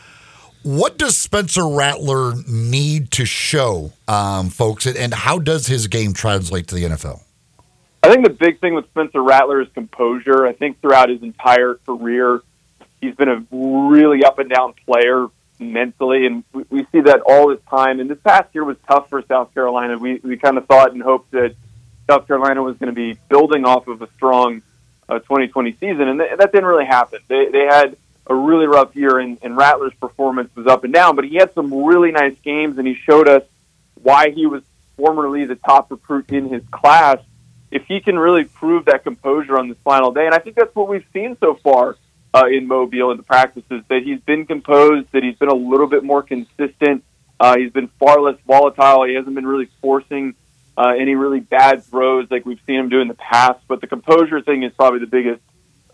What 0.63 0.97
does 0.97 1.17
Spencer 1.17 1.69
Rattler 1.69 2.35
need 2.49 3.11
to 3.13 3.25
show, 3.25 3.93
um, 4.07 4.49
folks, 4.49 4.87
and 4.87 5.13
how 5.13 5.39
does 5.39 5.67
his 5.67 5.89
game 5.89 6.13
translate 6.13 6.69
to 6.69 6.77
the 6.77 6.85
NFL? 6.85 7.21
I 8.05 8.11
think 8.11 8.25
the 8.25 8.33
big 8.33 8.61
thing 8.61 8.75
with 8.75 8.87
Spencer 8.91 9.23
Rattler 9.23 9.61
is 9.61 9.69
composure. 9.75 10.47
I 10.47 10.53
think 10.53 10.81
throughout 10.81 11.09
his 11.09 11.23
entire 11.23 11.75
career, 11.87 12.41
He's 13.03 13.17
been 13.17 13.29
a 13.29 13.45
really 13.51 14.25
up 14.25 14.39
and 14.39 14.49
down 14.49 14.75
player 14.87 15.27
mentally, 15.59 16.25
and 16.25 16.45
we, 16.53 16.65
we 16.71 16.87
see 16.93 17.01
that 17.01 17.21
all 17.27 17.49
the 17.49 17.57
time. 17.57 17.99
And 17.99 18.09
this 18.09 18.21
past 18.21 18.55
year 18.55 18.65
was 18.65 18.77
tough 18.87 19.11
for 19.11 19.21
South 19.23 19.53
Carolina. 19.53 19.99
We 19.99 20.21
we 20.23 20.37
kind 20.37 20.57
of 20.57 20.67
thought 20.67 20.93
and 20.93 21.03
hoped 21.03 21.33
that 21.33 21.57
South 22.09 22.29
Carolina 22.29 22.63
was 22.63 22.77
going 22.77 22.95
to 22.95 22.95
be 22.95 23.19
building 23.29 23.65
off 23.65 23.89
of 23.89 24.03
a 24.03 24.09
strong 24.13 24.63
uh, 25.09 25.19
2020 25.19 25.73
season, 25.81 26.03
and 26.03 26.21
th- 26.21 26.39
that 26.39 26.53
didn't 26.53 26.67
really 26.67 26.87
happen. 26.87 27.19
They 27.27 27.49
they 27.51 27.65
had 27.65 27.97
a 28.29 28.35
really 28.37 28.67
rough 28.67 28.95
year, 28.95 29.19
and, 29.19 29.37
and 29.43 29.57
Rattler's 29.57 29.95
performance 29.95 30.55
was 30.55 30.69
up 30.69 30.85
and 30.85 30.95
down. 30.95 31.17
But 31.17 31.25
he 31.25 31.35
had 31.35 31.53
some 31.55 31.75
really 31.75 32.13
nice 32.13 32.37
games, 32.45 32.79
and 32.79 32.87
he 32.87 32.95
showed 32.95 33.29
us 33.29 33.43
why 34.01 34.31
he 34.31 34.47
was 34.47 34.63
formerly 34.97 35.45
the 35.45 35.57
top 35.57 35.91
recruit 35.91 36.31
in 36.31 36.49
his 36.49 36.63
class. 36.71 37.19
If 37.73 37.87
he 37.87 38.01
can 38.01 38.17
really 38.17 38.45
prove 38.45 38.85
that 38.85 39.03
composure 39.03 39.59
on 39.59 39.69
this 39.69 39.79
final 39.79 40.13
day, 40.13 40.27
and 40.27 40.35
I 40.37 40.39
think 40.39 40.55
that's 40.55 40.73
what 40.77 40.87
we've 40.87 41.05
seen 41.13 41.37
so 41.41 41.55
far 41.55 41.97
uh, 42.35 42.47
in 42.47 42.67
Mobile 42.67 43.11
in 43.11 43.17
the 43.17 43.23
practices 43.23 43.83
that 43.89 44.03
he's 44.03 44.21
been 44.21 44.47
composed, 44.47 45.09
that 45.13 45.23
he's 45.23 45.37
been 45.37 45.49
a 45.49 45.55
little 45.55 45.87
bit 45.87 46.03
more 46.03 46.23
consistent. 46.23 47.05
Uh, 47.39 47.57
he's 47.57 47.73
been 47.73 47.89
far 47.99 48.21
less 48.21 48.39
volatile. 48.47 49.05
He 49.05 49.15
hasn't 49.15 49.35
been 49.35 49.47
really 49.47 49.69
forcing 49.81 50.35
uh, 50.77 50.95
any 50.99 51.15
really 51.15 51.41
bad 51.41 51.83
throws 51.85 52.31
like 52.31 52.47
we've 52.47 52.61
seen 52.67 52.77
him 52.77 52.89
do 52.89 53.01
in 53.01 53.09
the 53.09 53.15
past. 53.15 53.61
But 53.69 53.81
the 53.81 53.87
composure 53.87 54.41
thing 54.41 54.63
is 54.63 54.73
probably 54.73 55.01
the 55.01 55.07
biggest 55.07 55.43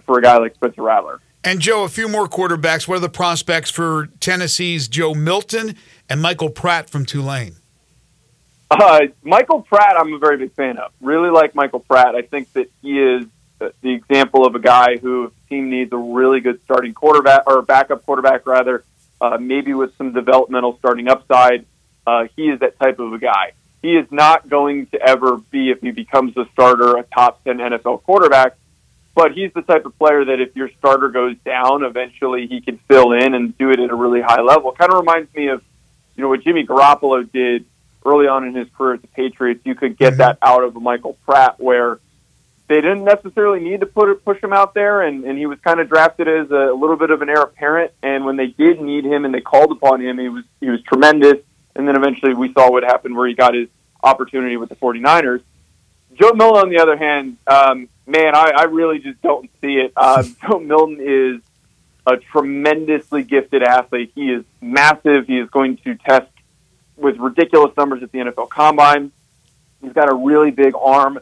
for 0.04 0.18
a 0.18 0.22
guy 0.22 0.38
like 0.38 0.54
Spencer 0.54 0.82
Rattler. 0.82 1.20
And 1.44 1.60
Joe, 1.60 1.84
a 1.84 1.88
few 1.88 2.08
more 2.08 2.28
quarterbacks. 2.28 2.86
What 2.86 2.96
are 2.96 3.00
the 3.00 3.08
prospects 3.08 3.70
for 3.70 4.08
Tennessee's 4.20 4.88
Joe 4.88 5.14
Milton 5.14 5.76
and 6.08 6.20
Michael 6.20 6.50
Pratt 6.50 6.90
from 6.90 7.06
Tulane? 7.06 7.54
Uh, 8.70 9.00
Michael 9.22 9.62
Pratt, 9.62 9.96
I'm 9.98 10.12
a 10.12 10.18
very 10.18 10.36
big 10.36 10.52
fan 10.52 10.78
of. 10.78 10.92
Really 11.00 11.30
like 11.30 11.54
Michael 11.54 11.80
Pratt. 11.80 12.14
I 12.14 12.22
think 12.22 12.52
that 12.52 12.70
he 12.82 13.00
is 13.00 13.24
the 13.58 13.92
example 13.92 14.46
of 14.46 14.54
a 14.54 14.60
guy 14.60 14.96
who, 14.96 15.24
if 15.24 15.30
the 15.34 15.56
team 15.56 15.70
needs 15.70 15.92
a 15.92 15.96
really 15.96 16.40
good 16.40 16.60
starting 16.64 16.94
quarterback 16.94 17.42
or 17.46 17.62
backup 17.62 18.04
quarterback, 18.04 18.46
rather, 18.46 18.84
uh, 19.20 19.38
maybe 19.40 19.74
with 19.74 19.96
some 19.96 20.12
developmental 20.12 20.78
starting 20.78 21.08
upside, 21.08 21.66
uh, 22.06 22.26
he 22.36 22.48
is 22.48 22.60
that 22.60 22.78
type 22.78 22.98
of 22.98 23.12
a 23.12 23.18
guy. 23.18 23.52
He 23.82 23.96
is 23.96 24.06
not 24.10 24.48
going 24.48 24.86
to 24.88 25.00
ever 25.00 25.36
be, 25.36 25.70
if 25.70 25.80
he 25.80 25.90
becomes 25.90 26.36
a 26.36 26.46
starter, 26.52 26.96
a 26.96 27.02
top 27.04 27.42
10 27.44 27.58
NFL 27.58 28.02
quarterback. 28.02 28.56
but 29.14 29.32
he's 29.32 29.52
the 29.52 29.62
type 29.62 29.84
of 29.84 29.98
player 29.98 30.24
that 30.24 30.40
if 30.40 30.54
your 30.54 30.70
starter 30.78 31.08
goes 31.08 31.36
down, 31.44 31.82
eventually 31.82 32.46
he 32.46 32.60
can 32.60 32.78
fill 32.88 33.12
in 33.12 33.34
and 33.34 33.58
do 33.58 33.70
it 33.70 33.80
at 33.80 33.90
a 33.90 33.94
really 33.94 34.20
high 34.20 34.40
level. 34.40 34.70
Kind 34.70 34.92
of 34.92 34.98
reminds 35.00 35.34
me 35.34 35.48
of, 35.48 35.62
you 36.14 36.22
know, 36.22 36.28
what 36.28 36.42
Jimmy 36.44 36.64
Garoppolo 36.64 37.28
did 37.30 37.64
early 38.06 38.28
on 38.28 38.46
in 38.46 38.54
his 38.54 38.68
career 38.76 38.94
at 38.94 39.02
the 39.02 39.08
Patriots. 39.08 39.60
You 39.64 39.74
could 39.74 39.98
get 39.98 40.18
that 40.18 40.38
out 40.40 40.62
of 40.62 40.74
Michael 40.76 41.18
Pratt, 41.24 41.58
where 41.58 41.98
they 42.68 42.82
didn't 42.82 43.04
necessarily 43.04 43.60
need 43.60 43.80
to 43.80 43.86
put 43.86 44.24
push 44.24 44.42
him 44.42 44.52
out 44.52 44.74
there, 44.74 45.02
and, 45.02 45.24
and 45.24 45.38
he 45.38 45.46
was 45.46 45.58
kind 45.60 45.80
of 45.80 45.88
drafted 45.88 46.28
as 46.28 46.50
a, 46.50 46.72
little 46.72 46.96
bit 46.96 47.10
of 47.10 47.22
an 47.22 47.28
heir 47.28 47.42
apparent. 47.42 47.92
And 48.02 48.24
when 48.26 48.36
they 48.36 48.48
did 48.48 48.80
need 48.80 49.04
him 49.04 49.24
and 49.24 49.34
they 49.34 49.40
called 49.40 49.72
upon 49.72 50.02
him, 50.02 50.18
he 50.18 50.28
was 50.28 50.44
he 50.60 50.68
was 50.68 50.82
tremendous. 50.82 51.38
And 51.74 51.88
then 51.88 51.96
eventually 51.96 52.34
we 52.34 52.52
saw 52.52 52.70
what 52.70 52.82
happened 52.82 53.16
where 53.16 53.26
he 53.26 53.34
got 53.34 53.54
his 53.54 53.68
opportunity 54.02 54.56
with 54.56 54.68
the 54.68 54.76
49ers. 54.76 55.42
Joe 56.14 56.32
Milton, 56.32 56.62
on 56.62 56.70
the 56.70 56.80
other 56.80 56.96
hand, 56.96 57.36
um, 57.46 57.88
man, 58.06 58.34
I, 58.34 58.52
I 58.56 58.62
really 58.64 58.98
just 58.98 59.22
don't 59.22 59.48
see 59.60 59.74
it. 59.74 59.92
Uh, 59.96 60.24
Joe 60.42 60.58
Milton 60.58 60.98
is 61.00 61.40
a 62.06 62.16
tremendously 62.16 63.22
gifted 63.22 63.62
athlete. 63.62 64.12
He 64.14 64.30
is 64.30 64.44
massive. 64.60 65.26
He 65.26 65.38
is 65.38 65.48
going 65.50 65.76
to 65.78 65.94
test 65.94 66.28
with 66.96 67.16
ridiculous 67.18 67.76
numbers 67.76 68.02
at 68.02 68.10
the 68.12 68.18
NFL 68.18 68.50
Combine. 68.50 69.12
He's 69.80 69.92
got 69.92 70.10
a 70.10 70.14
really 70.14 70.50
big 70.50 70.74
arm. 70.74 71.20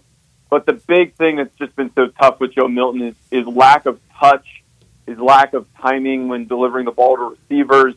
But 0.48 0.66
the 0.66 0.74
big 0.74 1.14
thing 1.14 1.36
that's 1.36 1.54
just 1.56 1.74
been 1.76 1.92
so 1.94 2.08
tough 2.08 2.40
with 2.40 2.54
Joe 2.54 2.68
Milton 2.68 3.02
is, 3.02 3.14
is 3.30 3.46
lack 3.46 3.86
of 3.86 4.00
touch, 4.18 4.62
his 5.06 5.18
lack 5.18 5.54
of 5.54 5.66
timing 5.80 6.28
when 6.28 6.46
delivering 6.46 6.84
the 6.84 6.92
ball 6.92 7.16
to 7.16 7.36
receivers. 7.36 7.94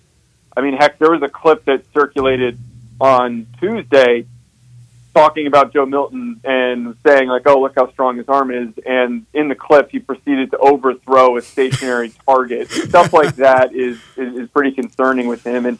I 0.55 0.61
mean, 0.61 0.73
heck, 0.73 0.97
there 0.97 1.11
was 1.11 1.21
a 1.21 1.29
clip 1.29 1.65
that 1.65 1.83
circulated 1.93 2.57
on 2.99 3.47
Tuesday 3.59 4.25
talking 5.13 5.47
about 5.47 5.73
Joe 5.73 5.85
Milton 5.85 6.39
and 6.43 6.95
saying 7.05 7.27
like, 7.29 7.43
"Oh, 7.45 7.61
look 7.61 7.73
how 7.75 7.91
strong 7.91 8.17
his 8.17 8.27
arm 8.27 8.51
is," 8.51 8.69
and 8.85 9.25
in 9.33 9.47
the 9.47 9.55
clip 9.55 9.91
he 9.91 9.99
proceeded 9.99 10.51
to 10.51 10.57
overthrow 10.57 11.37
a 11.37 11.41
stationary 11.41 12.09
target. 12.25 12.69
Stuff 12.69 13.13
like 13.13 13.35
that 13.35 13.73
is, 13.73 13.99
is 14.17 14.35
is 14.35 14.49
pretty 14.49 14.71
concerning 14.71 15.27
with 15.27 15.45
him, 15.45 15.65
and 15.65 15.79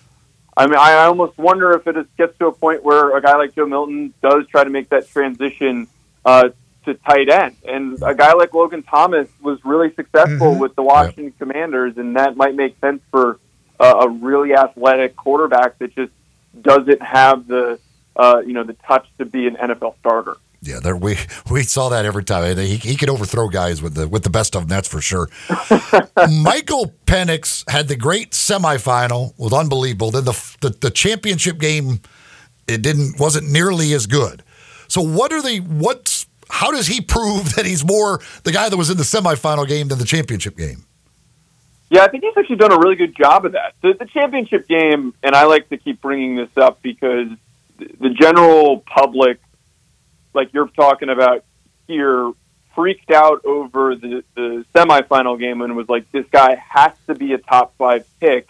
I 0.56 0.68
mean, 0.68 0.78
I 0.78 1.06
almost 1.06 1.38
wonder 1.38 1.72
if 1.72 1.88
it 1.88 2.18
gets 2.18 2.38
to 2.40 2.48
a 2.48 2.52
point 2.52 2.84
where 2.84 3.16
a 3.16 3.22
guy 3.22 3.38
like 3.38 3.56
Joe 3.56 3.66
Milton 3.66 4.14
does 4.22 4.46
try 4.48 4.64
to 4.64 4.70
make 4.70 4.90
that 4.90 5.08
transition 5.10 5.88
uh, 6.26 6.50
to 6.86 6.94
tight 6.94 7.30
end, 7.30 7.56
and 7.66 8.02
a 8.04 8.16
guy 8.16 8.34
like 8.34 8.54
Logan 8.54 8.84
Thomas 8.84 9.28
was 9.42 9.60
really 9.66 9.94
successful 9.96 10.52
mm-hmm. 10.52 10.60
with 10.60 10.76
the 10.76 10.84
Washington 10.84 11.26
yep. 11.26 11.38
Commanders, 11.40 11.98
and 11.98 12.16
that 12.16 12.38
might 12.38 12.56
make 12.56 12.80
sense 12.80 13.02
for 13.12 13.40
uh, 13.80 14.06
a 14.08 14.10
really 14.10 14.54
athletic 14.54 15.16
quarterback 15.16 15.78
that 15.80 15.94
just 15.96 16.12
doesn't 16.62 17.02
have 17.02 17.48
the 17.48 17.80
uh, 18.20 18.42
you 18.46 18.54
know, 18.54 18.64
the 18.64 18.74
touch 18.86 19.08
to 19.18 19.26
be 19.26 19.48
an 19.48 19.56
NFL 19.56 19.98
starter. 20.00 20.36
Yeah, 20.62 20.82
there 20.82 20.96
we 20.96 21.16
we 21.50 21.64
saw 21.64 21.88
that 21.88 22.06
every 22.06 22.26
time. 22.26 22.58
He, 22.58 22.76
he 22.76 22.98
could 22.98 23.10
overthrow 23.10 23.48
guys 23.48 23.82
with 23.82 23.96
the 23.96 24.10
with 24.10 24.24
the 24.24 24.30
best 24.30 24.58
of 24.58 24.64
them. 24.64 24.70
That's 24.70 24.90
for 24.90 25.00
sure. 25.00 25.30
Michael 26.30 26.94
Penix 27.06 27.70
had 27.70 27.88
the 27.88 27.96
great 27.96 28.32
semifinal, 28.32 29.34
was 29.40 29.54
unbelievable. 29.54 30.12
Then 30.12 30.26
the, 30.26 30.56
the 30.60 30.70
the 30.70 30.92
championship 30.92 31.60
game, 31.60 32.02
it 32.68 32.82
didn't 32.82 33.18
wasn't 33.18 33.50
nearly 33.50 33.94
as 33.94 34.06
good. 34.06 34.44
So 34.90 35.02
what 35.02 35.32
are 35.32 35.42
they? 35.42 35.60
What's 35.60 36.19
how 36.50 36.72
does 36.72 36.88
he 36.88 37.02
prove 37.02 37.56
that 37.56 37.66
he's 37.66 37.86
more 37.86 38.20
the 38.44 38.52
guy 38.52 38.70
that 38.70 38.78
was 38.78 38.90
in 38.90 38.98
the 38.98 39.04
semifinal 39.04 39.68
game 39.68 39.88
than 39.88 40.00
the 40.00 40.06
championship 40.06 40.58
game? 40.58 40.86
Yeah, 41.90 42.04
I 42.04 42.08
think 42.08 42.24
he's 42.24 42.38
actually 42.38 42.58
done 42.58 42.72
a 42.72 42.78
really 42.78 42.96
good 42.96 43.16
job 43.16 43.46
of 43.46 43.54
that. 43.54 43.74
The, 43.82 43.94
the 43.94 44.06
championship 44.06 44.68
game, 44.68 45.14
and 45.24 45.36
I 45.36 45.46
like 45.46 45.70
to 45.70 45.78
keep 45.78 46.02
bringing 46.02 46.36
this 46.36 46.56
up 46.56 46.82
because 46.82 47.30
the 47.78 48.10
general 48.10 48.80
public, 48.80 49.40
like 50.34 50.54
you're 50.54 50.68
talking 50.68 51.10
about 51.10 51.44
here, 51.88 52.32
freaked 52.76 53.12
out 53.12 53.44
over 53.44 53.96
the, 53.96 54.24
the 54.36 54.66
semifinal 54.74 55.40
game 55.40 55.62
and 55.62 55.76
was 55.76 55.90
like, 55.90 56.12
this 56.12 56.26
guy 56.32 56.56
has 56.56 56.94
to 57.08 57.16
be 57.16 57.34
a 57.34 57.38
top 57.40 57.76
five 57.78 58.06
pick. 58.20 58.48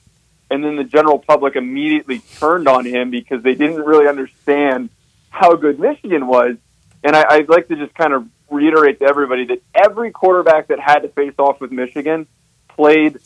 And 0.52 0.64
then 0.64 0.76
the 0.76 0.84
general 0.84 1.20
public 1.20 1.56
immediately 1.56 2.20
turned 2.40 2.68
on 2.68 2.86
him 2.86 3.10
because 3.10 3.42
they 3.44 3.56
didn't 3.56 3.82
really 3.82 4.08
understand 4.08 4.90
how 5.30 5.56
good 5.56 5.80
Michigan 5.80 6.28
was. 6.28 6.58
And 7.04 7.16
I, 7.16 7.26
I'd 7.30 7.50
like 7.50 7.68
to 7.70 7.76
just 7.76 7.94
kind 7.96 8.14
of 8.14 8.28
reiterate 8.50 9.00
to 9.00 9.06
everybody 9.06 9.46
that 9.46 9.62
every 9.74 10.12
quarterback 10.12 10.68
that 10.68 10.80
had 10.80 11.00
to 11.00 11.10
face 11.10 11.34
off 11.38 11.62
with 11.62 11.72
Michigan 11.72 12.28
played 12.68 13.20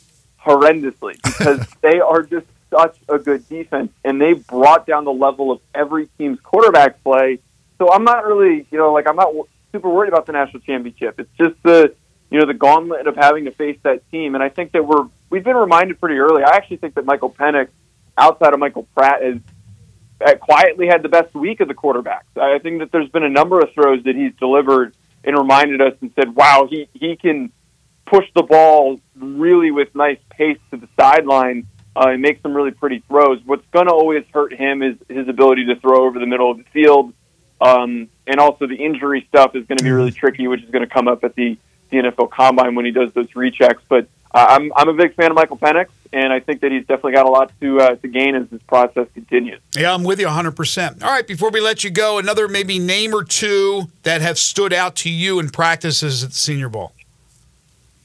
horrendously 0.45 1.15
because 1.23 1.65
they 1.81 1.99
are 1.99 2.23
just 2.23 2.45
such 2.71 2.97
a 3.07 3.19
good 3.19 3.47
defense, 3.47 3.91
and 4.03 4.19
they 4.19 4.33
brought 4.33 4.87
down 4.87 5.05
the 5.05 5.13
level 5.13 5.51
of 5.51 5.61
every 5.75 6.07
team's 6.17 6.39
quarterback 6.39 7.03
play. 7.03 7.39
So 7.77 7.91
I'm 7.91 8.03
not 8.03 8.25
really, 8.25 8.65
you 8.71 8.77
know, 8.77 8.91
like 8.93 9.07
I'm 9.07 9.15
not 9.15 9.33
super 9.71 9.89
worried 9.89 10.09
about 10.09 10.25
the 10.25 10.31
national 10.31 10.61
championship. 10.61 11.19
It's 11.19 11.29
just 11.37 11.61
the, 11.63 11.93
you 12.31 12.39
know, 12.39 12.45
the 12.45 12.53
gauntlet 12.53 13.07
of 13.07 13.15
having 13.15 13.45
to 13.45 13.51
face 13.51 13.77
that 13.83 14.09
team. 14.09 14.35
And 14.35 14.43
I 14.43 14.49
think 14.49 14.71
that 14.71 14.85
we're 14.85 15.07
we've 15.29 15.43
been 15.43 15.55
reminded 15.55 15.99
pretty 15.99 16.17
early. 16.17 16.43
I 16.43 16.55
actually 16.55 16.77
think 16.77 16.95
that 16.95 17.05
Michael 17.05 17.29
Penix, 17.29 17.69
outside 18.17 18.53
of 18.53 18.59
Michael 18.59 18.87
Pratt, 18.95 19.23
uh, 19.23 19.39
quietly 20.39 20.87
had 20.87 21.03
the 21.03 21.09
best 21.09 21.33
week 21.33 21.59
of 21.59 21.67
the 21.67 21.73
quarterbacks. 21.73 22.37
I 22.37 22.59
think 22.59 22.79
that 22.79 22.91
there's 22.91 23.09
been 23.09 23.23
a 23.23 23.29
number 23.29 23.59
of 23.59 23.73
throws 23.73 24.03
that 24.03 24.15
he's 24.15 24.33
delivered 24.39 24.95
and 25.23 25.37
reminded 25.37 25.81
us 25.81 25.93
and 26.01 26.11
said, 26.15 26.35
"Wow, 26.35 26.67
he 26.69 26.87
he 26.93 27.15
can." 27.15 27.51
push 28.05 28.25
the 28.35 28.43
ball 28.43 28.99
really 29.15 29.71
with 29.71 29.93
nice 29.95 30.19
pace 30.29 30.59
to 30.71 30.77
the 30.77 30.87
sideline 30.99 31.65
uh, 31.95 32.09
and 32.09 32.21
make 32.21 32.41
some 32.41 32.53
really 32.53 32.71
pretty 32.71 33.03
throws. 33.07 33.39
What's 33.45 33.65
going 33.71 33.87
to 33.87 33.93
always 33.93 34.25
hurt 34.33 34.53
him 34.53 34.81
is 34.81 34.95
his 35.09 35.27
ability 35.27 35.65
to 35.67 35.75
throw 35.79 36.05
over 36.05 36.19
the 36.19 36.25
middle 36.25 36.51
of 36.51 36.57
the 36.57 36.63
field. 36.65 37.13
Um, 37.61 38.09
and 38.27 38.39
also 38.39 38.67
the 38.67 38.75
injury 38.75 39.25
stuff 39.29 39.55
is 39.55 39.65
going 39.65 39.77
to 39.77 39.83
be 39.83 39.91
really 39.91 40.11
tricky, 40.11 40.47
which 40.47 40.63
is 40.63 40.69
going 40.69 40.87
to 40.87 40.93
come 40.93 41.07
up 41.07 41.23
at 41.23 41.35
the, 41.35 41.57
the 41.89 41.97
NFL 41.97 42.31
Combine 42.31 42.75
when 42.75 42.85
he 42.85 42.91
does 42.91 43.13
those 43.13 43.29
rechecks. 43.31 43.79
But 43.87 44.07
uh, 44.33 44.45
I'm, 44.49 44.71
I'm 44.75 44.89
a 44.89 44.93
big 44.93 45.15
fan 45.15 45.31
of 45.31 45.35
Michael 45.35 45.57
Penix, 45.57 45.87
and 46.13 46.31
I 46.31 46.39
think 46.39 46.61
that 46.61 46.71
he's 46.71 46.85
definitely 46.85 47.13
got 47.13 47.25
a 47.25 47.29
lot 47.29 47.51
to 47.61 47.79
uh, 47.79 47.95
to 47.95 48.07
gain 48.07 48.35
as 48.35 48.47
this 48.49 48.61
process 48.63 49.07
continues. 49.13 49.59
Yeah, 49.75 49.93
I'm 49.93 50.03
with 50.03 50.19
you 50.19 50.27
100%. 50.27 51.03
All 51.03 51.09
right, 51.09 51.27
before 51.27 51.49
we 51.49 51.59
let 51.59 51.83
you 51.83 51.89
go, 51.89 52.19
another 52.19 52.47
maybe 52.47 52.79
name 52.79 53.13
or 53.13 53.23
two 53.23 53.89
that 54.03 54.21
have 54.21 54.37
stood 54.37 54.73
out 54.73 54.95
to 54.97 55.09
you 55.09 55.39
in 55.39 55.49
practices 55.49 56.23
at 56.23 56.29
the 56.29 56.35
Senior 56.35 56.69
Bowl. 56.69 56.93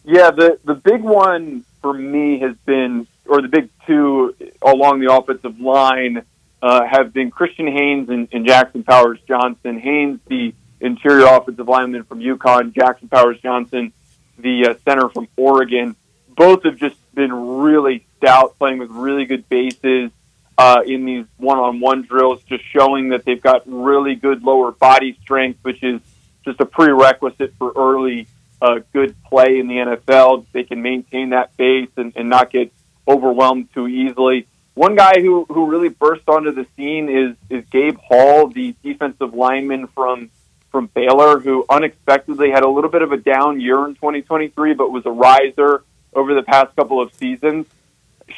Yeah, 0.05 0.31
the, 0.31 0.59
the 0.65 0.75
big 0.75 1.03
one 1.03 1.65
for 1.83 1.93
me 1.93 2.39
has 2.41 2.57
been 2.65 3.07
or 3.27 3.43
the 3.43 3.49
big 3.49 3.69
two 3.87 4.35
along 4.63 5.01
the 5.01 5.13
offensive 5.13 5.61
line 5.61 6.23
uh, 6.63 6.85
have 6.85 7.13
been 7.13 7.31
Christian 7.31 7.67
Haynes 7.67 8.09
and, 8.09 8.29
and 8.33 8.47
Jackson 8.47 8.83
Powers 8.83 9.19
Johnson. 9.29 9.79
Haynes, 9.79 10.21
the 10.27 10.55
interior 10.81 11.27
offensive 11.27 11.69
lineman 11.69 12.05
from 12.05 12.21
UConn, 12.21 12.75
Jackson 12.75 13.09
Powers 13.09 13.39
Johnson, 13.41 13.93
the 14.39 14.69
uh, 14.69 14.75
center 14.85 15.09
from 15.09 15.29
Oregon. 15.37 15.95
Both 16.29 16.65
have 16.65 16.77
just 16.77 16.97
been 17.19 17.59
really 17.59 18.07
stout, 18.17 18.57
playing 18.59 18.79
with 18.79 18.91
really 18.91 19.25
good 19.25 19.49
bases 19.49 20.13
uh, 20.57 20.83
in 20.87 21.05
these 21.05 21.27
one-on-one 21.37 22.03
drills, 22.03 22.41
just 22.45 22.63
showing 22.73 23.09
that 23.09 23.25
they've 23.25 23.43
got 23.43 23.63
really 23.67 24.15
good 24.15 24.45
lower 24.45 24.71
body 24.71 25.19
strength, 25.21 25.59
which 25.63 25.83
is 25.83 26.01
just 26.45 26.61
a 26.61 26.65
prerequisite 26.65 27.55
for 27.59 27.73
early 27.75 28.29
uh, 28.63 28.79
good 28.93 29.17
play 29.25 29.59
in 29.59 29.67
the 29.67 29.75
NFL. 29.75 30.47
They 30.53 30.63
can 30.63 30.81
maintain 30.81 31.31
that 31.31 31.57
base 31.57 31.91
and, 31.97 32.13
and 32.15 32.29
not 32.29 32.53
get 32.53 32.73
overwhelmed 33.09 33.75
too 33.75 33.89
easily. 33.89 34.47
One 34.75 34.95
guy 34.95 35.15
who, 35.21 35.45
who 35.49 35.67
really 35.67 35.89
burst 35.89 36.29
onto 36.29 36.53
the 36.53 36.69
scene 36.77 37.09
is, 37.09 37.35
is 37.51 37.69
Gabe 37.69 37.99
Hall, 37.99 38.47
the 38.47 38.77
defensive 38.85 39.35
lineman 39.35 39.89
from 39.89 40.31
from 40.71 40.87
Baylor, 40.95 41.41
who 41.41 41.65
unexpectedly 41.71 42.51
had 42.51 42.63
a 42.63 42.69
little 42.69 42.91
bit 42.91 43.01
of 43.01 43.11
a 43.11 43.17
down 43.17 43.59
year 43.59 43.87
in 43.87 43.95
2023, 43.95 44.75
but 44.75 44.93
was 44.93 45.07
a 45.07 45.11
riser 45.11 45.83
over 46.15 46.35
the 46.35 46.43
past 46.43 46.75
couple 46.77 47.01
of 47.01 47.13
seasons. 47.15 47.67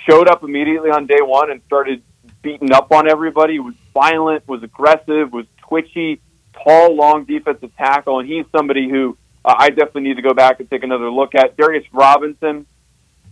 Showed 0.08 0.28
up 0.28 0.42
immediately 0.42 0.90
on 0.90 1.06
day 1.06 1.20
one 1.20 1.50
and 1.50 1.60
started 1.66 2.02
beating 2.42 2.72
up 2.72 2.92
on 2.92 3.08
everybody. 3.08 3.58
Was 3.58 3.74
violent, 3.92 4.46
was 4.46 4.62
aggressive, 4.62 5.32
was 5.32 5.46
twitchy, 5.58 6.20
tall, 6.52 6.94
long 6.94 7.24
defensive 7.24 7.74
tackle, 7.76 8.20
and 8.20 8.28
he's 8.28 8.46
somebody 8.52 8.88
who 8.88 9.16
uh, 9.44 9.54
I 9.56 9.70
definitely 9.70 10.02
need 10.02 10.16
to 10.16 10.22
go 10.22 10.34
back 10.34 10.60
and 10.60 10.70
take 10.70 10.82
another 10.82 11.10
look 11.10 11.34
at. 11.34 11.56
Darius 11.56 11.86
Robinson, 11.92 12.66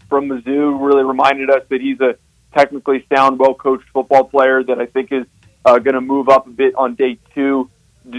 from 0.08 0.28
Mizzou 0.28 0.80
really 0.80 1.04
reminded 1.04 1.50
us 1.50 1.62
that 1.68 1.80
he's 1.80 2.00
a 2.00 2.16
technically 2.54 3.06
sound, 3.14 3.38
well 3.38 3.54
coached 3.54 3.88
football 3.92 4.24
player 4.24 4.62
that 4.64 4.78
I 4.78 4.86
think 4.86 5.12
is 5.12 5.26
uh, 5.64 5.78
going 5.78 5.94
to 5.94 6.00
move 6.00 6.28
up 6.28 6.46
a 6.46 6.50
bit 6.50 6.74
on 6.74 6.94
day 6.94 7.18
two 7.34 7.70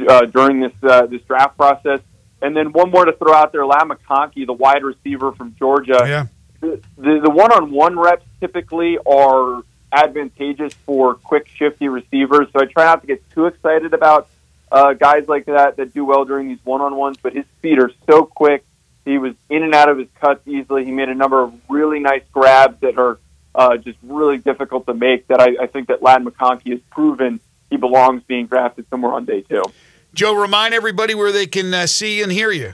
uh, 0.08 0.26
during 0.26 0.60
this 0.60 0.74
uh, 0.84 1.08
this 1.08 1.22
draft 1.24 1.58
process. 1.58 2.00
And 2.42 2.56
then 2.56 2.72
one 2.72 2.90
more 2.92 3.06
to 3.06 3.14
throw 3.14 3.34
out 3.34 3.52
there, 3.52 3.66
Ladd 3.66 3.84
McConkey, 3.84 4.46
the 4.46 4.54
wide 4.54 4.84
receiver 4.84 5.32
from 5.32 5.56
Georgia. 5.58 6.02
Yeah. 6.06 6.28
The, 6.62 6.82
the 6.98 7.30
one-on-one 7.30 7.98
reps 7.98 8.26
typically 8.40 8.98
are 9.06 9.64
advantageous 9.92 10.74
for 10.86 11.16
quick, 11.16 11.48
shifty 11.48 11.88
receivers. 11.88 12.48
So 12.54 12.62
I 12.62 12.66
try 12.66 12.86
not 12.86 13.02
to 13.02 13.08
get 13.08 13.30
too 13.32 13.46
excited 13.46 13.94
about 13.94 14.30
uh, 14.72 14.94
guys 14.94 15.28
like 15.28 15.46
that 15.46 15.78
that 15.78 15.94
do 15.94 16.06
well 16.06 16.26
during 16.26 16.48
these 16.48 16.60
one-on-ones. 16.64 17.18
But 17.22 17.34
his 17.34 17.46
speed 17.58 17.80
are 17.80 17.92
so 18.10 18.26
quick 18.26 18.64
he 19.06 19.18
was 19.18 19.34
in 19.50 19.64
and 19.64 19.74
out 19.74 19.90
of 19.90 19.98
his 19.98 20.08
cuts 20.20 20.48
easily. 20.48 20.86
He 20.86 20.92
made 20.92 21.10
a 21.10 21.16
number 21.16 21.42
of 21.42 21.54
really 21.70 22.00
nice 22.00 22.24
grabs 22.32 22.80
that 22.82 22.98
are 22.98 23.18
uh, 23.56 23.78
just 23.78 23.98
really 24.04 24.38
difficult 24.38 24.86
to 24.88 24.94
make. 24.94 25.28
That 25.28 25.40
I, 25.42 25.64
I 25.64 25.68
think 25.68 25.88
that 25.88 26.04
Ladd 26.04 26.24
McConkey 26.24 26.72
has 26.72 26.80
proven 26.92 27.40
he 27.70 27.78
belongs 27.78 28.24
being 28.24 28.48
drafted 28.48 28.88
somewhere 28.90 29.14
on 29.14 29.26
day 29.26 29.42
two. 29.42 29.64
Joe, 30.14 30.34
remind 30.34 30.74
everybody 30.74 31.16
where 31.16 31.32
they 31.32 31.48
can 31.48 31.74
uh, 31.74 31.88
see 31.88 32.22
and 32.22 32.32
hear 32.32 32.52
you. 32.52 32.74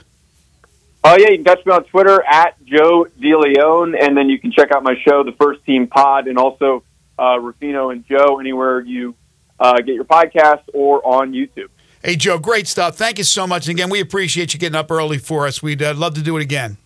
Oh 1.04 1.16
yeah, 1.16 1.28
you 1.30 1.36
can 1.36 1.44
catch 1.44 1.64
me 1.64 1.72
on 1.72 1.84
Twitter 1.84 2.22
at 2.24 2.56
Joe 2.64 3.06
DeLeone, 3.20 3.96
and 4.00 4.16
then 4.16 4.28
you 4.28 4.40
can 4.40 4.50
check 4.50 4.72
out 4.72 4.82
my 4.82 4.94
show, 5.06 5.22
The 5.22 5.32
First 5.32 5.64
Team 5.64 5.86
Pod, 5.86 6.26
and 6.26 6.36
also 6.36 6.82
uh, 7.18 7.38
Rufino 7.38 7.90
and 7.90 8.04
Joe 8.06 8.40
anywhere 8.40 8.80
you 8.80 9.14
uh, 9.60 9.76
get 9.76 9.94
your 9.94 10.04
podcast 10.04 10.62
or 10.74 11.06
on 11.06 11.32
YouTube. 11.32 11.68
Hey, 12.02 12.16
Joe, 12.16 12.38
great 12.38 12.66
stuff. 12.66 12.96
Thank 12.96 13.18
you 13.18 13.24
so 13.24 13.46
much. 13.46 13.68
And 13.68 13.76
again, 13.78 13.90
we 13.90 14.00
appreciate 14.00 14.52
you 14.52 14.60
getting 14.60 14.76
up 14.76 14.90
early 14.90 15.18
for 15.18 15.46
us. 15.46 15.62
We'd 15.62 15.82
uh, 15.82 15.94
love 15.94 16.14
to 16.14 16.22
do 16.22 16.36
it 16.36 16.42
again. 16.42 16.76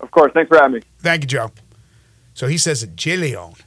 Of 0.00 0.10
course. 0.10 0.32
Thanks 0.32 0.48
for 0.48 0.58
having 0.58 0.74
me. 0.74 0.82
Thank 0.98 1.22
you, 1.22 1.28
Joe. 1.28 1.50
So 2.34 2.46
he 2.46 2.58
says 2.58 2.82
it, 2.82 2.96
DeLeon, 2.96 3.60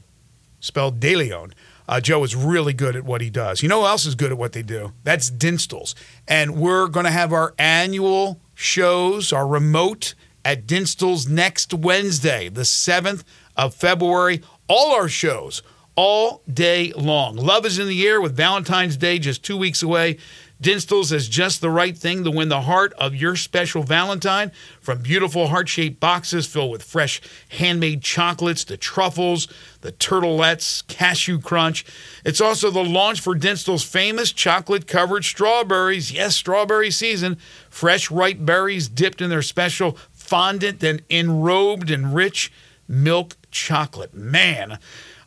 spelled 0.59 0.99
DeLeone. 0.99 1.53
Uh, 1.88 2.01
Joe 2.01 2.23
is 2.23 2.35
really 2.35 2.73
good 2.73 2.95
at 2.95 3.05
what 3.05 3.21
he 3.21 3.29
does. 3.29 3.63
You 3.63 3.69
know 3.69 3.81
who 3.81 3.88
else 3.88 4.05
is 4.05 4.15
good 4.15 4.31
at 4.31 4.38
what 4.38 4.51
they 4.51 4.61
do? 4.61 4.91
That's 5.03 5.29
Dinstuhl's. 5.29 5.95
And 6.27 6.57
we're 6.57 6.88
going 6.88 7.05
to 7.05 7.11
have 7.11 7.31
our 7.31 7.53
annual 7.57 8.41
shows, 8.53 9.31
our 9.31 9.47
remote 9.47 10.13
at 10.43 10.67
Dinstuhl's 10.67 11.27
next 11.27 11.73
Wednesday, 11.73 12.49
the 12.49 12.61
7th 12.61 13.23
of 13.55 13.73
February. 13.73 14.41
All 14.67 14.93
our 14.93 15.07
shows, 15.07 15.63
all 15.95 16.41
day 16.51 16.91
long. 16.93 17.38
Love 17.38 17.65
is 17.65 17.79
in 17.79 17.88
the 17.88 18.05
air 18.05 18.19
with 18.19 18.35
Valentine's 18.35 18.97
Day 18.97 19.17
just 19.17 19.43
two 19.43 19.55
weeks 19.55 19.81
away. 19.81 20.17
Dinstuhl's 20.60 21.12
is 21.12 21.30
just 21.30 21.62
the 21.62 21.70
right 21.70 21.95
thing 21.95 22.24
to 22.24 22.32
win 22.32 22.49
the 22.49 22.62
heart 22.62 22.93
of 22.93 23.16
your 23.16 23.36
special 23.36 23.84
Valentine. 23.84 24.51
From 24.82 25.01
beautiful 25.01 25.47
heart 25.47 25.70
shaped 25.70 25.99
boxes 25.99 26.47
filled 26.47 26.72
with 26.72 26.84
fresh 26.84 27.22
handmade 27.49 28.01
chocolates, 28.01 28.64
the 28.64 28.78
truffles, 28.78 29.47
the 29.82 29.91
turtlettes, 29.91 30.86
cashew 30.88 31.39
crunch. 31.39 31.86
It's 32.26 32.41
also 32.41 32.72
the 32.72 32.84
launch 32.84 33.22
for 33.22 33.36
Dinstuhl's 33.36 33.84
famous 33.84 34.32
chocolate 34.32 34.88
covered 34.88 35.26
strawberries. 35.26 36.12
Yes, 36.12 36.36
strawberry 36.36 36.89
season. 36.89 37.38
Fresh 37.70 38.10
ripe 38.10 38.38
berries 38.39 38.88
dipped 38.88 39.22
in 39.22 39.30
their 39.30 39.43
special 39.43 39.97
fondant 40.12 40.80
then 40.80 40.99
enrobed 41.10 41.89
in 41.89 42.14
rich 42.14 42.51
milk 42.88 43.38
chocolate. 43.51 44.14
Man, 44.14 44.80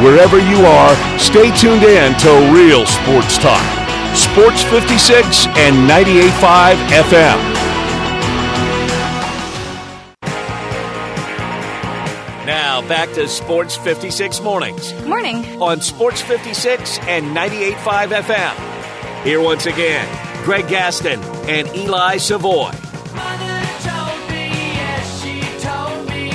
Wherever 0.02 0.38
you 0.38 0.64
are, 0.66 0.94
stay 1.18 1.54
tuned 1.56 1.82
in 1.82 2.14
to 2.20 2.52
Real 2.52 2.86
Sports 2.86 3.38
Talk. 3.38 3.64
Sports 4.16 4.62
56 4.64 5.46
and 5.56 5.88
98.5 5.88 6.74
FM. 7.02 7.56
Now 12.46 12.80
back 12.88 13.12
to 13.14 13.26
Sports 13.28 13.76
56 13.76 14.40
Mornings 14.40 14.92
Morning. 15.04 15.44
on 15.60 15.80
Sports 15.80 16.20
56 16.20 16.98
and 17.00 17.36
98.5 17.36 18.22
FM. 18.22 19.22
Here 19.24 19.40
once 19.40 19.66
again, 19.66 20.06
Greg 20.46 20.68
Gaston 20.68 21.18
and 21.48 21.66
Eli 21.74 22.18
Savoy. 22.18 22.70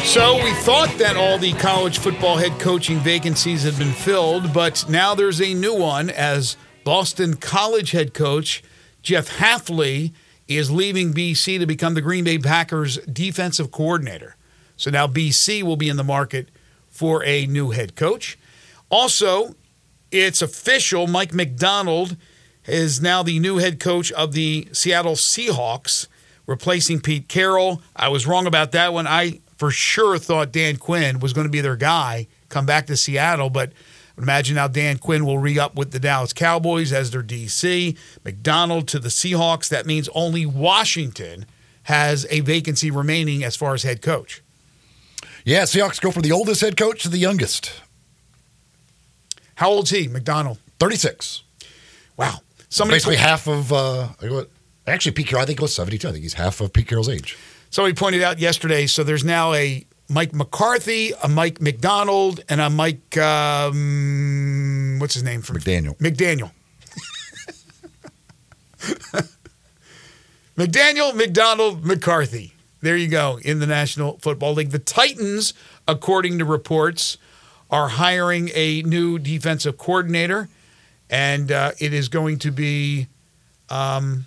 So 0.03 0.43
we 0.43 0.51
thought 0.55 0.93
that 0.97 1.15
all 1.15 1.37
the 1.37 1.53
college 1.53 1.97
football 1.97 2.35
head 2.35 2.59
coaching 2.59 2.99
vacancies 2.99 3.63
had 3.63 3.79
been 3.79 3.93
filled, 3.93 4.51
but 4.51 4.83
now 4.89 5.15
there's 5.15 5.39
a 5.39 5.53
new 5.53 5.73
one 5.73 6.09
as 6.09 6.57
Boston 6.83 7.37
College 7.37 7.91
head 7.91 8.13
coach 8.13 8.61
Jeff 9.01 9.29
Hafley 9.37 10.11
is 10.45 10.69
leaving 10.69 11.13
BC 11.13 11.59
to 11.59 11.65
become 11.65 11.93
the 11.93 12.01
Green 12.01 12.25
Bay 12.25 12.37
Packers 12.37 12.97
defensive 13.05 13.71
coordinator. 13.71 14.35
So 14.75 14.91
now 14.91 15.07
BC 15.07 15.63
will 15.63 15.77
be 15.77 15.87
in 15.87 15.95
the 15.95 16.03
market 16.03 16.49
for 16.89 17.23
a 17.23 17.45
new 17.45 17.69
head 17.69 17.95
coach. 17.95 18.37
Also, 18.89 19.55
it's 20.11 20.41
official 20.41 21.07
Mike 21.07 21.33
Macdonald 21.33 22.17
is 22.65 23.01
now 23.01 23.23
the 23.23 23.39
new 23.39 23.57
head 23.57 23.79
coach 23.79 24.11
of 24.11 24.33
the 24.33 24.67
Seattle 24.71 25.15
Seahawks, 25.15 26.07
replacing 26.45 27.01
Pete 27.01 27.27
Carroll. 27.27 27.81
I 27.95 28.09
was 28.09 28.27
wrong 28.27 28.47
about 28.47 28.71
that 28.71 28.93
one. 28.93 29.07
I 29.07 29.39
for 29.57 29.71
sure 29.71 30.17
thought 30.17 30.51
Dan 30.51 30.77
Quinn 30.77 31.19
was 31.19 31.33
going 31.33 31.45
to 31.45 31.51
be 31.51 31.61
their 31.61 31.75
guy, 31.75 32.27
come 32.49 32.65
back 32.65 32.87
to 32.87 32.97
Seattle, 32.97 33.49
but 33.49 33.71
imagine 34.17 34.55
now 34.55 34.67
Dan 34.67 34.97
Quinn 34.97 35.25
will 35.25 35.37
re 35.37 35.59
up 35.59 35.75
with 35.75 35.91
the 35.91 35.99
Dallas 35.99 36.33
Cowboys 36.33 36.91
as 36.91 37.11
their 37.11 37.23
DC. 37.23 37.97
Macdonald 38.25 38.87
to 38.87 38.99
the 38.99 39.09
Seahawks. 39.09 39.69
That 39.69 39.85
means 39.85 40.09
only 40.15 40.45
Washington 40.45 41.45
has 41.83 42.25
a 42.29 42.39
vacancy 42.41 42.89
remaining 42.89 43.43
as 43.43 43.55
far 43.55 43.73
as 43.73 43.83
head 43.83 44.01
coach. 44.01 44.41
Yeah, 45.45 45.63
Seahawks 45.63 46.01
go 46.01 46.11
from 46.11 46.21
the 46.23 46.31
oldest 46.31 46.61
head 46.61 46.77
coach 46.77 47.03
to 47.03 47.09
the 47.09 47.17
youngest. 47.17 47.81
How 49.55 49.69
old's 49.69 49.91
he, 49.91 50.07
Macdonald? 50.07 50.57
36. 50.79 51.43
Wow. 52.17 52.39
Somebody 52.71 52.95
Basically 52.95 53.17
half 53.17 53.47
of, 53.49 53.73
uh, 53.73 54.07
actually, 54.87 55.11
Pete 55.11 55.27
Carroll, 55.27 55.43
I 55.43 55.45
think 55.45 55.59
was 55.59 55.75
72. 55.75 56.07
I 56.07 56.11
think 56.13 56.23
he's 56.23 56.35
half 56.35 56.61
of 56.61 56.71
Pete 56.71 56.87
Carroll's 56.87 57.09
age. 57.09 57.37
Somebody 57.69 57.93
pointed 57.93 58.23
out 58.23 58.39
yesterday. 58.39 58.87
So 58.87 59.03
there's 59.03 59.25
now 59.25 59.51
a 59.51 59.85
Mike 60.07 60.33
McCarthy, 60.33 61.11
a 61.21 61.27
Mike 61.27 61.59
Macdonald, 61.59 62.39
and 62.47 62.61
a 62.61 62.69
Mike. 62.69 63.17
Um, 63.17 64.99
what's 64.99 65.13
his 65.13 65.23
name 65.23 65.41
from 65.41 65.57
McDaniel. 65.57 65.97
McDaniel. 65.97 66.51
McDaniel, 70.57 71.13
Macdonald, 71.13 71.83
McCarthy. 71.85 72.53
There 72.79 72.95
you 72.95 73.09
go 73.09 73.37
in 73.43 73.59
the 73.59 73.67
National 73.67 74.17
Football 74.19 74.53
League. 74.53 74.71
The 74.71 74.79
Titans, 74.79 75.53
according 75.89 76.39
to 76.39 76.45
reports, 76.45 77.17
are 77.69 77.89
hiring 77.89 78.49
a 78.53 78.81
new 78.83 79.19
defensive 79.19 79.77
coordinator, 79.77 80.47
and 81.11 81.51
uh, 81.51 81.73
it 81.77 81.93
is 81.93 82.07
going 82.07 82.39
to 82.39 82.51
be 82.51 83.07
um, 83.69 84.25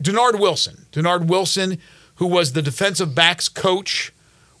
Dennard 0.00 0.38
Wilson. 0.38 0.86
Dennard 0.92 1.28
Wilson, 1.28 1.78
who 2.16 2.26
was 2.26 2.52
the 2.52 2.62
defensive 2.62 3.14
backs 3.14 3.48
coach 3.48 4.12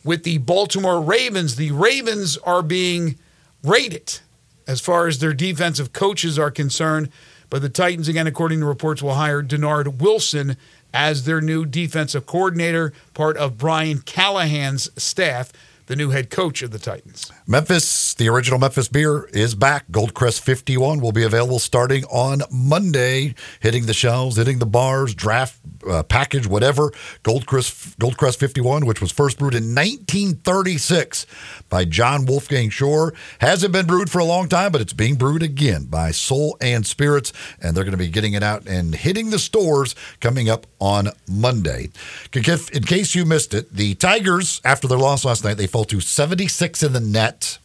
with 0.02 0.24
the 0.24 0.38
Baltimore 0.38 1.00
Ravens. 1.00 1.56
The 1.56 1.70
Ravens 1.72 2.38
are 2.38 2.62
being 2.62 3.16
rated 3.62 4.20
as 4.66 4.80
far 4.80 5.06
as 5.06 5.18
their 5.18 5.34
defensive 5.34 5.92
coaches 5.92 6.38
are 6.38 6.50
concerned. 6.50 7.10
But 7.50 7.62
the 7.62 7.68
Titans, 7.68 8.08
again, 8.08 8.26
according 8.26 8.60
to 8.60 8.66
reports, 8.66 9.02
will 9.02 9.14
hire 9.14 9.42
Dennard 9.42 10.00
Wilson 10.00 10.56
as 10.92 11.24
their 11.24 11.40
new 11.40 11.66
defensive 11.66 12.26
coordinator, 12.26 12.92
part 13.12 13.36
of 13.36 13.58
Brian 13.58 14.00
Callahan's 14.00 14.90
staff, 15.00 15.52
the 15.86 15.94
new 15.94 16.10
head 16.10 16.30
coach 16.30 16.62
of 16.62 16.70
the 16.70 16.78
Titans. 16.78 17.30
Memphis, 17.46 18.05
the 18.16 18.28
original 18.28 18.58
Memphis 18.58 18.88
beer 18.88 19.24
is 19.32 19.54
back. 19.54 19.86
Goldcrest 19.88 20.40
51 20.40 21.00
will 21.00 21.12
be 21.12 21.22
available 21.22 21.58
starting 21.58 22.04
on 22.04 22.42
Monday, 22.50 23.34
hitting 23.60 23.86
the 23.86 23.94
shelves, 23.94 24.36
hitting 24.36 24.58
the 24.58 24.66
bars, 24.66 25.14
draft 25.14 25.60
uh, 25.88 26.02
package, 26.02 26.46
whatever. 26.46 26.90
Goldcrest, 27.24 27.96
Goldcrest 27.96 28.38
51, 28.38 28.86
which 28.86 29.00
was 29.00 29.12
first 29.12 29.38
brewed 29.38 29.54
in 29.54 29.74
1936 29.74 31.26
by 31.68 31.84
John 31.84 32.24
Wolfgang 32.24 32.70
Schorr, 32.70 33.12
hasn't 33.40 33.72
been 33.72 33.86
brewed 33.86 34.10
for 34.10 34.18
a 34.18 34.24
long 34.24 34.48
time, 34.48 34.72
but 34.72 34.80
it's 34.80 34.94
being 34.94 35.16
brewed 35.16 35.42
again 35.42 35.84
by 35.84 36.10
Soul 36.10 36.56
and 36.60 36.86
Spirits, 36.86 37.32
and 37.60 37.76
they're 37.76 37.84
going 37.84 37.92
to 37.92 37.98
be 37.98 38.08
getting 38.08 38.32
it 38.32 38.42
out 38.42 38.66
and 38.66 38.94
hitting 38.94 39.30
the 39.30 39.38
stores 39.38 39.94
coming 40.20 40.48
up 40.48 40.66
on 40.80 41.10
Monday. 41.28 41.90
In 42.32 42.42
case 42.42 43.14
you 43.14 43.24
missed 43.26 43.52
it, 43.52 43.74
the 43.74 43.94
Tigers, 43.94 44.60
after 44.64 44.88
their 44.88 44.98
loss 44.98 45.24
last 45.24 45.44
night, 45.44 45.58
they 45.58 45.66
fell 45.66 45.84
to 45.84 46.00
76 46.00 46.82
in 46.82 46.92
the 46.92 47.00
net. 47.00 47.58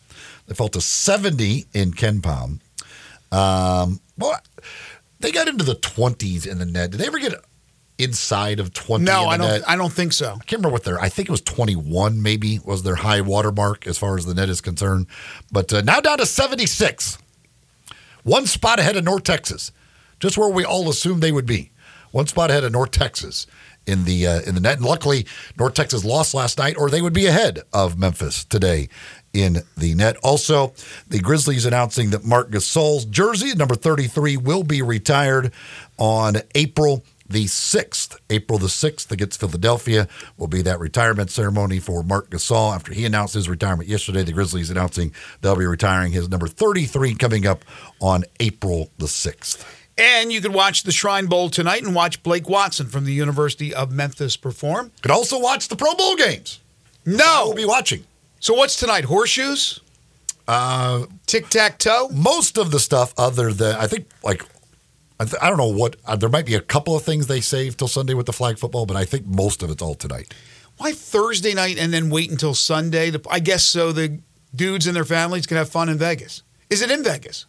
They 0.48 0.54
fell 0.56 0.70
to 0.70 0.82
70 0.82 1.66
in 1.74 1.92
KenPom. 1.94 2.60
Um, 3.32 4.00
well, 4.18 4.40
they 5.20 5.32
got 5.32 5.48
into 5.48 5.64
the 5.64 5.76
20s 5.76 6.48
in 6.48 6.58
the 6.58 6.66
net. 6.66 6.92
Did 6.92 7.00
they 7.00 7.08
ever 7.08 7.20
get 7.20 7.34
inside 7.98 8.60
of 8.60 8.74
20 8.74 9.04
No, 9.06 9.22
in 9.22 9.24
the 9.24 9.30
I 9.30 9.38
don't. 9.38 9.48
net? 9.60 9.70
I 9.70 9.76
don't 9.76 9.94
think 9.94 10.14
so. 10.14 10.28
I 10.34 10.38
can't 10.44 10.54
remember 10.54 10.70
what 10.70 10.84
their. 10.84 11.00
I 11.00 11.08
think 11.10 11.30
it 11.30 11.32
was 11.32 11.42
21. 11.42 12.22
Maybe 12.22 12.60
was 12.66 12.84
their 12.84 12.96
high 12.96 13.22
water 13.22 13.52
mark 13.52 13.88
as 13.88 13.98
far 13.98 14.18
as 14.18 14.26
the 14.26 14.34
net 14.34 14.50
is 14.50 14.60
concerned. 14.62 15.08
But 15.52 15.72
uh, 15.72 15.82
now 15.82 16.00
down 16.02 16.18
to 16.18 16.26
76, 16.26 17.18
one 18.24 18.46
spot 18.48 18.80
ahead 18.80 18.96
of 18.98 19.04
North 19.04 19.24
Texas, 19.24 19.72
just 20.20 20.38
where 20.38 20.50
we 20.50 20.64
all 20.66 20.90
assumed 20.90 21.22
they 21.22 21.32
would 21.32 21.46
be. 21.46 21.72
One 22.12 22.28
spot 22.28 22.50
ahead 22.52 22.64
of 22.66 22.72
North 22.74 22.92
Texas 22.92 23.48
in 23.88 24.04
the 24.04 24.28
uh, 24.28 24.42
in 24.42 24.56
the 24.56 24.62
net. 24.62 24.78
And 24.78 24.86
luckily, 24.86 25.26
North 25.58 25.76
Texas 25.76 26.04
lost 26.04 26.34
last 26.34 26.58
night, 26.58 26.76
or 26.78 26.90
they 26.90 27.02
would 27.02 27.14
be 27.14 27.26
ahead 27.28 27.62
of 27.72 27.98
Memphis 27.98 28.44
today 28.44 28.90
in 29.34 29.58
the 29.78 29.96
net. 29.96 30.18
Also, 30.24 30.74
the 31.08 31.20
Grizzlies 31.20 31.66
announcing 31.66 32.10
that 32.12 32.26
Marc 32.26 32.52
Gasol's 32.52 33.06
jersey, 33.06 33.54
number 33.56 33.76
33, 33.76 34.38
will 34.38 34.64
be 34.64 34.82
retired 34.82 35.52
on 35.98 36.38
April 36.56 37.04
the 37.32 37.46
6th. 37.46 38.18
April 38.30 38.60
the 38.60 38.68
6th 38.68 39.10
against 39.12 39.40
Philadelphia 39.40 40.08
will 40.38 40.48
be 40.48 40.62
that 40.62 40.80
retirement 40.80 41.32
ceremony 41.32 41.80
for 41.80 42.04
Marc 42.04 42.30
Gasol 42.30 42.76
after 42.76 42.94
he 42.94 43.06
announced 43.06 43.34
his 43.34 43.48
retirement 43.48 43.88
yesterday. 43.88 44.24
The 44.24 44.34
Grizzlies 44.34 44.70
announcing 44.70 45.14
they'll 45.42 45.56
be 45.56 45.66
retiring 45.66 46.12
his 46.12 46.30
number 46.30 46.48
33 46.48 47.16
coming 47.16 47.48
up 47.48 47.64
on 48.00 48.26
April 48.40 48.90
the 48.98 49.06
6th. 49.06 49.66
And 49.98 50.32
you 50.32 50.42
could 50.42 50.54
watch 50.54 50.84
the 50.84 50.92
Shrine 50.92 51.28
Bowl 51.28 51.50
tonight 51.50 51.84
and 51.84 51.94
watch 51.94 52.24
Blake 52.24 52.50
Watson 52.50 52.88
from 52.88 53.06
the 53.06 53.14
University 53.14 53.74
of 53.74 53.92
Memphis 53.92 54.36
perform. 54.36 54.92
Could 55.02 55.12
also 55.12 55.40
watch 55.40 55.68
the 55.68 55.76
Pro 55.76 55.94
Bowl 55.94 56.16
games. 56.16 56.60
No. 57.06 57.46
will 57.48 57.56
be 57.56 57.66
watching. 57.66 58.06
So 58.42 58.56
what's 58.56 58.76
tonight? 58.76 59.06
Horseshoes? 59.06 59.80
Uh, 60.48 61.06
Tic 61.28 61.48
tac 61.50 61.78
toe? 61.78 62.10
most 62.12 62.58
of 62.58 62.72
the 62.72 62.80
stuff 62.80 63.14
other 63.18 63.54
than 63.54 63.76
I 63.76 63.86
think 63.88 64.08
like 64.24 64.44
I, 65.20 65.26
th- 65.26 65.38
I 65.42 65.48
don't 65.50 65.58
know 65.60 65.68
what 65.68 65.96
uh, 66.06 66.16
there 66.16 66.28
might 66.30 66.48
be 66.48 66.56
a 66.56 66.62
couple 66.62 66.96
of 66.96 67.04
things 67.04 67.28
they 67.28 67.40
save 67.42 67.78
till 67.78 67.88
Sunday 67.88 68.16
with 68.16 68.26
the 68.26 68.34
flag 68.34 68.58
football, 68.58 68.88
but 68.88 68.98
I 68.98 69.06
think 69.06 69.28
most 69.28 69.62
of 69.62 69.70
it's 69.70 69.82
all 69.82 69.94
tonight. 69.94 70.34
Why 70.78 70.92
Thursday 70.94 71.54
night 71.54 71.78
and 71.78 71.94
then 71.94 72.10
wait 72.10 72.32
until 72.32 72.56
Sunday? 72.56 73.12
I 73.30 73.40
guess 73.40 73.64
so 73.64 73.92
the 73.92 74.20
dudes 74.56 74.88
and 74.88 74.96
their 74.96 75.06
families 75.06 75.46
can 75.46 75.58
have 75.58 75.70
fun 75.70 75.88
in 75.90 76.00
Vegas. 76.00 76.42
Is 76.72 76.82
it 76.82 76.90
in 76.90 77.04
Vegas? 77.04 77.46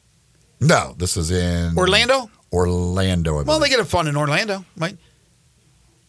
No, 0.60 0.94
this 0.98 1.16
is 1.16 1.30
in 1.30 1.76
Orlando? 1.78 2.30
Orlando. 2.52 3.32
I 3.32 3.34
Well, 3.36 3.44
believe. 3.44 3.62
they 3.62 3.68
get 3.70 3.78
have 3.78 3.88
fun 3.88 4.06
in 4.06 4.16
Orlando, 4.18 4.66
right? 4.76 4.96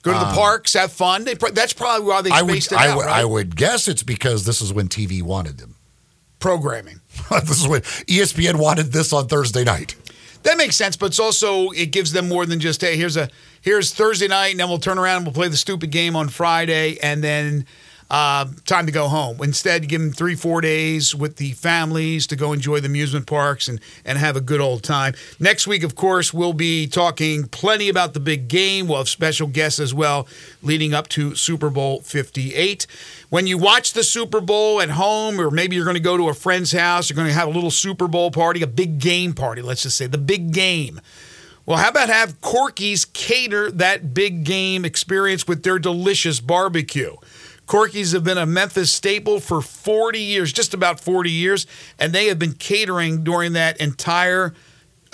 Go 0.03 0.11
to 0.13 0.19
the 0.19 0.25
parks, 0.33 0.73
have 0.73 0.91
fun. 0.91 1.23
They, 1.23 1.33
that's 1.33 1.73
probably 1.73 2.05
why 2.05 2.21
they 2.21 2.29
Uh, 2.29 2.35
I 2.35 2.41
would, 2.43 2.51
spaced 2.51 2.71
it 2.73 2.77
I 2.77 2.89
out, 2.89 2.97
would, 2.97 3.05
right? 3.05 3.21
I 3.21 3.25
would 3.25 3.55
guess 3.55 3.87
it's 3.87 4.03
because 4.03 4.45
this 4.45 4.61
is 4.61 4.71
when 4.73 4.89
TV 4.89 5.21
wanted 5.23 5.57
them. 5.57 5.75
Programming. 6.39 6.99
this 7.31 7.61
is 7.61 7.67
when 7.67 7.81
ESPN 7.81 8.55
wanted 8.55 8.91
this 8.91 9.13
on 9.13 9.27
Thursday 9.27 9.63
night. 9.63 9.95
That 10.43 10.57
makes 10.57 10.75
sense, 10.75 10.97
but 10.97 11.05
it's 11.07 11.19
also 11.19 11.69
it 11.71 11.87
gives 11.91 12.11
them 12.11 12.27
more 12.27 12.45
than 12.45 12.59
just 12.59 12.81
hey, 12.81 12.97
here's 12.97 13.15
a 13.15 13.29
here's 13.61 13.93
Thursday 13.93 14.27
night, 14.27 14.51
and 14.51 14.59
then 14.59 14.67
we'll 14.67 14.77
turn 14.77 14.99
around 14.99 15.17
and 15.17 15.25
we'll 15.27 15.33
play 15.33 15.47
the 15.47 15.55
stupid 15.55 15.89
game 15.89 16.17
on 16.17 16.27
Friday, 16.27 16.97
and 17.01 17.23
then 17.23 17.65
uh, 18.13 18.45
time 18.67 18.85
to 18.85 18.91
go 18.91 19.07
home. 19.07 19.41
Instead, 19.41 19.89
give 19.89 19.99
them 19.99 20.11
three 20.11 20.35
four 20.35 20.61
days 20.61 21.15
with 21.15 21.37
the 21.37 21.53
families 21.53 22.27
to 22.27 22.35
go 22.35 22.53
enjoy 22.53 22.79
the 22.79 22.85
amusement 22.85 23.25
parks 23.25 23.67
and 23.67 23.81
and 24.05 24.19
have 24.19 24.35
a 24.35 24.41
good 24.41 24.61
old 24.61 24.83
time. 24.83 25.15
Next 25.39 25.65
week, 25.65 25.81
of 25.81 25.95
course, 25.95 26.31
we'll 26.31 26.53
be 26.53 26.85
talking 26.85 27.47
plenty 27.47 27.89
about 27.89 28.13
the 28.13 28.19
big 28.19 28.47
game. 28.47 28.87
We'll 28.87 28.99
have 28.99 29.09
special 29.09 29.47
guests 29.47 29.79
as 29.79 29.95
well, 29.95 30.27
leading 30.61 30.93
up 30.93 31.07
to 31.09 31.33
Super 31.33 31.71
Bowl 31.71 32.01
Fifty 32.01 32.53
Eight. 32.53 32.85
When 33.29 33.47
you 33.47 33.57
watch 33.57 33.93
the 33.93 34.03
Super 34.03 34.41
Bowl 34.41 34.79
at 34.79 34.91
home, 34.91 35.41
or 35.41 35.49
maybe 35.49 35.75
you're 35.75 35.85
going 35.85 35.95
to 35.95 35.99
go 35.99 36.15
to 36.15 36.29
a 36.29 36.35
friend's 36.35 36.71
house, 36.71 37.09
you're 37.09 37.15
going 37.15 37.29
to 37.29 37.33
have 37.33 37.47
a 37.47 37.51
little 37.51 37.71
Super 37.71 38.07
Bowl 38.07 38.29
party, 38.29 38.61
a 38.61 38.67
big 38.67 38.99
game 38.99 39.33
party, 39.33 39.63
let's 39.63 39.81
just 39.81 39.97
say, 39.97 40.05
the 40.05 40.19
big 40.19 40.53
game. 40.53 41.01
Well, 41.65 41.77
how 41.77 41.89
about 41.89 42.09
have 42.09 42.41
Corky's 42.41 43.05
cater 43.05 43.71
that 43.71 44.13
big 44.13 44.43
game 44.43 44.85
experience 44.85 45.47
with 45.47 45.63
their 45.63 45.79
delicious 45.79 46.41
barbecue? 46.41 47.15
Corky's 47.65 48.11
have 48.11 48.23
been 48.23 48.37
a 48.37 48.45
Memphis 48.45 48.91
staple 48.91 49.39
for 49.39 49.61
40 49.61 50.19
years, 50.19 50.51
just 50.51 50.73
about 50.73 50.99
40 50.99 51.31
years, 51.31 51.65
and 51.97 52.13
they 52.13 52.27
have 52.27 52.37
been 52.37 52.53
catering 52.53 53.23
during 53.23 53.53
that 53.53 53.79
entire 53.79 54.53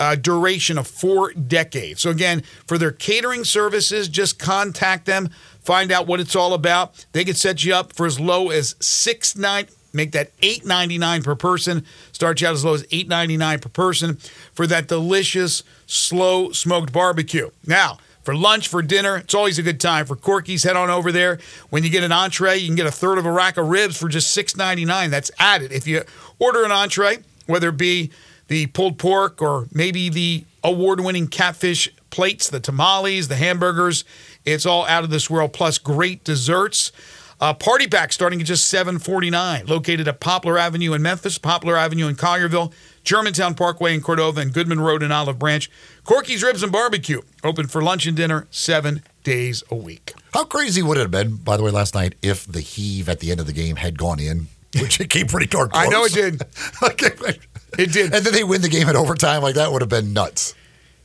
uh, 0.00 0.14
duration 0.16 0.78
of 0.78 0.86
four 0.86 1.32
decades. 1.32 2.00
So, 2.00 2.10
again, 2.10 2.42
for 2.66 2.78
their 2.78 2.90
catering 2.90 3.44
services, 3.44 4.08
just 4.08 4.38
contact 4.38 5.04
them, 5.04 5.28
find 5.60 5.92
out 5.92 6.06
what 6.06 6.20
it's 6.20 6.34
all 6.34 6.54
about. 6.54 7.06
They 7.12 7.24
can 7.24 7.34
set 7.34 7.64
you 7.64 7.74
up 7.74 7.92
for 7.92 8.06
as 8.06 8.18
low 8.18 8.48
as 8.48 8.74
six 8.80 9.36
nine. 9.36 9.66
Make 9.92 10.12
that 10.12 10.30
eight 10.40 10.64
ninety 10.64 10.98
nine 10.98 11.22
per 11.22 11.34
person. 11.34 11.84
Start 12.12 12.40
you 12.40 12.46
out 12.46 12.54
as 12.54 12.64
low 12.64 12.74
as 12.74 12.86
eight 12.90 13.08
ninety 13.08 13.36
nine 13.36 13.58
per 13.58 13.68
person 13.68 14.16
for 14.52 14.66
that 14.68 14.88
delicious 14.88 15.62
slow 15.86 16.50
smoked 16.52 16.92
barbecue. 16.92 17.50
Now, 17.66 17.98
for 18.30 18.36
lunch, 18.36 18.68
for 18.68 18.80
dinner, 18.80 19.16
it's 19.16 19.34
always 19.34 19.58
a 19.58 19.62
good 19.62 19.80
time. 19.80 20.06
For 20.06 20.14
Corky's, 20.14 20.62
head 20.62 20.76
on 20.76 20.88
over 20.88 21.10
there. 21.10 21.40
When 21.70 21.82
you 21.82 21.90
get 21.90 22.04
an 22.04 22.12
entree, 22.12 22.58
you 22.58 22.68
can 22.68 22.76
get 22.76 22.86
a 22.86 22.92
third 22.92 23.18
of 23.18 23.26
a 23.26 23.32
rack 23.32 23.56
of 23.56 23.66
ribs 23.66 23.96
for 23.96 24.08
just 24.08 24.30
six 24.30 24.56
ninety 24.56 24.84
nine. 24.84 25.10
That's 25.10 25.32
added. 25.40 25.72
If 25.72 25.88
you 25.88 26.04
order 26.38 26.62
an 26.62 26.70
entree, 26.70 27.18
whether 27.46 27.70
it 27.70 27.76
be 27.76 28.12
the 28.46 28.68
pulled 28.68 28.98
pork 28.98 29.42
or 29.42 29.66
maybe 29.72 30.08
the 30.08 30.44
award 30.62 31.00
winning 31.00 31.26
catfish 31.26 31.88
plates, 32.10 32.48
the 32.48 32.60
tamales, 32.60 33.26
the 33.26 33.34
hamburgers, 33.34 34.04
it's 34.44 34.64
all 34.64 34.86
out 34.86 35.02
of 35.02 35.10
this 35.10 35.28
world, 35.28 35.52
plus 35.52 35.78
great 35.78 36.22
desserts. 36.22 36.92
Uh, 37.40 37.54
party 37.54 37.86
pack 37.86 38.12
starting 38.12 38.40
at 38.40 38.46
just 38.46 38.68
seven 38.68 38.98
forty 38.98 39.30
nine. 39.30 39.64
Located 39.66 40.06
at 40.06 40.20
Poplar 40.20 40.58
Avenue 40.58 40.92
in 40.92 41.00
Memphis, 41.02 41.38
Poplar 41.38 41.76
Avenue 41.76 42.06
in 42.06 42.14
Collierville, 42.16 42.72
Germantown 43.02 43.54
Parkway 43.54 43.94
in 43.94 44.02
Cordova, 44.02 44.40
and 44.40 44.52
Goodman 44.52 44.80
Road 44.80 45.02
in 45.02 45.10
Olive 45.10 45.38
Branch. 45.38 45.70
Corky's 46.04 46.42
Ribs 46.42 46.62
and 46.62 46.70
Barbecue 46.70 47.22
open 47.42 47.66
for 47.66 47.82
lunch 47.82 48.06
and 48.06 48.16
dinner 48.16 48.46
seven 48.50 49.02
days 49.24 49.62
a 49.70 49.74
week. 49.74 50.12
How 50.34 50.44
crazy 50.44 50.82
would 50.82 50.98
it 50.98 51.00
have 51.00 51.10
been, 51.10 51.36
by 51.36 51.56
the 51.56 51.62
way, 51.62 51.70
last 51.70 51.94
night 51.94 52.14
if 52.22 52.46
the 52.46 52.60
heave 52.60 53.08
at 53.08 53.20
the 53.20 53.30
end 53.30 53.40
of 53.40 53.46
the 53.46 53.52
game 53.52 53.76
had 53.76 53.98
gone 53.98 54.20
in, 54.20 54.48
which 54.78 55.00
it 55.00 55.08
came 55.08 55.26
pretty 55.26 55.46
darn 55.46 55.70
close. 55.70 55.82
I 55.86 55.88
know 55.88 56.04
it 56.04 56.12
did. 56.12 56.42
It 57.78 57.92
did. 57.92 58.12
And 58.12 58.24
then 58.26 58.32
they 58.32 58.42
win 58.42 58.62
the 58.62 58.68
game 58.68 58.88
in 58.88 58.96
overtime. 58.96 59.42
Like 59.42 59.54
that 59.54 59.70
would 59.72 59.80
have 59.80 59.88
been 59.88 60.12
nuts. 60.12 60.54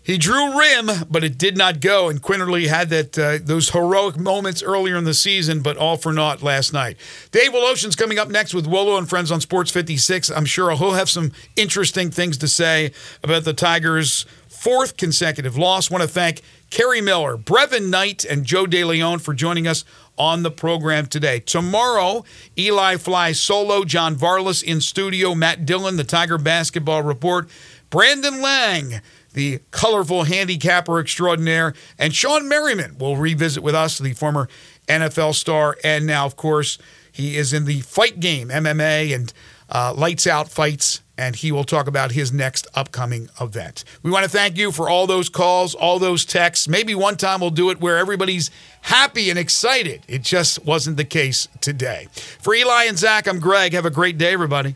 He 0.06 0.20
drew 0.20 0.56
rim, 0.56 1.08
but 1.10 1.24
it 1.24 1.36
did 1.36 1.58
not 1.58 1.80
go. 1.80 2.10
And 2.10 2.22
Quinerly 2.22 2.68
had 2.68 2.90
that 2.90 3.18
uh, 3.18 3.40
those 3.42 3.72
heroic 3.72 4.20
moments 4.20 4.62
earlier 4.62 4.98
in 4.98 5.04
the 5.04 5.16
season, 5.16 5.62
but 5.62 5.78
all 5.78 5.98
for 5.98 6.14
naught 6.14 6.44
last 6.44 6.72
night. 6.72 6.98
Dave 7.32 7.52
Woloshin's 7.52 7.96
coming 7.96 8.20
up 8.20 8.30
next 8.30 8.54
with 8.54 8.68
Wolo 8.68 8.98
and 8.98 9.10
Friends 9.10 9.32
on 9.32 9.42
Sports 9.42 9.72
56. 9.72 10.30
I'm 10.30 10.46
sure 10.46 10.70
he'll 10.76 10.94
have 10.94 11.10
some 11.10 11.32
interesting 11.56 12.12
things 12.12 12.38
to 12.38 12.48
say 12.48 12.92
about 13.24 13.46
the 13.46 13.54
Tigers' 13.54 14.28
fourth 14.48 14.96
consecutive 14.96 15.58
loss. 15.58 15.90
Want 15.90 16.04
to 16.04 16.08
thank 16.08 16.44
Kerry 16.70 17.02
Miller, 17.02 17.36
Brevin 17.36 17.90
Knight, 17.90 18.24
and 18.26 18.46
Joe 18.46 18.66
DeLeone 18.66 19.20
for 19.20 19.34
joining 19.34 19.68
us 19.68 19.86
on 20.20 20.44
the 20.44 20.52
program 20.52 21.08
today. 21.08 21.40
Tomorrow, 21.40 22.26
Eli 22.56 22.98
flies 22.98 23.40
solo, 23.40 23.84
John 23.84 24.16
Varlas 24.16 24.64
in 24.64 24.82
studio, 24.82 25.34
Matt 25.34 25.66
Dillon, 25.66 25.98
the 25.98 26.04
Tiger 26.04 26.38
Basketball 26.38 27.02
Report, 27.02 27.50
Brandon 27.90 28.42
Lang, 28.42 29.02
the 29.36 29.60
colorful 29.72 30.24
handicapper 30.24 31.00
extraordinaire, 31.00 31.74
and 32.00 32.14
Shawne 32.14 32.48
Merriman 32.48 32.98
will 32.98 33.18
revisit 33.18 33.62
with 33.62 33.76
us, 33.76 34.00
the 34.00 34.14
former 34.14 34.48
NFL 34.88 35.36
star, 35.36 35.78
and 35.84 36.08
now, 36.08 36.26
of 36.26 36.36
course, 36.36 36.80
he 37.12 37.38
is 37.38 37.54
in 37.54 37.66
the 37.66 37.82
fight 37.82 38.20
game, 38.20 38.48
MMA, 38.50 39.14
and 39.14 39.32
uh, 39.70 39.94
lights 39.96 40.26
out 40.26 40.50
fights, 40.50 41.02
and 41.18 41.36
he 41.36 41.52
will 41.52 41.64
talk 41.66 41.88
about 41.88 42.12
his 42.12 42.32
next 42.32 42.68
upcoming 42.76 43.30
event. 43.42 43.84
We 44.04 44.12
want 44.12 44.24
to 44.24 44.30
thank 44.30 44.58
you 44.58 44.72
for 44.72 44.90
all 44.90 45.06
those 45.06 45.28
calls, 45.28 45.76
all 45.76 46.00
those 46.00 46.24
texts. 46.24 46.68
Maybe 46.68 46.96
one 46.96 47.18
time 47.18 47.42
we'll 47.42 47.50
do 47.50 47.70
it 47.72 47.82
where 47.82 47.98
everybody's 47.98 48.52
happy 48.82 49.30
and 49.30 49.38
excited. 49.40 50.04
It 50.08 50.22
just 50.24 50.64
wasn't 50.66 50.98
the 50.98 51.06
case 51.06 51.48
today. 51.62 52.08
For 52.14 52.54
Eli 52.54 52.86
and 52.86 52.98
Zach, 52.98 53.28
I'm 53.28 53.40
Greg. 53.40 53.74
Have 53.74 53.86
a 53.86 53.92
great 53.92 54.18
day, 54.18 54.34
everybody. 54.34 54.76